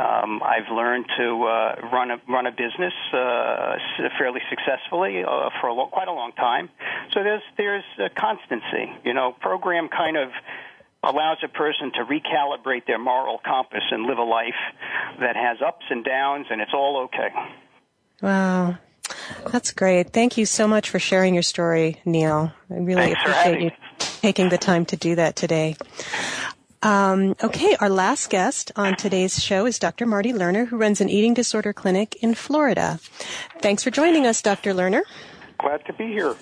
Um, 0.00 0.40
I've 0.42 0.72
learned 0.72 1.04
to 1.18 1.44
uh, 1.44 1.88
run 1.92 2.10
a 2.10 2.16
run 2.26 2.46
a 2.46 2.50
business 2.52 2.94
uh, 3.12 3.76
fairly 4.18 4.40
successfully 4.48 5.22
uh, 5.22 5.50
for 5.60 5.68
a 5.68 5.74
lo- 5.74 5.88
quite 5.92 6.08
a 6.08 6.12
long 6.12 6.32
time. 6.32 6.70
So 7.12 7.22
there's 7.22 7.42
there's 7.58 7.84
a 7.98 8.08
constancy. 8.08 8.90
You 9.04 9.12
know, 9.12 9.36
program 9.40 9.88
kind 9.88 10.16
of 10.16 10.30
allows 11.02 11.38
a 11.44 11.48
person 11.48 11.92
to 11.92 12.04
recalibrate 12.04 12.86
their 12.86 12.98
moral 12.98 13.40
compass 13.44 13.84
and 13.90 14.04
live 14.04 14.16
a 14.16 14.22
life 14.22 14.60
that 15.20 15.36
has 15.36 15.58
ups 15.60 15.84
and 15.90 16.02
downs, 16.02 16.46
and 16.50 16.62
it's 16.62 16.72
all 16.72 17.04
okay. 17.04 17.28
Wow. 18.22 18.78
That's 19.52 19.72
great. 19.72 20.12
Thank 20.12 20.38
you 20.38 20.46
so 20.46 20.66
much 20.66 20.88
for 20.88 20.98
sharing 20.98 21.34
your 21.34 21.42
story, 21.42 22.00
Neil. 22.04 22.52
I 22.70 22.74
really 22.74 23.14
Thanks 23.14 23.20
appreciate 23.22 23.60
you 23.60 23.70
taking 24.20 24.48
the 24.50 24.58
time 24.58 24.84
to 24.86 24.96
do 24.96 25.16
that 25.16 25.36
today. 25.36 25.76
Um, 26.82 27.36
okay, 27.42 27.76
our 27.78 27.90
last 27.90 28.30
guest 28.30 28.72
on 28.74 28.96
today's 28.96 29.42
show 29.42 29.66
is 29.66 29.78
Dr. 29.78 30.06
Marty 30.06 30.32
Lerner, 30.32 30.66
who 30.68 30.78
runs 30.78 31.00
an 31.00 31.10
eating 31.10 31.34
disorder 31.34 31.74
clinic 31.74 32.16
in 32.22 32.34
Florida. 32.34 32.98
Thanks 33.60 33.84
for 33.84 33.90
joining 33.90 34.26
us, 34.26 34.40
Dr. 34.40 34.72
Lerner. 34.72 35.02
Glad 35.58 35.84
to 35.84 35.92
be 35.92 36.06
here. 36.06 36.34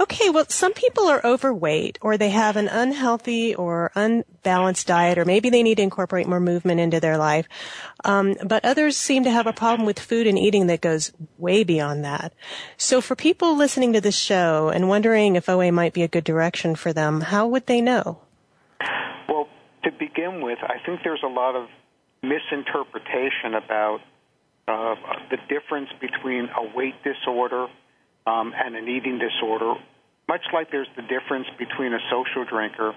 Okay, 0.00 0.30
well, 0.30 0.46
some 0.48 0.72
people 0.72 1.06
are 1.06 1.20
overweight 1.24 1.98
or 2.00 2.16
they 2.16 2.30
have 2.30 2.56
an 2.56 2.68
unhealthy 2.68 3.54
or 3.54 3.92
unbalanced 3.94 4.86
diet 4.86 5.18
or 5.18 5.24
maybe 5.24 5.48
they 5.48 5.62
need 5.62 5.76
to 5.76 5.82
incorporate 5.82 6.26
more 6.26 6.40
movement 6.40 6.80
into 6.80 6.98
their 6.98 7.18
life. 7.18 7.46
Um, 8.04 8.36
but 8.44 8.64
others 8.64 8.96
seem 8.96 9.24
to 9.24 9.30
have 9.30 9.46
a 9.46 9.52
problem 9.52 9.86
with 9.86 10.00
food 10.00 10.26
and 10.26 10.38
eating 10.38 10.66
that 10.66 10.80
goes 10.80 11.12
way 11.38 11.62
beyond 11.62 12.04
that. 12.04 12.32
So 12.76 13.00
for 13.00 13.14
people 13.14 13.54
listening 13.54 13.92
to 13.92 14.00
this 14.00 14.16
show 14.16 14.70
and 14.70 14.88
wondering 14.88 15.36
if 15.36 15.48
OA 15.48 15.70
might 15.70 15.92
be 15.92 16.02
a 16.02 16.08
good 16.08 16.24
direction 16.24 16.74
for 16.74 16.92
them, 16.92 17.20
how 17.20 17.46
would 17.46 17.66
they 17.66 17.80
know? 17.80 18.22
To 19.84 19.90
begin 19.90 20.42
with, 20.42 20.58
I 20.62 20.78
think 20.84 21.00
there's 21.02 21.22
a 21.24 21.28
lot 21.28 21.56
of 21.56 21.68
misinterpretation 22.22 23.54
about 23.54 24.00
uh, 24.68 24.94
the 25.30 25.38
difference 25.48 25.88
between 26.00 26.48
a 26.48 26.76
weight 26.76 26.94
disorder 27.02 27.66
um, 28.26 28.54
and 28.56 28.76
an 28.76 28.88
eating 28.88 29.18
disorder, 29.18 29.74
much 30.28 30.42
like 30.52 30.70
there's 30.70 30.88
the 30.94 31.02
difference 31.02 31.48
between 31.58 31.92
a 31.92 31.98
social 32.10 32.44
drinker 32.44 32.94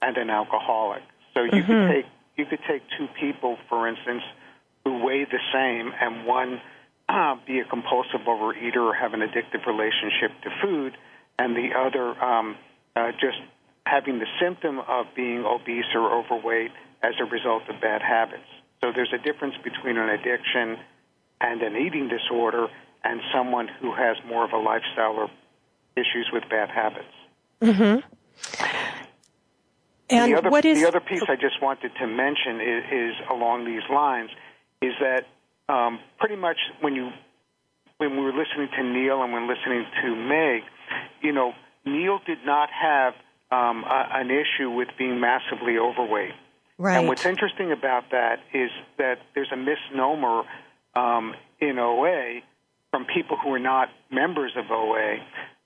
and 0.00 0.16
an 0.16 0.30
alcoholic. 0.30 1.02
So 1.34 1.42
you 1.42 1.50
mm-hmm. 1.50 1.66
could 1.66 1.88
take 1.88 2.06
you 2.36 2.46
could 2.46 2.60
take 2.66 2.82
two 2.96 3.08
people, 3.20 3.58
for 3.68 3.86
instance, 3.86 4.22
who 4.84 5.04
weigh 5.04 5.24
the 5.24 5.38
same, 5.52 5.92
and 6.00 6.26
one 6.26 6.60
uh, 7.08 7.36
be 7.46 7.60
a 7.60 7.64
compulsive 7.64 8.20
overeater 8.26 8.78
or 8.78 8.94
have 8.94 9.12
an 9.12 9.20
addictive 9.20 9.66
relationship 9.66 10.32
to 10.42 10.50
food, 10.62 10.96
and 11.38 11.54
the 11.54 11.76
other 11.76 12.18
um, 12.24 12.56
uh, 12.96 13.12
just 13.12 13.38
having 13.86 14.18
the 14.18 14.26
symptom 14.40 14.78
of 14.78 15.06
being 15.14 15.44
obese 15.44 15.84
or 15.94 16.12
overweight 16.18 16.70
as 17.02 17.14
a 17.20 17.24
result 17.24 17.62
of 17.68 17.80
bad 17.80 18.00
habits. 18.02 18.46
So 18.82 18.92
there's 18.94 19.12
a 19.12 19.18
difference 19.18 19.54
between 19.62 19.96
an 19.96 20.08
addiction 20.08 20.78
and 21.40 21.60
an 21.62 21.76
eating 21.76 22.08
disorder, 22.08 22.68
and 23.04 23.20
someone 23.34 23.68
who 23.80 23.92
has 23.92 24.16
more 24.26 24.44
of 24.44 24.52
a 24.52 24.58
lifestyle 24.58 25.14
or 25.14 25.28
issues 25.96 26.30
with 26.32 26.44
bad 26.48 26.70
habits. 26.70 27.14
Mm-hmm. 27.60 27.98
And 30.10 30.32
the 30.32 30.38
other, 30.38 30.50
what 30.50 30.64
is 30.64 30.80
the 30.80 30.86
other 30.86 31.00
piece 31.00 31.22
I 31.28 31.36
just 31.36 31.60
wanted 31.60 31.90
to 31.98 32.06
mention 32.06 32.60
is, 32.60 32.84
is 32.92 33.14
along 33.30 33.64
these 33.64 33.82
lines 33.92 34.30
is 34.82 34.92
that 35.00 35.26
um, 35.72 36.00
pretty 36.18 36.36
much 36.36 36.58
when 36.80 36.94
you 36.94 37.10
when 37.98 38.16
we 38.16 38.22
were 38.22 38.32
listening 38.32 38.68
to 38.76 38.82
Neil 38.82 39.22
and 39.22 39.32
when 39.32 39.48
listening 39.48 39.86
to 40.02 40.16
Meg, 40.16 40.62
you 41.22 41.32
know, 41.32 41.52
Neil 41.86 42.18
did 42.26 42.38
not 42.44 42.68
have 42.70 43.14
um, 43.52 43.84
a, 43.84 44.08
an 44.14 44.30
issue 44.30 44.70
with 44.70 44.88
being 44.98 45.20
massively 45.20 45.76
overweight. 45.78 46.32
Right. 46.78 46.98
And 46.98 47.06
what's 47.06 47.26
interesting 47.26 47.70
about 47.70 48.10
that 48.10 48.40
is 48.52 48.70
that 48.98 49.18
there's 49.34 49.52
a 49.52 49.56
misnomer 49.56 50.42
um, 50.94 51.34
in 51.60 51.78
OA 51.78 52.40
from 52.90 53.06
people 53.06 53.36
who 53.36 53.52
are 53.52 53.60
not 53.60 53.88
members 54.10 54.52
of 54.56 54.70
OA 54.70 55.18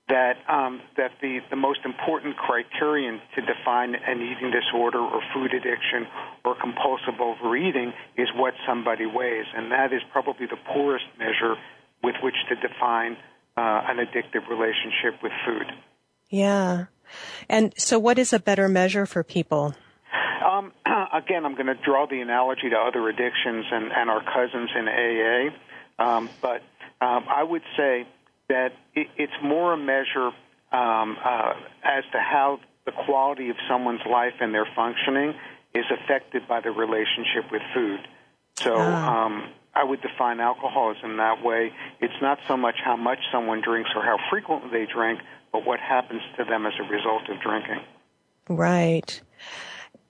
that 0.09 0.37
um, 0.47 0.81
that 0.95 1.11
the, 1.21 1.39
the 1.49 1.55
most 1.55 1.79
important 1.83 2.37
criterion 2.37 3.19
to 3.35 3.41
define 3.41 3.95
an 3.95 4.21
eating 4.21 4.51
disorder 4.51 4.99
or 4.99 5.21
food 5.33 5.53
addiction 5.53 6.07
or 6.45 6.55
compulsive 6.55 7.19
overeating 7.19 7.91
is 8.17 8.29
what 8.35 8.53
somebody 8.65 9.05
weighs, 9.05 9.45
and 9.55 9.71
that 9.71 9.91
is 9.91 10.01
probably 10.11 10.45
the 10.45 10.59
poorest 10.73 11.05
measure 11.19 11.55
with 12.03 12.15
which 12.23 12.35
to 12.47 12.55
define 12.55 13.17
uh, 13.57 13.83
an 13.89 13.97
addictive 13.97 14.47
relationship 14.47 15.21
with 15.21 15.33
food. 15.45 15.67
Yeah, 16.29 16.85
and 17.49 17.73
so 17.77 17.99
what 17.99 18.17
is 18.17 18.33
a 18.33 18.39
better 18.39 18.67
measure 18.67 19.05
for 19.05 19.23
people? 19.23 19.75
Um, 20.45 20.71
again, 21.13 21.45
I'm 21.45 21.55
going 21.55 21.67
to 21.67 21.75
draw 21.75 22.07
the 22.07 22.21
analogy 22.21 22.69
to 22.69 22.77
other 22.77 23.07
addictions 23.09 23.65
and, 23.71 23.91
and 23.91 24.09
our 24.09 24.23
cousins 24.23 24.69
in 24.75 24.87
AA, 24.87 26.03
um, 26.03 26.29
but 26.41 26.61
um, 27.01 27.25
I 27.29 27.43
would 27.43 27.63
say 27.75 28.07
that 28.49 28.73
it, 28.95 29.07
it's 29.17 29.33
more 29.43 29.73
a 29.73 29.77
measure 29.77 30.31
um, 30.71 31.17
uh, 31.23 31.53
as 31.83 32.03
to 32.11 32.19
how 32.19 32.59
the 32.85 32.91
quality 32.91 33.49
of 33.49 33.57
someone's 33.69 34.05
life 34.09 34.33
and 34.39 34.53
their 34.53 34.67
functioning 34.75 35.33
is 35.73 35.85
affected 35.91 36.47
by 36.47 36.61
the 36.61 36.71
relationship 36.71 37.51
with 37.51 37.61
food. 37.73 37.99
So 38.55 38.75
ah. 38.77 39.25
um, 39.25 39.49
I 39.75 39.83
would 39.83 40.01
define 40.01 40.39
alcoholism 40.39 41.17
that 41.17 41.43
way. 41.43 41.71
It's 42.01 42.21
not 42.21 42.39
so 42.47 42.57
much 42.57 42.75
how 42.83 42.95
much 42.95 43.19
someone 43.31 43.61
drinks 43.61 43.91
or 43.95 44.01
how 44.01 44.17
frequently 44.29 44.69
they 44.71 44.91
drink, 44.91 45.19
but 45.51 45.65
what 45.65 45.79
happens 45.79 46.21
to 46.37 46.43
them 46.43 46.65
as 46.65 46.73
a 46.79 46.83
result 46.83 47.29
of 47.29 47.41
drinking. 47.41 47.81
Right. 48.49 49.21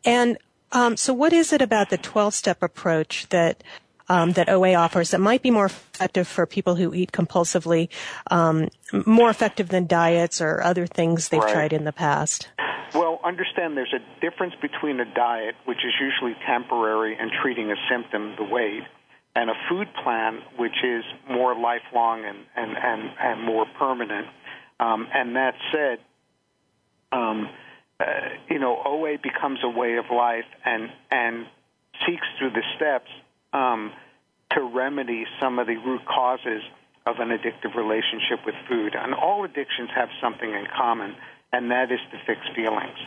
And 0.05 0.37
um, 0.71 0.97
so, 0.97 1.13
what 1.13 1.33
is 1.33 1.53
it 1.53 1.61
about 1.61 1.89
the 1.89 1.97
12 1.97 2.33
step 2.33 2.61
approach 2.61 3.27
that 3.29 3.63
um, 4.09 4.31
that 4.33 4.49
OA 4.49 4.73
offers 4.73 5.11
that 5.11 5.19
might 5.19 5.41
be 5.41 5.51
more 5.51 5.65
effective 5.65 6.27
for 6.27 6.45
people 6.45 6.75
who 6.75 6.93
eat 6.93 7.11
compulsively, 7.11 7.89
um, 8.31 8.69
more 9.05 9.29
effective 9.29 9.69
than 9.69 9.85
diets 9.85 10.39
or 10.39 10.61
other 10.63 10.87
things 10.87 11.29
they've 11.29 11.41
Right. 11.41 11.53
tried 11.53 11.73
in 11.73 11.83
the 11.83 11.91
past? 11.91 12.49
Well, 12.93 13.19
understand 13.23 13.75
there's 13.75 13.93
a 13.93 14.21
difference 14.21 14.55
between 14.61 14.99
a 14.99 15.05
diet, 15.05 15.55
which 15.65 15.83
is 15.85 15.93
usually 15.99 16.35
temporary 16.45 17.17
and 17.19 17.31
treating 17.41 17.69
a 17.69 17.75
symptom, 17.89 18.35
the 18.37 18.45
weight, 18.45 18.83
and 19.35 19.49
a 19.49 19.53
food 19.69 19.87
plan, 20.03 20.41
which 20.57 20.83
is 20.83 21.03
more 21.29 21.53
lifelong 21.53 22.23
and, 22.25 22.39
and, 22.55 22.77
and, 22.77 23.11
and 23.19 23.43
more 23.43 23.65
permanent. 23.77 24.27
Um, 24.79 25.07
and 25.13 25.35
that 25.35 25.55
said, 25.71 25.99
um, 27.11 27.49
uh, 27.99 28.03
you 28.49 28.59
know, 28.59 28.81
OA 28.85 29.17
becomes 29.17 29.59
a 29.63 29.69
way 29.69 29.97
of 29.97 30.05
life 30.11 30.45
and, 30.65 30.89
and 31.09 31.45
seeks 32.05 32.27
through 32.37 32.51
the 32.51 32.63
steps 32.75 33.09
um, 33.53 33.91
to 34.51 34.61
remedy 34.61 35.25
some 35.41 35.57
of 35.59 35.67
the 35.67 35.77
root 35.77 36.01
causes 36.05 36.61
of 37.07 37.15
an 37.19 37.29
addictive 37.29 37.75
relationship 37.75 38.45
with 38.45 38.55
food. 38.69 38.93
And 38.95 39.13
all 39.13 39.43
addictions 39.45 39.89
have 39.95 40.09
something 40.21 40.49
in 40.49 40.67
common, 40.77 41.15
and 41.51 41.71
that 41.71 41.91
is 41.91 41.99
to 42.11 42.17
fix 42.27 42.41
feelings. 42.55 42.97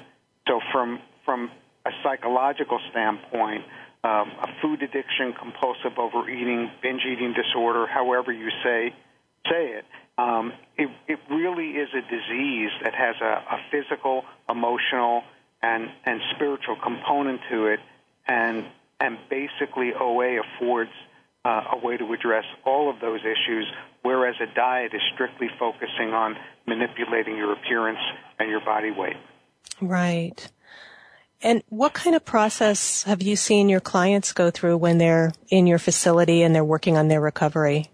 So, 0.48 0.60
from 0.72 1.00
from 1.24 1.50
a 1.86 1.90
psychological 2.02 2.80
standpoint, 2.90 3.62
um, 4.02 4.32
a 4.42 4.48
food 4.60 4.82
addiction, 4.82 5.34
compulsive 5.38 5.98
overeating, 5.98 6.70
binge 6.82 7.02
eating 7.04 7.34
disorder, 7.34 7.86
however 7.86 8.32
you 8.32 8.48
say 8.64 8.94
say 9.48 9.68
it, 9.78 9.84
um, 10.20 10.52
it, 10.76 10.90
it 11.08 11.18
really 11.30 11.70
is 11.70 11.88
a 11.94 12.02
disease 12.02 12.70
that 12.82 12.94
has 12.94 13.16
a, 13.20 13.24
a 13.24 13.58
physical, 13.70 14.24
emotional, 14.48 15.22
and 15.62 15.88
and 16.04 16.20
spiritual 16.34 16.76
component 16.82 17.40
to 17.50 17.66
it, 17.66 17.80
and 18.26 18.64
and 18.98 19.18
basically 19.28 19.92
OA 19.98 20.40
affords 20.40 20.90
uh, 21.44 21.62
a 21.72 21.78
way 21.78 21.96
to 21.96 22.12
address 22.12 22.44
all 22.64 22.90
of 22.90 23.00
those 23.00 23.20
issues, 23.20 23.66
whereas 24.02 24.34
a 24.40 24.54
diet 24.54 24.92
is 24.94 25.00
strictly 25.14 25.48
focusing 25.58 26.12
on 26.12 26.36
manipulating 26.66 27.36
your 27.36 27.52
appearance 27.52 27.98
and 28.38 28.50
your 28.50 28.60
body 28.60 28.90
weight. 28.90 29.16
Right. 29.80 30.50
And 31.42 31.62
what 31.70 31.94
kind 31.94 32.14
of 32.14 32.24
process 32.24 33.04
have 33.04 33.22
you 33.22 33.34
seen 33.36 33.70
your 33.70 33.80
clients 33.80 34.34
go 34.34 34.50
through 34.50 34.76
when 34.76 34.98
they're 34.98 35.32
in 35.48 35.66
your 35.66 35.78
facility 35.78 36.42
and 36.42 36.54
they're 36.54 36.64
working 36.64 36.98
on 36.98 37.08
their 37.08 37.20
recovery? 37.20 37.89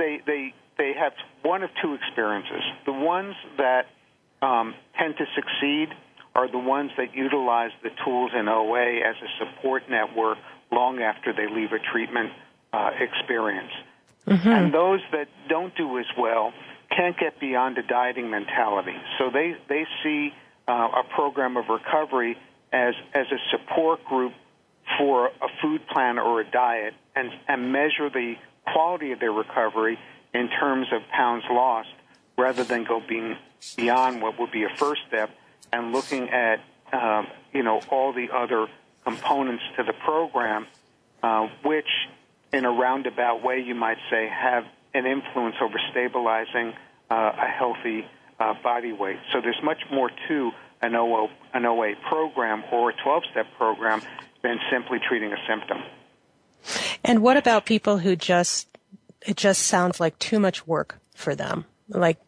They 0.00 0.20
they 0.26 0.54
they 0.78 0.94
have 0.98 1.12
one 1.42 1.62
of 1.62 1.70
two 1.82 1.92
experiences. 1.94 2.62
The 2.86 2.92
ones 2.92 3.34
that 3.58 3.86
um, 4.40 4.74
tend 4.98 5.16
to 5.18 5.26
succeed 5.34 5.88
are 6.34 6.50
the 6.50 6.58
ones 6.58 6.90
that 6.96 7.14
utilize 7.14 7.72
the 7.82 7.90
tools 8.04 8.30
in 8.38 8.48
OA 8.48 9.00
as 9.00 9.16
a 9.22 9.44
support 9.44 9.90
network 9.90 10.38
long 10.72 11.00
after 11.00 11.32
they 11.32 11.52
leave 11.52 11.72
a 11.72 11.78
treatment 11.92 12.30
uh, 12.72 12.90
experience. 12.98 13.72
And 14.48 14.72
those 14.72 15.00
that 15.12 15.28
don't 15.48 15.76
do 15.76 15.98
as 15.98 16.06
well 16.16 16.52
can't 16.96 17.18
get 17.18 17.40
beyond 17.40 17.78
a 17.78 17.82
dieting 17.82 18.30
mentality. 18.30 18.96
So 19.18 19.30
they, 19.30 19.56
they 19.68 19.86
see 20.02 20.32
uh, 20.68 20.72
a 20.72 21.04
program 21.14 21.56
of 21.56 21.68
recovery 21.68 22.36
as, 22.72 22.94
as 23.12 23.26
a 23.32 23.38
support 23.50 24.04
group 24.04 24.32
for 24.98 25.26
a 25.26 25.48
food 25.60 25.86
plan 25.88 26.18
or 26.18 26.40
a 26.40 26.50
diet 26.50 26.94
and, 27.16 27.30
and 27.48 27.72
measure 27.72 28.08
the 28.08 28.34
quality 28.72 29.12
of 29.12 29.20
their 29.20 29.32
recovery 29.32 29.98
in 30.34 30.48
terms 30.48 30.86
of 30.92 31.02
pounds 31.08 31.44
lost 31.50 31.88
rather 32.36 32.64
than 32.64 32.84
go 32.84 33.00
being 33.06 33.36
beyond 33.76 34.22
what 34.22 34.38
would 34.38 34.50
be 34.50 34.64
a 34.64 34.68
first 34.76 35.02
step 35.08 35.30
and 35.72 35.92
looking 35.92 36.30
at 36.30 36.60
um, 36.92 37.26
you 37.52 37.62
know 37.62 37.80
all 37.90 38.12
the 38.12 38.28
other 38.34 38.66
components 39.04 39.62
to 39.76 39.82
the 39.82 39.92
program, 39.92 40.66
uh, 41.22 41.48
which 41.64 41.88
in 42.52 42.64
a 42.64 42.70
roundabout 42.70 43.42
way 43.42 43.60
you 43.60 43.74
might 43.74 43.98
say 44.10 44.28
have 44.28 44.64
an 44.94 45.06
influence 45.06 45.56
over 45.60 45.80
stabilizing 45.90 46.72
uh, 47.10 47.32
a 47.36 47.46
healthy 47.46 48.04
uh, 48.38 48.54
body 48.62 48.92
weight. 48.92 49.18
So 49.32 49.40
there's 49.40 49.62
much 49.62 49.82
more 49.92 50.10
to 50.28 50.50
an 50.82 50.94
OA, 50.94 51.28
an 51.52 51.64
OA 51.64 51.94
program 52.08 52.64
or 52.72 52.90
a 52.90 52.94
12-step 52.94 53.46
program 53.56 54.02
than 54.42 54.58
simply 54.70 54.98
treating 54.98 55.32
a 55.32 55.36
symptom. 55.46 55.82
And 57.04 57.22
what 57.22 57.36
about 57.36 57.66
people 57.66 57.98
who 57.98 58.16
just, 58.16 58.68
it 59.26 59.36
just 59.36 59.62
sounds 59.62 60.00
like 60.00 60.18
too 60.18 60.40
much 60.40 60.66
work 60.66 60.98
for 61.14 61.34
them? 61.34 61.64
Like, 61.88 62.18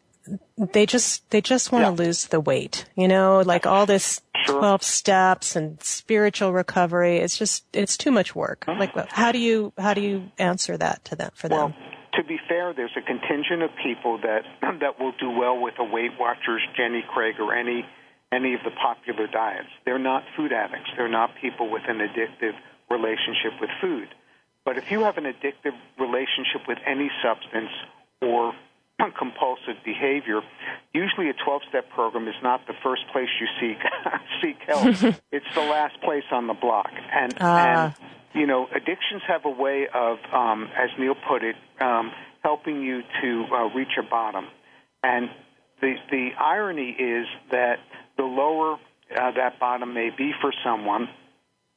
they 0.57 0.87
just, 0.87 1.29
they 1.31 1.41
just 1.41 1.73
want 1.73 1.85
to 1.85 2.03
lose 2.03 2.27
the 2.27 2.41
weight, 2.41 2.85
you 2.95 3.09
know, 3.09 3.43
like 3.45 3.67
all 3.67 3.87
this 3.87 4.21
12 4.47 4.83
steps 4.83 5.57
and 5.57 5.83
spiritual 5.83 6.53
recovery. 6.53 7.19
It's 7.19 7.37
just, 7.37 7.65
it's 7.73 7.97
too 7.97 8.13
much 8.13 8.35
work. 8.35 8.65
Mm-hmm. 8.67 8.81
Like, 8.81 9.11
how 9.11 9.33
do 9.33 9.39
you, 9.39 9.73
how 9.77 9.95
do 9.95 10.01
you 10.01 10.31
answer 10.39 10.77
that 10.77 11.05
to 11.07 11.17
them, 11.17 11.31
for 11.35 11.49
them? 11.49 11.59
Well, 11.59 11.75
to 12.15 12.25
be 12.25 12.39
fair, 12.49 12.73
there's 12.75 12.97
a 12.97 13.03
contingent 13.03 13.63
of 13.63 13.71
people 13.83 14.19
that 14.23 14.43
that 14.81 15.01
will 15.01 15.13
do 15.19 15.31
well 15.31 15.61
with 15.61 15.75
a 15.79 15.85
Weight 15.85 16.13
Watchers, 16.19 16.63
Jenny 16.77 17.05
Craig, 17.13 17.37
or 17.41 17.55
any 17.55 17.85
any 18.33 18.55
of 18.55 18.61
the 18.65 18.71
popular 18.71 19.27
diets. 19.27 19.69
They're 19.85 19.99
not 19.99 20.25
food 20.37 20.53
addicts. 20.53 20.91
They're 20.97 21.09
not 21.09 21.31
people 21.41 21.71
with 21.71 21.83
an 21.87 21.99
addictive 21.99 22.57
relationship 22.91 23.61
with 23.61 23.71
food. 23.81 24.09
But 24.65 24.79
if 24.79 24.91
you 24.91 25.01
have 25.01 25.19
an 25.19 25.25
addictive 25.25 25.77
relationship 25.99 26.69
with 26.69 26.79
any 26.87 27.11
substance 27.23 27.71
or 28.21 28.55
compulsive 29.19 29.83
behavior, 29.85 30.41
usually 30.95 31.29
a 31.31 31.35
12-step 31.35 31.91
program 31.91 32.29
is 32.29 32.35
not 32.43 32.67
the 32.67 32.75
first 32.83 33.03
place 33.13 33.29
you 33.41 33.47
seek 33.61 33.79
seek 34.43 34.57
help. 34.67 34.87
it's 35.33 35.55
the 35.55 35.61
last 35.61 36.01
place 36.03 36.25
on 36.31 36.47
the 36.47 36.55
block. 36.55 36.91
And, 37.13 37.35
and 37.41 37.95
you 38.35 38.47
know, 38.47 38.69
addictions 38.75 39.23
have 39.27 39.45
a 39.45 39.51
way 39.51 39.89
of, 39.93 40.19
um, 40.33 40.69
as 40.77 40.91
Neil 40.99 41.15
put 41.29 41.43
it, 41.43 41.57
um, 41.81 42.13
helping 42.43 42.83
you 42.83 43.03
to 43.21 43.45
uh, 43.53 43.65
reach 43.75 43.97
a 43.99 44.03
bottom. 44.03 44.47
And 45.03 45.29
the 45.81 45.95
the 46.11 46.31
irony 46.39 46.91
is 46.91 47.27
that 47.51 47.81
the 48.17 48.23
lower 48.23 48.75
uh, 48.75 49.31
that 49.33 49.59
bottom 49.59 49.93
may 49.93 50.11
be 50.17 50.33
for 50.41 50.53
someone, 50.65 51.09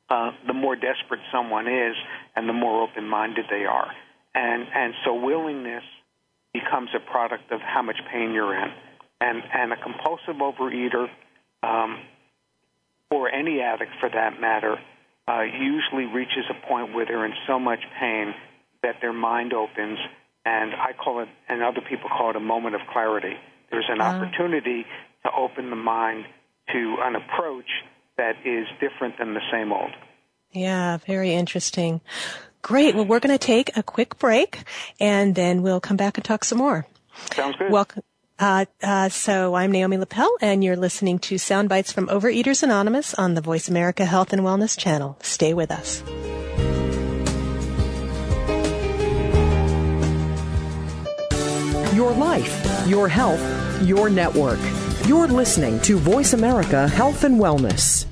uh, 0.09 0.31
the 0.47 0.53
more 0.53 0.75
desperate 0.75 1.21
someone 1.31 1.67
is, 1.67 1.95
and 2.35 2.47
the 2.47 2.53
more 2.53 2.83
open-minded 2.83 3.45
they 3.49 3.65
are. 3.65 3.91
And 4.33 4.67
and 4.73 4.93
so 5.03 5.13
willingness 5.15 5.83
becomes 6.53 6.89
a 6.95 6.99
product 6.99 7.51
of 7.51 7.61
how 7.61 7.81
much 7.81 7.97
pain 8.11 8.31
you're 8.33 8.55
in. 8.55 8.71
And 9.21 9.41
and 9.53 9.73
a 9.73 9.77
compulsive 9.77 10.35
overeater, 10.41 11.07
um, 11.63 11.99
or 13.09 13.29
any 13.31 13.61
addict 13.61 13.91
for 13.99 14.09
that 14.09 14.39
matter, 14.41 14.75
uh, 15.27 15.41
usually 15.41 16.05
reaches 16.05 16.45
a 16.49 16.67
point 16.67 16.93
where 16.93 17.05
they're 17.05 17.25
in 17.25 17.33
so 17.47 17.57
much 17.57 17.79
pain 17.99 18.33
that 18.83 18.95
their 19.01 19.13
mind 19.13 19.53
opens, 19.53 19.97
and 20.45 20.73
I 20.75 20.91
call 20.93 21.21
it, 21.21 21.29
and 21.49 21.63
other 21.63 21.81
people 21.81 22.09
call 22.09 22.29
it, 22.31 22.35
a 22.35 22.39
moment 22.41 22.75
of 22.75 22.81
clarity. 22.91 23.35
There's 23.71 23.89
an 23.89 23.99
Wow. 23.99 24.15
opportunity 24.21 24.85
to 25.23 25.31
open 25.31 25.69
the 25.71 25.75
mind 25.75 26.25
to 26.71 26.97
an 27.01 27.15
approach 27.15 27.69
that 28.17 28.35
is 28.45 28.67
different 28.79 29.17
than 29.17 29.33
the 29.33 29.41
same 29.51 29.71
old. 29.71 29.91
Yeah, 30.51 30.97
very 31.05 31.33
interesting. 31.33 32.01
Great. 32.61 32.95
Well, 32.95 33.05
we're 33.05 33.19
going 33.19 33.37
to 33.37 33.45
take 33.45 33.75
a 33.77 33.83
quick 33.83 34.17
break 34.17 34.63
and 34.99 35.35
then 35.35 35.61
we'll 35.61 35.81
come 35.81 35.97
back 35.97 36.17
and 36.17 36.25
talk 36.25 36.43
some 36.43 36.57
more. 36.57 36.87
Sounds 37.33 37.55
good. 37.57 37.71
Welcome. 37.71 38.03
Uh, 38.37 38.65
uh, 38.83 39.07
so 39.09 39.55
I'm 39.55 39.71
Naomi 39.71 39.97
Lippel 39.97 40.27
and 40.41 40.63
you're 40.63 40.75
listening 40.75 41.19
to 41.19 41.37
Sound 41.37 41.69
Bites 41.69 41.91
from 41.91 42.07
Overeaters 42.07 42.63
Anonymous 42.63 43.13
on 43.13 43.33
the 43.33 43.41
Voice 43.41 43.69
America 43.69 44.03
Health 44.03 44.33
and 44.33 44.41
Wellness 44.41 44.77
channel. 44.77 45.17
Stay 45.21 45.53
with 45.53 45.71
us. 45.71 46.03
Your 51.95 52.11
life, 52.11 52.87
your 52.87 53.07
health, 53.07 53.83
your 53.83 54.09
network. 54.09 54.59
You're 55.07 55.27
listening 55.27 55.79
to 55.81 55.99
Voice 55.99 56.33
America 56.33 56.87
Health 56.87 57.23
and 57.25 57.39
Wellness. 57.39 58.07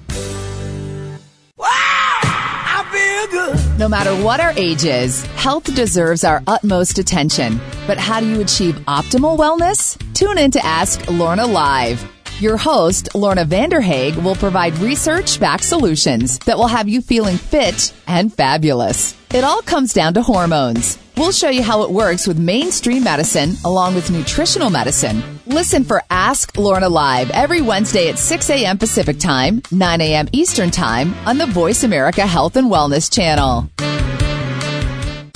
No 3.80 3.90
matter 3.90 4.14
what 4.24 4.40
our 4.40 4.52
age 4.52 4.86
is, 4.86 5.26
health 5.36 5.74
deserves 5.74 6.24
our 6.24 6.44
utmost 6.46 7.00
attention. 7.00 7.60
But 7.88 7.98
how 7.98 8.20
do 8.20 8.28
you 8.28 8.42
achieve 8.42 8.76
optimal 8.86 9.40
wellness? 9.40 9.98
Tune 10.14 10.38
in 10.38 10.52
to 10.52 10.64
Ask 10.64 11.10
Lorna 11.10 11.48
Live. 11.48 12.13
Your 12.44 12.58
host, 12.58 13.16
Lorna 13.16 13.46
Vanderhaeghe, 13.46 14.22
will 14.22 14.36
provide 14.36 14.78
research 14.80 15.40
backed 15.40 15.64
solutions 15.64 16.40
that 16.40 16.58
will 16.58 16.68
have 16.68 16.90
you 16.90 17.02
feeling 17.02 17.38
fit 17.38 17.94
and 18.06 18.34
fabulous. 18.34 19.16
It 19.34 19.46
all 19.46 19.62
comes 19.62 19.94
down 19.94 20.16
to 20.16 20.22
hormones. 20.22 21.00
We'll 21.16 21.32
show 21.32 21.48
you 21.48 21.64
how 21.64 21.84
it 21.84 21.90
works 21.90 22.28
with 22.28 22.38
mainstream 22.38 23.06
medicine 23.06 23.56
along 23.64 23.96
with 23.96 24.12
nutritional 24.12 24.70
medicine. 24.70 25.24
Listen 25.46 25.86
for 25.86 26.04
Ask 26.10 26.58
Lorna 26.58 26.90
Live 26.90 27.32
every 27.32 27.62
Wednesday 27.62 28.10
at 28.10 28.20
6 28.20 28.50
a.m. 28.50 28.78
Pacific 28.78 29.20
Time, 29.20 29.62
9 29.72 30.02
a.m. 30.02 30.28
Eastern 30.34 30.70
Time 30.70 31.14
on 31.26 31.38
the 31.38 31.46
Voice 31.46 31.86
America 31.86 32.28
Health 32.28 32.58
and 32.58 32.70
Wellness 32.70 33.10
channel. 33.10 33.70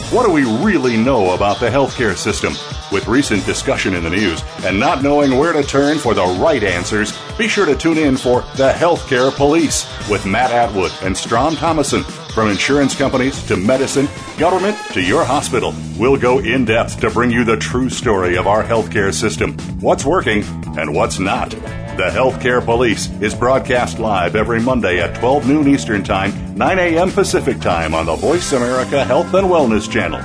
What 0.09 0.25
do 0.25 0.31
we 0.31 0.45
really 0.63 0.95
know 0.95 1.35
about 1.35 1.59
the 1.59 1.67
healthcare 1.67 2.15
system? 2.15 2.53
With 2.93 3.09
recent 3.09 3.45
discussion 3.45 3.93
in 3.93 4.05
the 4.05 4.09
news 4.09 4.41
and 4.63 4.79
not 4.79 5.03
knowing 5.03 5.37
where 5.37 5.51
to 5.51 5.61
turn 5.61 5.97
for 5.97 6.13
the 6.13 6.23
right 6.41 6.63
answers, 6.63 7.11
be 7.37 7.49
sure 7.49 7.65
to 7.65 7.75
tune 7.75 7.97
in 7.97 8.15
for 8.15 8.39
The 8.55 8.71
Healthcare 8.71 9.35
Police 9.35 9.85
with 10.09 10.25
Matt 10.25 10.51
Atwood 10.51 10.93
and 11.01 11.15
Strom 11.15 11.57
Thomason. 11.57 12.03
From 12.33 12.49
insurance 12.49 12.95
companies 12.95 13.43
to 13.47 13.57
medicine, 13.57 14.07
government 14.37 14.77
to 14.93 15.01
your 15.01 15.25
hospital, 15.25 15.75
we'll 15.97 16.15
go 16.15 16.39
in 16.39 16.63
depth 16.63 17.01
to 17.01 17.09
bring 17.09 17.29
you 17.29 17.43
the 17.43 17.57
true 17.57 17.89
story 17.89 18.37
of 18.37 18.47
our 18.47 18.63
healthcare 18.63 19.13
system, 19.13 19.57
what's 19.81 20.05
working 20.05 20.41
and 20.77 20.95
what's 20.95 21.19
not. 21.19 21.53
The 21.97 22.11
Healthcare 22.11 22.63
Police 22.63 23.09
is 23.21 23.33
broadcast 23.33 23.97
live 23.97 24.35
every 24.35 24.61
Monday 24.61 25.01
at 25.01 25.15
12 25.15 25.47
noon 25.47 25.67
Eastern 25.67 26.03
Time, 26.03 26.55
9 26.55 26.77
a.m. 26.77 27.09
Pacific 27.09 27.59
Time 27.59 27.95
on 27.95 28.05
the 28.05 28.15
Voice 28.15 28.53
America 28.53 29.03
Health 29.03 29.33
and 29.33 29.47
Wellness 29.47 29.89
Channel. 29.89 30.21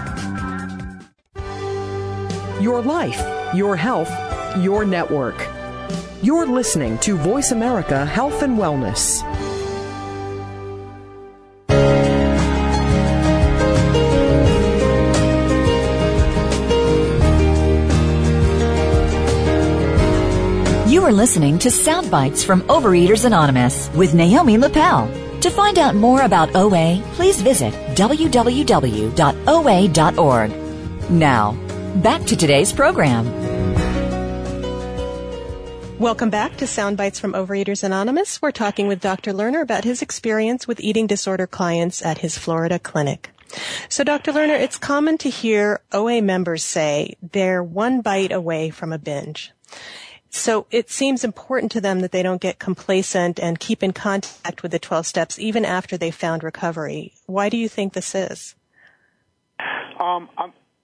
Your 2.62 2.82
life, 2.82 3.24
your 3.54 3.74
health, 3.74 4.12
your 4.58 4.84
network. 4.84 5.48
You're 6.20 6.44
listening 6.44 6.98
to 6.98 7.16
Voice 7.16 7.52
America 7.52 8.04
Health 8.04 8.42
and 8.42 8.58
Wellness. 8.58 9.22
You 21.02 21.08
are 21.08 21.12
listening 21.12 21.58
to 21.58 21.68
Sound 21.68 22.12
Bites 22.12 22.44
from 22.44 22.62
Overeaters 22.68 23.24
Anonymous 23.24 23.90
with 23.92 24.14
Naomi 24.14 24.56
Lippel. 24.56 25.40
To 25.40 25.50
find 25.50 25.76
out 25.76 25.96
more 25.96 26.22
about 26.22 26.54
OA, 26.54 27.02
please 27.14 27.42
visit 27.42 27.74
www.oa.org. 27.96 29.10
Now, 31.10 31.52
back 31.96 32.24
to 32.26 32.36
today's 32.36 32.72
program. 32.72 33.26
Welcome 35.98 36.30
back 36.30 36.56
to 36.58 36.68
Sound 36.68 36.96
Bites 36.96 37.18
from 37.18 37.32
Overeaters 37.32 37.82
Anonymous. 37.82 38.40
We're 38.40 38.52
talking 38.52 38.86
with 38.86 39.00
Dr. 39.00 39.32
Lerner 39.32 39.62
about 39.62 39.82
his 39.82 40.02
experience 40.02 40.68
with 40.68 40.78
eating 40.78 41.08
disorder 41.08 41.48
clients 41.48 42.00
at 42.06 42.18
his 42.18 42.38
Florida 42.38 42.78
clinic. 42.78 43.30
So, 43.88 44.04
Dr. 44.04 44.30
Lerner, 44.30 44.60
it's 44.60 44.78
common 44.78 45.18
to 45.18 45.28
hear 45.28 45.80
OA 45.90 46.22
members 46.22 46.62
say 46.62 47.16
they're 47.20 47.60
one 47.60 48.02
bite 48.02 48.30
away 48.30 48.70
from 48.70 48.92
a 48.92 48.98
binge. 48.98 49.50
So 50.34 50.66
it 50.70 50.90
seems 50.90 51.24
important 51.24 51.70
to 51.72 51.80
them 51.80 52.00
that 52.00 52.10
they 52.10 52.22
don't 52.22 52.40
get 52.40 52.58
complacent 52.58 53.38
and 53.38 53.60
keep 53.60 53.82
in 53.82 53.92
contact 53.92 54.62
with 54.62 54.72
the 54.72 54.78
12 54.78 55.06
steps 55.06 55.38
even 55.38 55.66
after 55.66 55.98
they 55.98 56.10
found 56.10 56.42
recovery. 56.42 57.12
Why 57.26 57.50
do 57.50 57.58
you 57.58 57.68
think 57.68 57.92
this 57.92 58.14
is? 58.14 58.54
Um, 60.00 60.30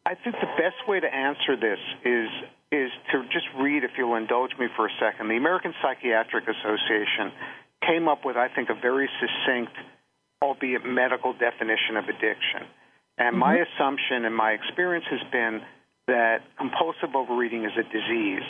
I 0.04 0.14
think 0.14 0.36
the 0.36 0.52
best 0.60 0.86
way 0.86 1.00
to 1.00 1.08
answer 1.12 1.56
this 1.56 1.80
is 2.04 2.28
is 2.70 2.90
to 3.10 3.24
just 3.32 3.46
read, 3.58 3.82
if 3.82 3.92
you'll 3.96 4.16
indulge 4.16 4.52
me 4.58 4.66
for 4.76 4.86
a 4.86 4.90
second. 5.00 5.28
The 5.28 5.38
American 5.38 5.72
Psychiatric 5.80 6.44
Association 6.44 7.32
came 7.80 8.08
up 8.08 8.26
with, 8.26 8.36
I 8.36 8.48
think, 8.48 8.68
a 8.68 8.74
very 8.74 9.08
succinct, 9.18 9.72
albeit 10.42 10.84
medical 10.84 11.32
definition 11.32 11.96
of 11.96 12.04
addiction. 12.04 12.68
And 13.16 13.32
mm-hmm. 13.32 13.38
my 13.38 13.56
assumption 13.64 14.26
and 14.26 14.36
my 14.36 14.52
experience 14.52 15.06
has 15.10 15.24
been 15.32 15.62
that 16.08 16.44
compulsive 16.58 17.16
overeating 17.16 17.64
is 17.64 17.72
a 17.72 17.84
disease 17.84 18.44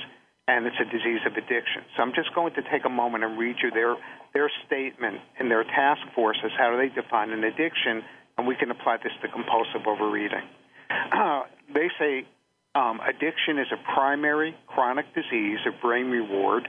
and 0.48 0.66
it's 0.66 0.80
a 0.80 0.88
disease 0.88 1.20
of 1.26 1.36
addiction. 1.36 1.84
So 1.94 2.02
I'm 2.02 2.14
just 2.16 2.34
going 2.34 2.54
to 2.54 2.62
take 2.72 2.86
a 2.86 2.88
moment 2.88 3.22
and 3.22 3.38
read 3.38 3.56
you 3.62 3.70
their 3.70 3.94
their 4.32 4.50
statement 4.66 5.20
in 5.38 5.48
their 5.48 5.62
task 5.62 6.00
force 6.14 6.38
as 6.44 6.50
how 6.58 6.70
do 6.70 6.76
they 6.76 6.88
define 6.88 7.30
an 7.30 7.44
addiction, 7.44 8.02
and 8.36 8.46
we 8.46 8.56
can 8.56 8.70
apply 8.70 8.96
this 9.02 9.12
to 9.22 9.28
compulsive 9.28 9.86
overeating. 9.86 10.42
Uh, 10.90 11.42
they 11.74 11.88
say 11.98 12.26
um, 12.74 13.00
addiction 13.00 13.58
is 13.58 13.68
a 13.72 13.94
primary 13.94 14.56
chronic 14.66 15.06
disease 15.14 15.58
of 15.66 15.80
brain 15.80 16.06
reward, 16.06 16.66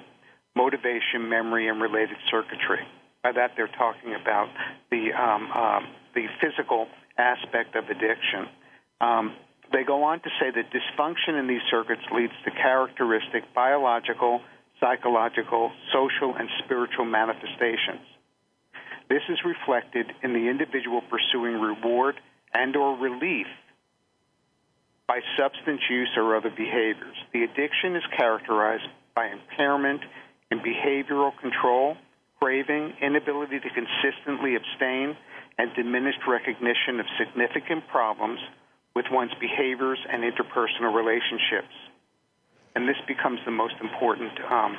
motivation, 0.56 1.30
memory, 1.30 1.68
and 1.68 1.82
related 1.82 2.18
circuitry. 2.30 2.84
By 3.24 3.32
that, 3.34 3.52
they're 3.56 3.72
talking 3.78 4.16
about 4.16 4.48
the 4.92 5.12
um, 5.14 5.50
uh, 5.56 5.80
the 6.16 6.26
physical 6.42 6.88
aspect 7.18 7.76
of 7.76 7.86
addiction. 7.86 8.48
Um, 9.00 9.36
they 9.72 9.84
go 9.84 10.04
on 10.04 10.20
to 10.22 10.30
say 10.40 10.52
that 10.52 10.72
dysfunction 10.72 11.40
in 11.40 11.48
these 11.48 11.62
circuits 11.70 12.02
leads 12.12 12.34
to 12.46 12.52
characteristic 12.52 13.44
biological, 13.54 14.42
psychological, 14.80 15.72
social, 15.94 16.36
and 16.36 16.50
spiritual 16.64 17.06
manifestations. 17.06 18.06
This 19.10 19.22
is 19.30 19.40
reflected 19.44 20.06
in 20.24 20.34
the 20.34 20.50
individual 20.50 21.02
pursuing 21.10 21.60
reward 21.60 22.16
and 22.54 22.76
or 22.76 22.98
relief 22.98 23.48
by 25.08 25.22
substance 25.38 25.82
use 25.90 26.10
or 26.18 26.36
other 26.36 26.52
behaviors. 26.52 27.18
The 27.34 27.44
addiction 27.44 27.96
is 27.96 28.04
characterized 28.16 28.88
by 29.16 29.30
impairment 29.30 30.02
in 30.52 30.60
behavioral 30.60 31.32
control, 31.42 31.98
craving, 32.40 32.94
inability 33.02 33.60
to 33.60 33.70
consistently 33.70 34.56
abstain, 34.56 35.18
and 35.58 35.74
diminished 35.76 36.22
recognition 36.28 37.00
of 37.00 37.06
significant 37.18 37.88
problems 37.90 38.40
with 38.96 39.06
one's 39.12 39.34
behaviors 39.40 40.00
and 40.10 40.24
interpersonal 40.24 40.94
relationships. 40.94 41.74
And 42.76 42.88
this 42.88 42.98
becomes 43.08 43.40
the 43.46 43.52
most 43.52 43.76
important 43.82 44.32
um, 44.50 44.78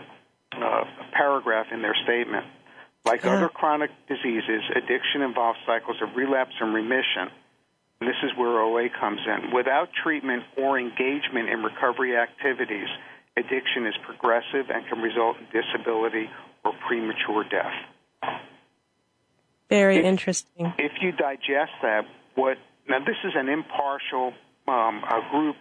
uh, 0.53 0.85
paragraph 1.13 1.67
in 1.73 1.83
their 1.83 1.97
statement. 2.05 2.47
Like 3.05 3.25
yeah. 3.25 3.37
other 3.37 3.49
chronic 3.49 3.91
diseases, 4.09 4.63
addiction 4.75 5.23
involves 5.23 5.59
cycles 5.67 5.97
of 6.03 6.15
relapse 6.17 6.55
and 6.61 6.75
remission. 6.75 7.31
And 8.01 8.09
this 8.09 8.17
is 8.23 8.31
where 8.37 8.61
OA 8.61 8.89
comes 8.89 9.21
in. 9.27 9.53
Without 9.55 9.91
treatment 9.93 10.45
or 10.57 10.79
engagement 10.79 11.49
in 11.49 11.63
recovery 11.63 12.17
activities, 12.17 12.89
addiction 13.37 13.87
is 13.87 13.95
progressive 14.05 14.71
and 14.71 14.87
can 14.87 15.01
result 15.01 15.37
in 15.39 15.47
disability 15.53 16.29
or 16.65 16.73
premature 16.87 17.45
death. 17.45 17.73
Very 19.69 19.99
if, 19.99 20.05
interesting. 20.05 20.73
If 20.79 20.93
you 21.01 21.13
digest 21.13 21.73
that, 21.83 22.05
what 22.35 22.59
now, 22.91 22.99
this 22.99 23.17
is 23.23 23.33
an 23.37 23.49
impartial 23.49 24.33
um, 24.67 25.03
group 25.31 25.55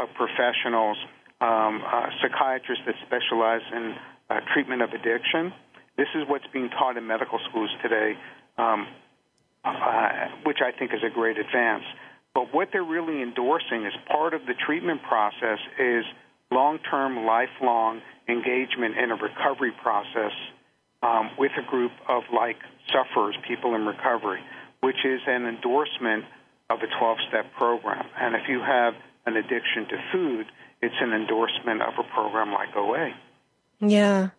of 0.00 0.08
professionals, 0.18 0.98
um, 1.40 1.80
psychiatrists 2.20 2.82
that 2.86 2.96
specialize 3.06 3.62
in 3.72 3.94
uh, 4.28 4.40
treatment 4.52 4.82
of 4.82 4.90
addiction. 4.90 5.52
This 5.96 6.08
is 6.16 6.24
what's 6.26 6.46
being 6.52 6.70
taught 6.70 6.96
in 6.96 7.06
medical 7.06 7.38
schools 7.48 7.70
today, 7.82 8.18
um, 8.58 8.88
uh, 9.64 10.26
which 10.44 10.58
I 10.58 10.76
think 10.76 10.92
is 10.92 11.04
a 11.06 11.14
great 11.14 11.38
advance. 11.38 11.84
But 12.34 12.52
what 12.52 12.70
they're 12.72 12.82
really 12.82 13.22
endorsing 13.22 13.86
as 13.86 13.92
part 14.10 14.34
of 14.34 14.42
the 14.46 14.54
treatment 14.66 15.02
process 15.04 15.58
is 15.78 16.04
long 16.50 16.80
term, 16.90 17.24
lifelong 17.24 18.00
engagement 18.28 18.98
in 18.98 19.12
a 19.12 19.14
recovery 19.14 19.72
process 19.82 20.32
um, 21.02 21.30
with 21.38 21.52
a 21.56 21.70
group 21.70 21.92
of 22.08 22.24
like 22.34 22.56
sufferers, 22.90 23.36
people 23.46 23.76
in 23.76 23.86
recovery, 23.86 24.40
which 24.80 25.04
is 25.04 25.20
an 25.28 25.46
endorsement 25.46 26.24
of 26.72 26.80
a 26.82 26.98
12 26.98 27.18
step 27.28 27.52
program. 27.54 28.06
And 28.18 28.34
if 28.34 28.48
you 28.48 28.60
have 28.60 28.94
an 29.26 29.36
addiction 29.36 29.86
to 29.88 29.96
food, 30.10 30.46
it's 30.80 30.94
an 31.00 31.12
endorsement 31.12 31.82
of 31.82 31.94
a 31.98 32.02
program 32.14 32.52
like 32.52 32.74
OA. 32.76 33.14
Yeah. 33.80 34.30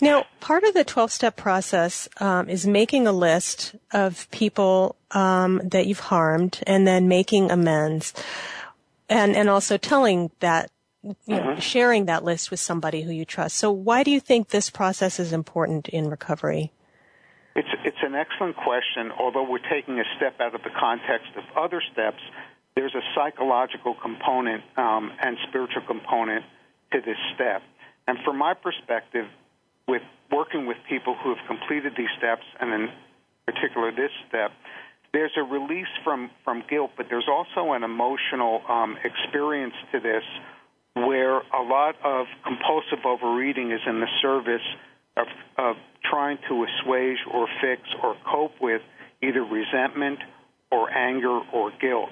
Now, 0.00 0.26
part 0.40 0.64
of 0.64 0.74
the 0.74 0.84
12 0.84 1.12
step 1.12 1.36
process 1.36 2.08
um, 2.18 2.48
is 2.48 2.66
making 2.66 3.06
a 3.06 3.12
list 3.12 3.74
of 3.92 4.30
people 4.30 4.96
um, 5.12 5.60
that 5.64 5.86
you've 5.86 6.00
harmed 6.00 6.60
and 6.66 6.86
then 6.86 7.08
making 7.08 7.50
amends. 7.50 8.12
And, 9.08 9.36
and 9.36 9.48
also 9.48 9.76
telling 9.76 10.30
that, 10.40 10.70
you 11.02 11.14
know, 11.26 11.38
mm-hmm. 11.38 11.60
sharing 11.60 12.06
that 12.06 12.24
list 12.24 12.50
with 12.50 12.60
somebody 12.60 13.02
who 13.02 13.12
you 13.12 13.24
trust. 13.24 13.56
So 13.56 13.70
why 13.70 14.02
do 14.02 14.10
you 14.10 14.20
think 14.20 14.48
this 14.48 14.70
process 14.70 15.20
is 15.20 15.32
important 15.32 15.88
in 15.88 16.08
recovery? 16.08 16.72
It's 17.54 17.68
it's 17.84 18.02
an 18.02 18.14
excellent 18.14 18.56
question. 18.56 19.12
Although 19.18 19.48
we're 19.48 19.66
taking 19.70 20.00
a 20.00 20.04
step 20.16 20.40
out 20.40 20.54
of 20.54 20.62
the 20.62 20.70
context 20.78 21.28
of 21.36 21.44
other 21.56 21.82
steps, 21.92 22.20
there's 22.74 22.94
a 22.94 23.04
psychological 23.14 23.94
component 23.94 24.62
um, 24.76 25.12
and 25.20 25.36
spiritual 25.48 25.82
component 25.86 26.44
to 26.92 27.00
this 27.00 27.18
step. 27.34 27.62
And 28.08 28.18
from 28.24 28.38
my 28.38 28.54
perspective, 28.54 29.26
with 29.86 30.02
working 30.30 30.66
with 30.66 30.78
people 30.88 31.14
who 31.22 31.34
have 31.34 31.46
completed 31.46 31.92
these 31.96 32.10
steps, 32.16 32.42
and 32.60 32.72
in 32.72 32.88
particular 33.46 33.92
this 33.92 34.10
step, 34.28 34.50
there's 35.12 35.32
a 35.36 35.42
release 35.42 35.92
from 36.04 36.30
from 36.44 36.64
guilt, 36.70 36.92
but 36.96 37.06
there's 37.10 37.28
also 37.28 37.72
an 37.72 37.82
emotional 37.84 38.62
um, 38.68 38.96
experience 39.04 39.74
to 39.92 40.00
this, 40.00 40.24
where 40.94 41.38
a 41.38 41.62
lot 41.62 41.96
of 42.02 42.26
compulsive 42.44 43.04
overeating 43.04 43.72
is 43.72 43.80
in 43.86 44.00
the 44.00 44.08
service 44.22 44.64
of, 45.16 45.26
of 45.58 45.76
trying 46.12 46.36
to 46.46 46.66
assuage 46.66 47.16
or 47.32 47.48
fix 47.62 47.80
or 48.02 48.14
cope 48.30 48.52
with 48.60 48.82
either 49.22 49.42
resentment 49.42 50.18
or 50.70 50.90
anger 50.92 51.40
or 51.54 51.72
guilt. 51.80 52.10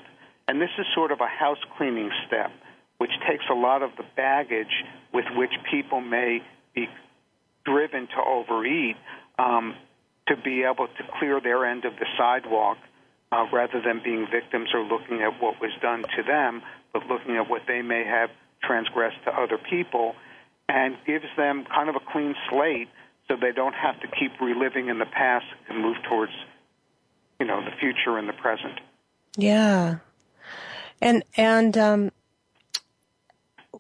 And 0.48 0.60
this 0.60 0.70
is 0.78 0.86
sort 0.94 1.12
of 1.12 1.20
a 1.20 1.26
house 1.26 1.58
cleaning 1.76 2.10
step, 2.26 2.50
which 2.96 3.10
takes 3.28 3.44
a 3.50 3.54
lot 3.54 3.82
of 3.82 3.90
the 3.98 4.04
baggage 4.16 4.72
with 5.12 5.26
which 5.36 5.52
people 5.70 6.00
may 6.00 6.38
be 6.74 6.88
driven 7.66 8.08
to 8.08 8.20
overeat 8.26 8.96
um, 9.38 9.74
to 10.28 10.36
be 10.36 10.62
able 10.62 10.86
to 10.86 11.02
clear 11.18 11.40
their 11.40 11.66
end 11.66 11.84
of 11.84 11.92
the 12.00 12.06
sidewalk 12.16 12.78
uh, 13.32 13.44
rather 13.52 13.82
than 13.84 14.00
being 14.02 14.26
victims 14.32 14.70
or 14.72 14.80
looking 14.80 15.20
at 15.20 15.42
what 15.42 15.60
was 15.60 15.72
done 15.82 16.02
to 16.16 16.22
them, 16.22 16.62
but 16.92 17.06
looking 17.06 17.36
at 17.36 17.50
what 17.50 17.62
they 17.68 17.82
may 17.82 18.04
have 18.04 18.30
transgressed 18.62 19.22
to 19.24 19.30
other 19.30 19.58
people, 19.70 20.14
and 20.68 20.96
gives 21.06 21.24
them 21.36 21.64
kind 21.64 21.88
of 21.88 21.96
a 21.96 22.12
clean 22.12 22.34
slate 22.48 22.88
so 23.30 23.36
they 23.40 23.52
don't 23.52 23.74
have 23.74 24.00
to 24.00 24.08
keep 24.08 24.32
reliving 24.40 24.88
in 24.88 24.98
the 24.98 25.06
past 25.06 25.46
and 25.68 25.80
move 25.80 25.96
towards, 26.08 26.32
you 27.38 27.46
know, 27.46 27.60
the 27.64 27.70
future 27.78 28.18
and 28.18 28.28
the 28.28 28.32
present. 28.32 28.80
Yeah, 29.36 29.98
and 31.00 31.22
and 31.36 31.78
um, 31.78 32.10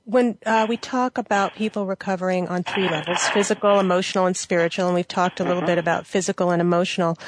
when 0.04 0.38
uh, 0.46 0.66
we 0.68 0.76
talk 0.76 1.18
about 1.18 1.56
people 1.56 1.84
recovering 1.84 2.46
on 2.46 2.62
three 2.62 2.88
levels 2.88 3.26
physical, 3.28 3.80
emotional, 3.80 4.26
and 4.26 4.36
spiritual, 4.36 4.86
and 4.86 4.94
we've 4.94 5.08
talked 5.08 5.40
a 5.40 5.42
little 5.42 5.58
mm-hmm. 5.58 5.66
bit 5.66 5.78
about 5.78 6.06
physical 6.06 6.52
and 6.52 6.62
emotional, 6.62 7.18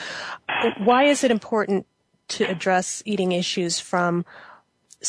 why 0.79 1.05
is 1.05 1.25
it 1.25 1.33
important 1.33 1.87
to 2.29 2.45
address 2.45 3.03
eating 3.05 3.33
issues 3.33 3.81
from 3.81 4.25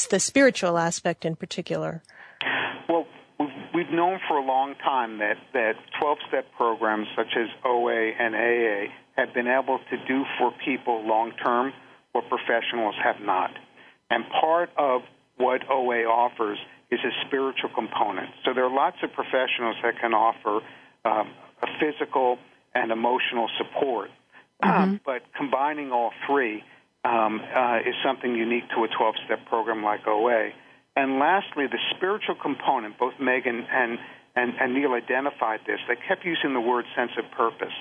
the 0.10 0.20
spiritual 0.20 0.80
aspect 0.80 1.26
in 1.26 1.36
particular? 1.36 2.02
Well, 2.90 3.06
we've 3.74 3.92
known 3.92 4.20
for 4.28 4.38
a 4.38 4.46
long 4.46 4.76
time 4.76 5.20
that, 5.20 5.38
that 5.54 5.74
12 6.00 6.18
step 6.28 6.46
programs 6.56 7.08
such 7.16 7.34
as 7.38 7.48
OA 7.66 8.12
and 8.20 8.36
AA 8.36 8.94
have 9.16 9.34
been 9.34 9.48
able 9.48 9.80
to 9.90 9.98
do 10.08 10.24
for 10.38 10.54
people 10.66 11.06
long 11.06 11.32
term 11.44 11.74
what 12.12 12.26
professionals 12.30 12.96
have 13.04 13.20
not. 13.22 13.52
And 14.10 14.24
part 14.40 14.70
of 14.78 15.02
what 15.38 15.62
OA 15.70 16.04
offers 16.04 16.60
is 16.92 17.00
a 17.04 17.26
spiritual 17.28 17.70
component. 17.74 18.30
So 18.46 18.54
there 18.54 18.66
are 18.66 18.74
lots 18.74 18.98
of 19.04 19.12
professionals 19.14 19.76
that 19.82 20.00
can 20.00 20.14
offer 20.14 20.62
um, 21.06 21.32
a 21.62 21.68
physical 21.80 22.38
and 22.76 22.92
emotional 22.92 23.50
support. 23.58 24.10
Mm-hmm. 24.64 24.96
but 25.06 25.24
combining 25.36 25.92
all 25.92 26.14
three 26.26 26.64
um, 27.04 27.42
uh, 27.54 27.80
is 27.80 27.96
something 28.02 28.34
unique 28.34 28.64
to 28.70 28.86
a 28.86 28.88
12 28.88 29.16
step 29.26 29.46
program 29.48 29.84
like 29.84 30.08
OA. 30.08 30.52
And 30.96 31.20
lastly, 31.20 31.68
the 31.68 31.80
spiritual 31.96 32.36
component, 32.36 33.00
both 33.00 33.14
Megan 33.20 33.66
and, 33.72 33.98
and, 34.36 34.54
and 34.60 34.74
Neil 34.74 34.94
identified 34.94 35.62
this. 35.66 35.80
They 35.88 35.96
kept 36.08 36.24
using 36.26 36.54
the 36.54 36.62
word 36.62 36.86
sense 36.96 37.12
of 37.18 37.30
purpose. 37.32 37.74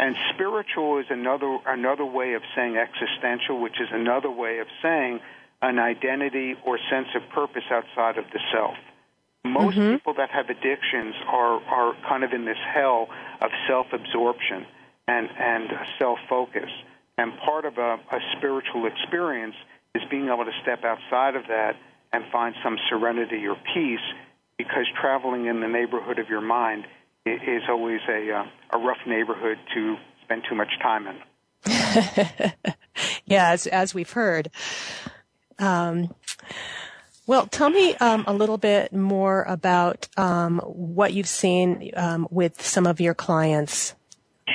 And 0.00 0.16
spiritual 0.34 0.98
is 0.98 1.06
another, 1.10 1.58
another 1.66 2.04
way 2.04 2.34
of 2.34 2.42
saying 2.56 2.76
existential, 2.76 3.60
which 3.60 3.80
is 3.80 3.88
another 3.92 4.30
way 4.30 4.58
of 4.58 4.66
saying 4.82 5.20
an 5.60 5.78
identity 5.78 6.56
or 6.66 6.78
sense 6.90 7.06
of 7.14 7.22
purpose 7.32 7.62
outside 7.70 8.18
of 8.18 8.24
the 8.32 8.40
self. 8.52 8.74
Most 9.44 9.76
mm-hmm. 9.76 9.94
people 9.94 10.14
that 10.14 10.30
have 10.30 10.50
addictions 10.50 11.14
are, 11.28 11.62
are 11.62 11.94
kind 12.08 12.24
of 12.24 12.32
in 12.32 12.44
this 12.44 12.58
hell 12.74 13.08
of 13.40 13.50
self 13.68 13.86
absorption 13.92 14.66
and, 15.06 15.28
and 15.38 15.70
self 15.98 16.18
focus. 16.28 16.70
And 17.16 17.32
part 17.38 17.64
of 17.64 17.78
a, 17.78 18.00
a 18.10 18.18
spiritual 18.36 18.86
experience 18.86 19.54
is 19.94 20.02
being 20.10 20.26
able 20.26 20.44
to 20.44 20.52
step 20.62 20.84
outside 20.84 21.36
of 21.36 21.46
that 21.48 21.76
and 22.12 22.24
find 22.30 22.54
some 22.62 22.76
serenity 22.88 23.46
or 23.46 23.56
peace 23.74 24.00
because 24.58 24.86
traveling 25.00 25.46
in 25.46 25.60
the 25.60 25.68
neighborhood 25.68 26.18
of 26.18 26.28
your 26.28 26.40
mind 26.40 26.84
is 27.24 27.62
always 27.68 28.00
a, 28.08 28.32
uh, 28.32 28.44
a 28.74 28.78
rough 28.78 28.98
neighborhood 29.06 29.58
to 29.74 29.96
spend 30.24 30.42
too 30.48 30.54
much 30.54 30.70
time 30.80 31.06
in. 31.06 31.16
yeah, 33.24 33.50
as, 33.50 33.66
as 33.66 33.94
we've 33.94 34.10
heard. 34.10 34.50
Um, 35.58 36.14
well, 37.26 37.46
tell 37.46 37.70
me 37.70 37.94
um, 37.96 38.24
a 38.26 38.32
little 38.32 38.58
bit 38.58 38.92
more 38.92 39.44
about 39.44 40.08
um, 40.16 40.58
what 40.58 41.12
you've 41.12 41.28
seen 41.28 41.92
um, 41.96 42.26
with 42.30 42.60
some 42.60 42.86
of 42.86 43.00
your 43.00 43.14
clients. 43.14 43.94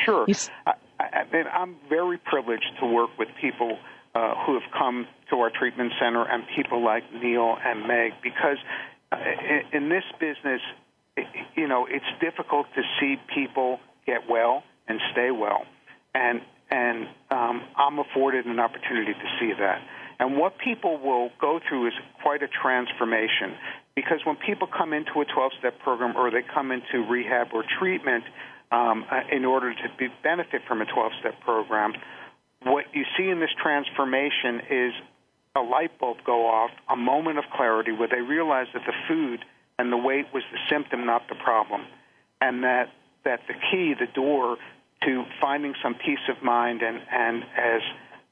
Sure. 0.05 0.27
I, 0.65 0.73
I, 0.99 1.43
I'm 1.53 1.77
very 1.87 2.17
privileged 2.17 2.71
to 2.81 2.85
work 2.85 3.09
with 3.17 3.29
people 3.39 3.77
uh, 4.15 4.33
who 4.45 4.53
have 4.53 4.71
come 4.77 5.07
to 5.29 5.37
our 5.37 5.49
treatment 5.49 5.93
center 5.99 6.23
and 6.23 6.43
people 6.55 6.83
like 6.83 7.03
Neil 7.13 7.57
and 7.63 7.87
Meg 7.87 8.13
because 8.23 8.57
uh, 9.11 9.17
in, 9.73 9.83
in 9.83 9.89
this 9.89 10.03
business, 10.19 10.61
it, 11.15 11.27
you 11.55 11.67
know, 11.67 11.87
it's 11.89 12.05
difficult 12.21 12.67
to 12.75 12.81
see 12.99 13.15
people 13.33 13.79
get 14.05 14.29
well 14.29 14.63
and 14.87 14.99
stay 15.11 15.31
well, 15.31 15.65
and 16.13 16.41
and 16.69 17.07
um, 17.31 17.61
I'm 17.77 17.99
afforded 17.99 18.45
an 18.45 18.59
opportunity 18.59 19.13
to 19.13 19.27
see 19.39 19.53
that. 19.57 19.81
And 20.19 20.37
what 20.37 20.57
people 20.57 20.97
will 20.99 21.29
go 21.39 21.59
through 21.67 21.87
is 21.87 21.93
quite 22.21 22.41
a 22.43 22.47
transformation 22.47 23.55
because 23.95 24.19
when 24.25 24.35
people 24.35 24.67
come 24.67 24.93
into 24.93 25.21
a 25.21 25.25
12 25.25 25.51
step 25.59 25.79
program 25.79 26.17
or 26.17 26.31
they 26.31 26.41
come 26.41 26.71
into 26.71 27.07
rehab 27.07 27.47
or 27.53 27.63
treatment 27.79 28.23
um, 28.71 29.05
uh, 29.09 29.21
in 29.31 29.45
order 29.45 29.73
to 29.73 29.87
be, 29.97 30.07
benefit 30.23 30.61
from 30.67 30.81
a 30.81 30.85
12 30.85 31.11
step 31.19 31.39
program, 31.41 31.93
what 32.71 32.85
you 32.93 33.03
see 33.17 33.29
in 33.29 33.39
this 33.39 33.49
transformation 33.61 34.61
is 34.69 34.93
a 35.55 35.61
light 35.61 35.99
bulb 35.99 36.17
go 36.25 36.47
off, 36.47 36.71
a 36.89 36.95
moment 36.95 37.39
of 37.39 37.45
clarity 37.55 37.91
where 37.91 38.07
they 38.07 38.21
realize 38.21 38.67
that 38.73 38.83
the 38.85 38.93
food 39.07 39.43
and 39.79 39.91
the 39.91 39.97
weight 39.97 40.25
was 40.33 40.43
the 40.51 40.59
symptom, 40.69 41.05
not 41.05 41.27
the 41.29 41.35
problem. 41.35 41.85
And 42.41 42.63
that, 42.63 42.89
that 43.25 43.41
the 43.47 43.53
key, 43.53 43.93
the 43.99 44.07
door 44.13 44.57
to 45.03 45.23
finding 45.41 45.73
some 45.83 45.95
peace 45.95 46.25
of 46.29 46.43
mind 46.43 46.81
and, 46.81 46.99
and 47.11 47.43
as 47.55 47.81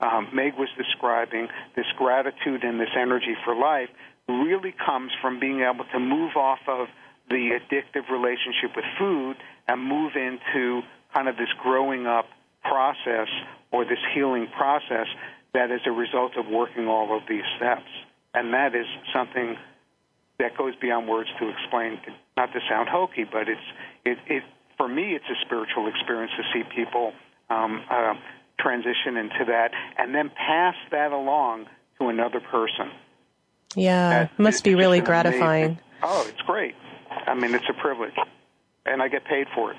um, 0.02 0.30
Meg 0.34 0.54
was 0.58 0.70
describing, 0.78 1.48
this 1.76 1.86
gratitude 1.98 2.64
and 2.64 2.80
this 2.80 2.90
energy 2.98 3.36
for 3.44 3.56
life 3.56 3.90
really 4.28 4.74
comes 4.86 5.12
from 5.22 5.40
being 5.40 5.62
able 5.62 5.86
to 5.94 6.00
move 6.00 6.36
off 6.36 6.60
of 6.68 6.88
the 7.30 7.58
addictive 7.60 8.10
relationship 8.12 8.76
with 8.76 8.86
food 9.00 9.36
and 9.68 9.82
move 9.82 10.14
into 10.16 10.82
kind 11.14 11.28
of 11.28 11.38
this 11.38 11.50
growing 11.62 12.06
up 12.06 12.26
process 12.70 13.28
or 13.72 13.86
this 13.86 14.00
healing 14.14 14.48
process 14.56 15.08
that 15.54 15.72
is 15.72 15.82
a 15.86 15.92
result 15.92 16.38
of 16.38 16.48
working 16.48 16.88
all 16.88 17.16
of 17.16 17.24
these 17.28 17.44
steps. 17.58 17.90
And 18.34 18.54
that 18.54 18.76
is 18.76 18.86
something 19.14 19.58
that 20.40 20.58
goes 20.58 20.76
beyond 20.76 21.08
words 21.08 21.30
to 21.40 21.50
explain. 21.50 22.00
Not 22.36 22.52
to 22.54 22.60
sound 22.70 22.90
hokey, 22.90 23.24
but 23.24 23.48
it's 23.48 23.62
it, 24.04 24.18
it 24.28 24.44
for 24.78 24.88
me, 24.88 25.16
it's 25.16 25.26
a 25.30 25.46
spiritual 25.46 25.88
experience 25.88 26.32
to 26.38 26.44
see 26.54 26.64
people 26.76 27.14
um, 27.50 27.84
uh, 27.90 28.14
transition 28.60 29.18
into 29.18 29.46
that 29.48 29.72
and 29.98 30.14
then 30.14 30.30
pass 30.30 30.76
that 30.92 31.12
along 31.12 31.68
to 32.00 32.10
another 32.10 32.40
person. 32.40 32.92
Yeah, 33.76 34.10
that, 34.10 34.40
must 34.40 34.64
be 34.64 34.76
really 34.76 35.02
gratifying. 35.02 35.64
Amazing. 35.66 35.80
Oh, 36.04 36.26
it's 36.28 36.42
great. 36.42 36.76
I 37.10 37.34
mean, 37.34 37.54
it's 37.54 37.66
a 37.70 37.74
privilege, 37.74 38.14
and 38.86 39.02
I 39.02 39.08
get 39.08 39.26
paid 39.26 39.48
for 39.54 39.72
it. 39.72 39.78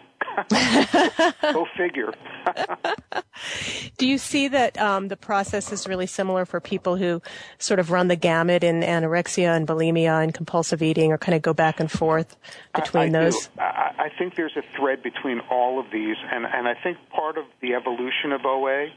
Go 1.52 1.66
figure. 1.76 2.12
Do 3.98 4.06
you 4.06 4.18
see 4.18 4.48
that 4.48 4.78
um, 4.78 5.08
the 5.08 5.16
process 5.16 5.72
is 5.72 5.86
really 5.86 6.06
similar 6.06 6.44
for 6.44 6.60
people 6.60 6.96
who 6.96 7.22
sort 7.58 7.80
of 7.80 7.90
run 7.90 8.08
the 8.08 8.16
gamut 8.16 8.62
in 8.62 8.80
anorexia 8.80 9.56
and 9.56 9.66
bulimia 9.66 10.22
and 10.22 10.34
compulsive 10.34 10.82
eating, 10.82 11.12
or 11.12 11.18
kind 11.18 11.34
of 11.34 11.42
go 11.42 11.54
back 11.54 11.80
and 11.80 11.90
forth 11.90 12.36
between 12.74 13.14
I, 13.14 13.18
I 13.18 13.22
those? 13.22 13.48
I, 13.58 13.62
I 13.98 14.08
think 14.18 14.36
there's 14.36 14.56
a 14.56 14.64
thread 14.76 15.02
between 15.02 15.40
all 15.50 15.80
of 15.80 15.86
these, 15.92 16.16
and, 16.30 16.44
and 16.46 16.68
I 16.68 16.74
think 16.74 16.98
part 17.10 17.38
of 17.38 17.44
the 17.60 17.74
evolution 17.74 18.32
of 18.32 18.44
OA 18.44 18.88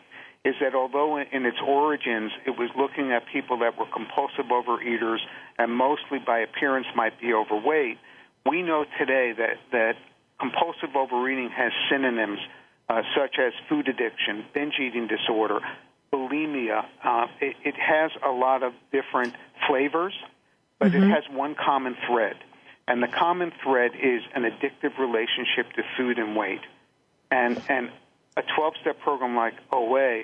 is 0.46 0.56
that 0.62 0.74
although 0.74 1.18
in 1.18 1.46
its 1.46 1.58
origins 1.66 2.32
it 2.46 2.52
was 2.52 2.70
looking 2.78 3.12
at 3.12 3.24
people 3.32 3.60
that 3.60 3.78
were 3.78 3.86
compulsive 3.92 4.46
overeaters 4.46 5.20
and 5.58 5.72
mostly 5.76 6.18
by 6.26 6.40
appearance 6.40 6.88
might 6.96 7.20
be 7.20 7.34
overweight, 7.34 7.98
we 8.50 8.62
know 8.62 8.86
today 8.98 9.34
that, 9.38 9.58
that 9.72 9.96
compulsive 10.40 10.96
overeating 10.96 11.50
has 11.50 11.72
synonyms 11.90 12.40
uh, 12.90 13.02
such 13.16 13.36
as 13.40 13.54
food 13.68 13.88
addiction, 13.88 14.46
binge 14.54 14.76
eating 14.80 15.08
disorder, 15.08 15.60
bulimia. 16.12 16.86
Uh, 17.04 17.28
it, 17.40 17.56
it, 17.64 17.76
has 17.76 18.12
a 18.26 18.32
lot 18.32 18.64
of 18.64 18.74
different 18.92 19.36
flavors, 19.68 20.14
but 20.80 20.92
mm-hmm. 20.92 21.04
it 21.04 21.10
has 21.10 21.24
one 21.32 21.56
common 21.56 21.96
thread. 22.08 22.36
And 22.88 23.04
the 23.04 23.08
common 23.08 23.52
thread 23.64 23.92
is 24.02 24.24
an 24.34 24.44
addictive 24.44 24.98
relationship 24.98 25.72
to 25.76 25.84
food 25.96 26.18
and 26.18 26.36
weight. 26.36 26.62
And, 27.30 27.62
and 27.70 27.92
a 28.36 28.42
12 28.56 28.74
step 28.82 29.00
program 29.02 29.36
like 29.36 29.54
OA 29.72 30.24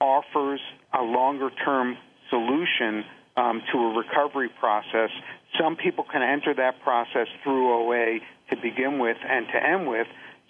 offers 0.00 0.60
a 0.92 1.02
longer 1.02 1.50
term 1.64 1.96
solution 2.28 3.04
um, 3.36 3.62
to 3.72 3.78
a 3.78 3.96
recovery 3.96 4.50
process. 4.60 5.10
Some 5.58 5.76
people 5.76 6.04
can 6.04 6.22
enter 6.22 6.52
that 6.54 6.82
process 6.82 7.28
through 7.42 7.72
OA 7.72 8.18
to 8.54 8.60
begin 8.60 8.98
with 8.98 9.16
and 9.28 9.46
to 9.48 9.56
end 9.62 9.88
with. 9.88 10.06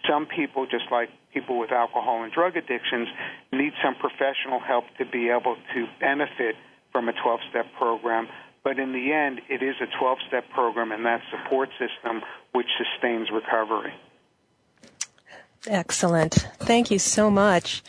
Some 0.09 0.27
people, 0.27 0.67
just 0.67 0.85
like 0.91 1.09
people 1.33 1.59
with 1.59 1.73
alcohol 1.73 2.23
and 2.23 2.33
drug 2.33 2.57
addictions, 2.57 3.09
need 3.53 3.73
some 3.83 3.95
professional 3.95 4.61
help 4.61 4.85
to 4.99 5.05
be 5.07 5.31
able 5.31 5.57
to 5.75 5.87
benefit 5.99 6.57
from 6.93 7.09
a 7.09 7.13
12 7.13 7.41
step 7.51 7.67
program. 7.79 8.29
But 8.63 8.79
in 8.79 8.93
the 8.93 9.13
end, 9.13 9.41
it 9.49 9.63
is 9.63 9.77
a 9.81 9.87
12 9.99 10.19
step 10.29 10.45
program 10.51 10.93
and 10.93 11.05
that 11.05 11.21
support 11.31 11.71
system 11.79 12.23
which 12.53 12.67
sustains 12.79 13.29
recovery. 13.31 13.93
Excellent. 15.67 16.35
Thank 16.59 16.91
you 16.91 16.99
so 16.99 17.31
much. 17.31 17.83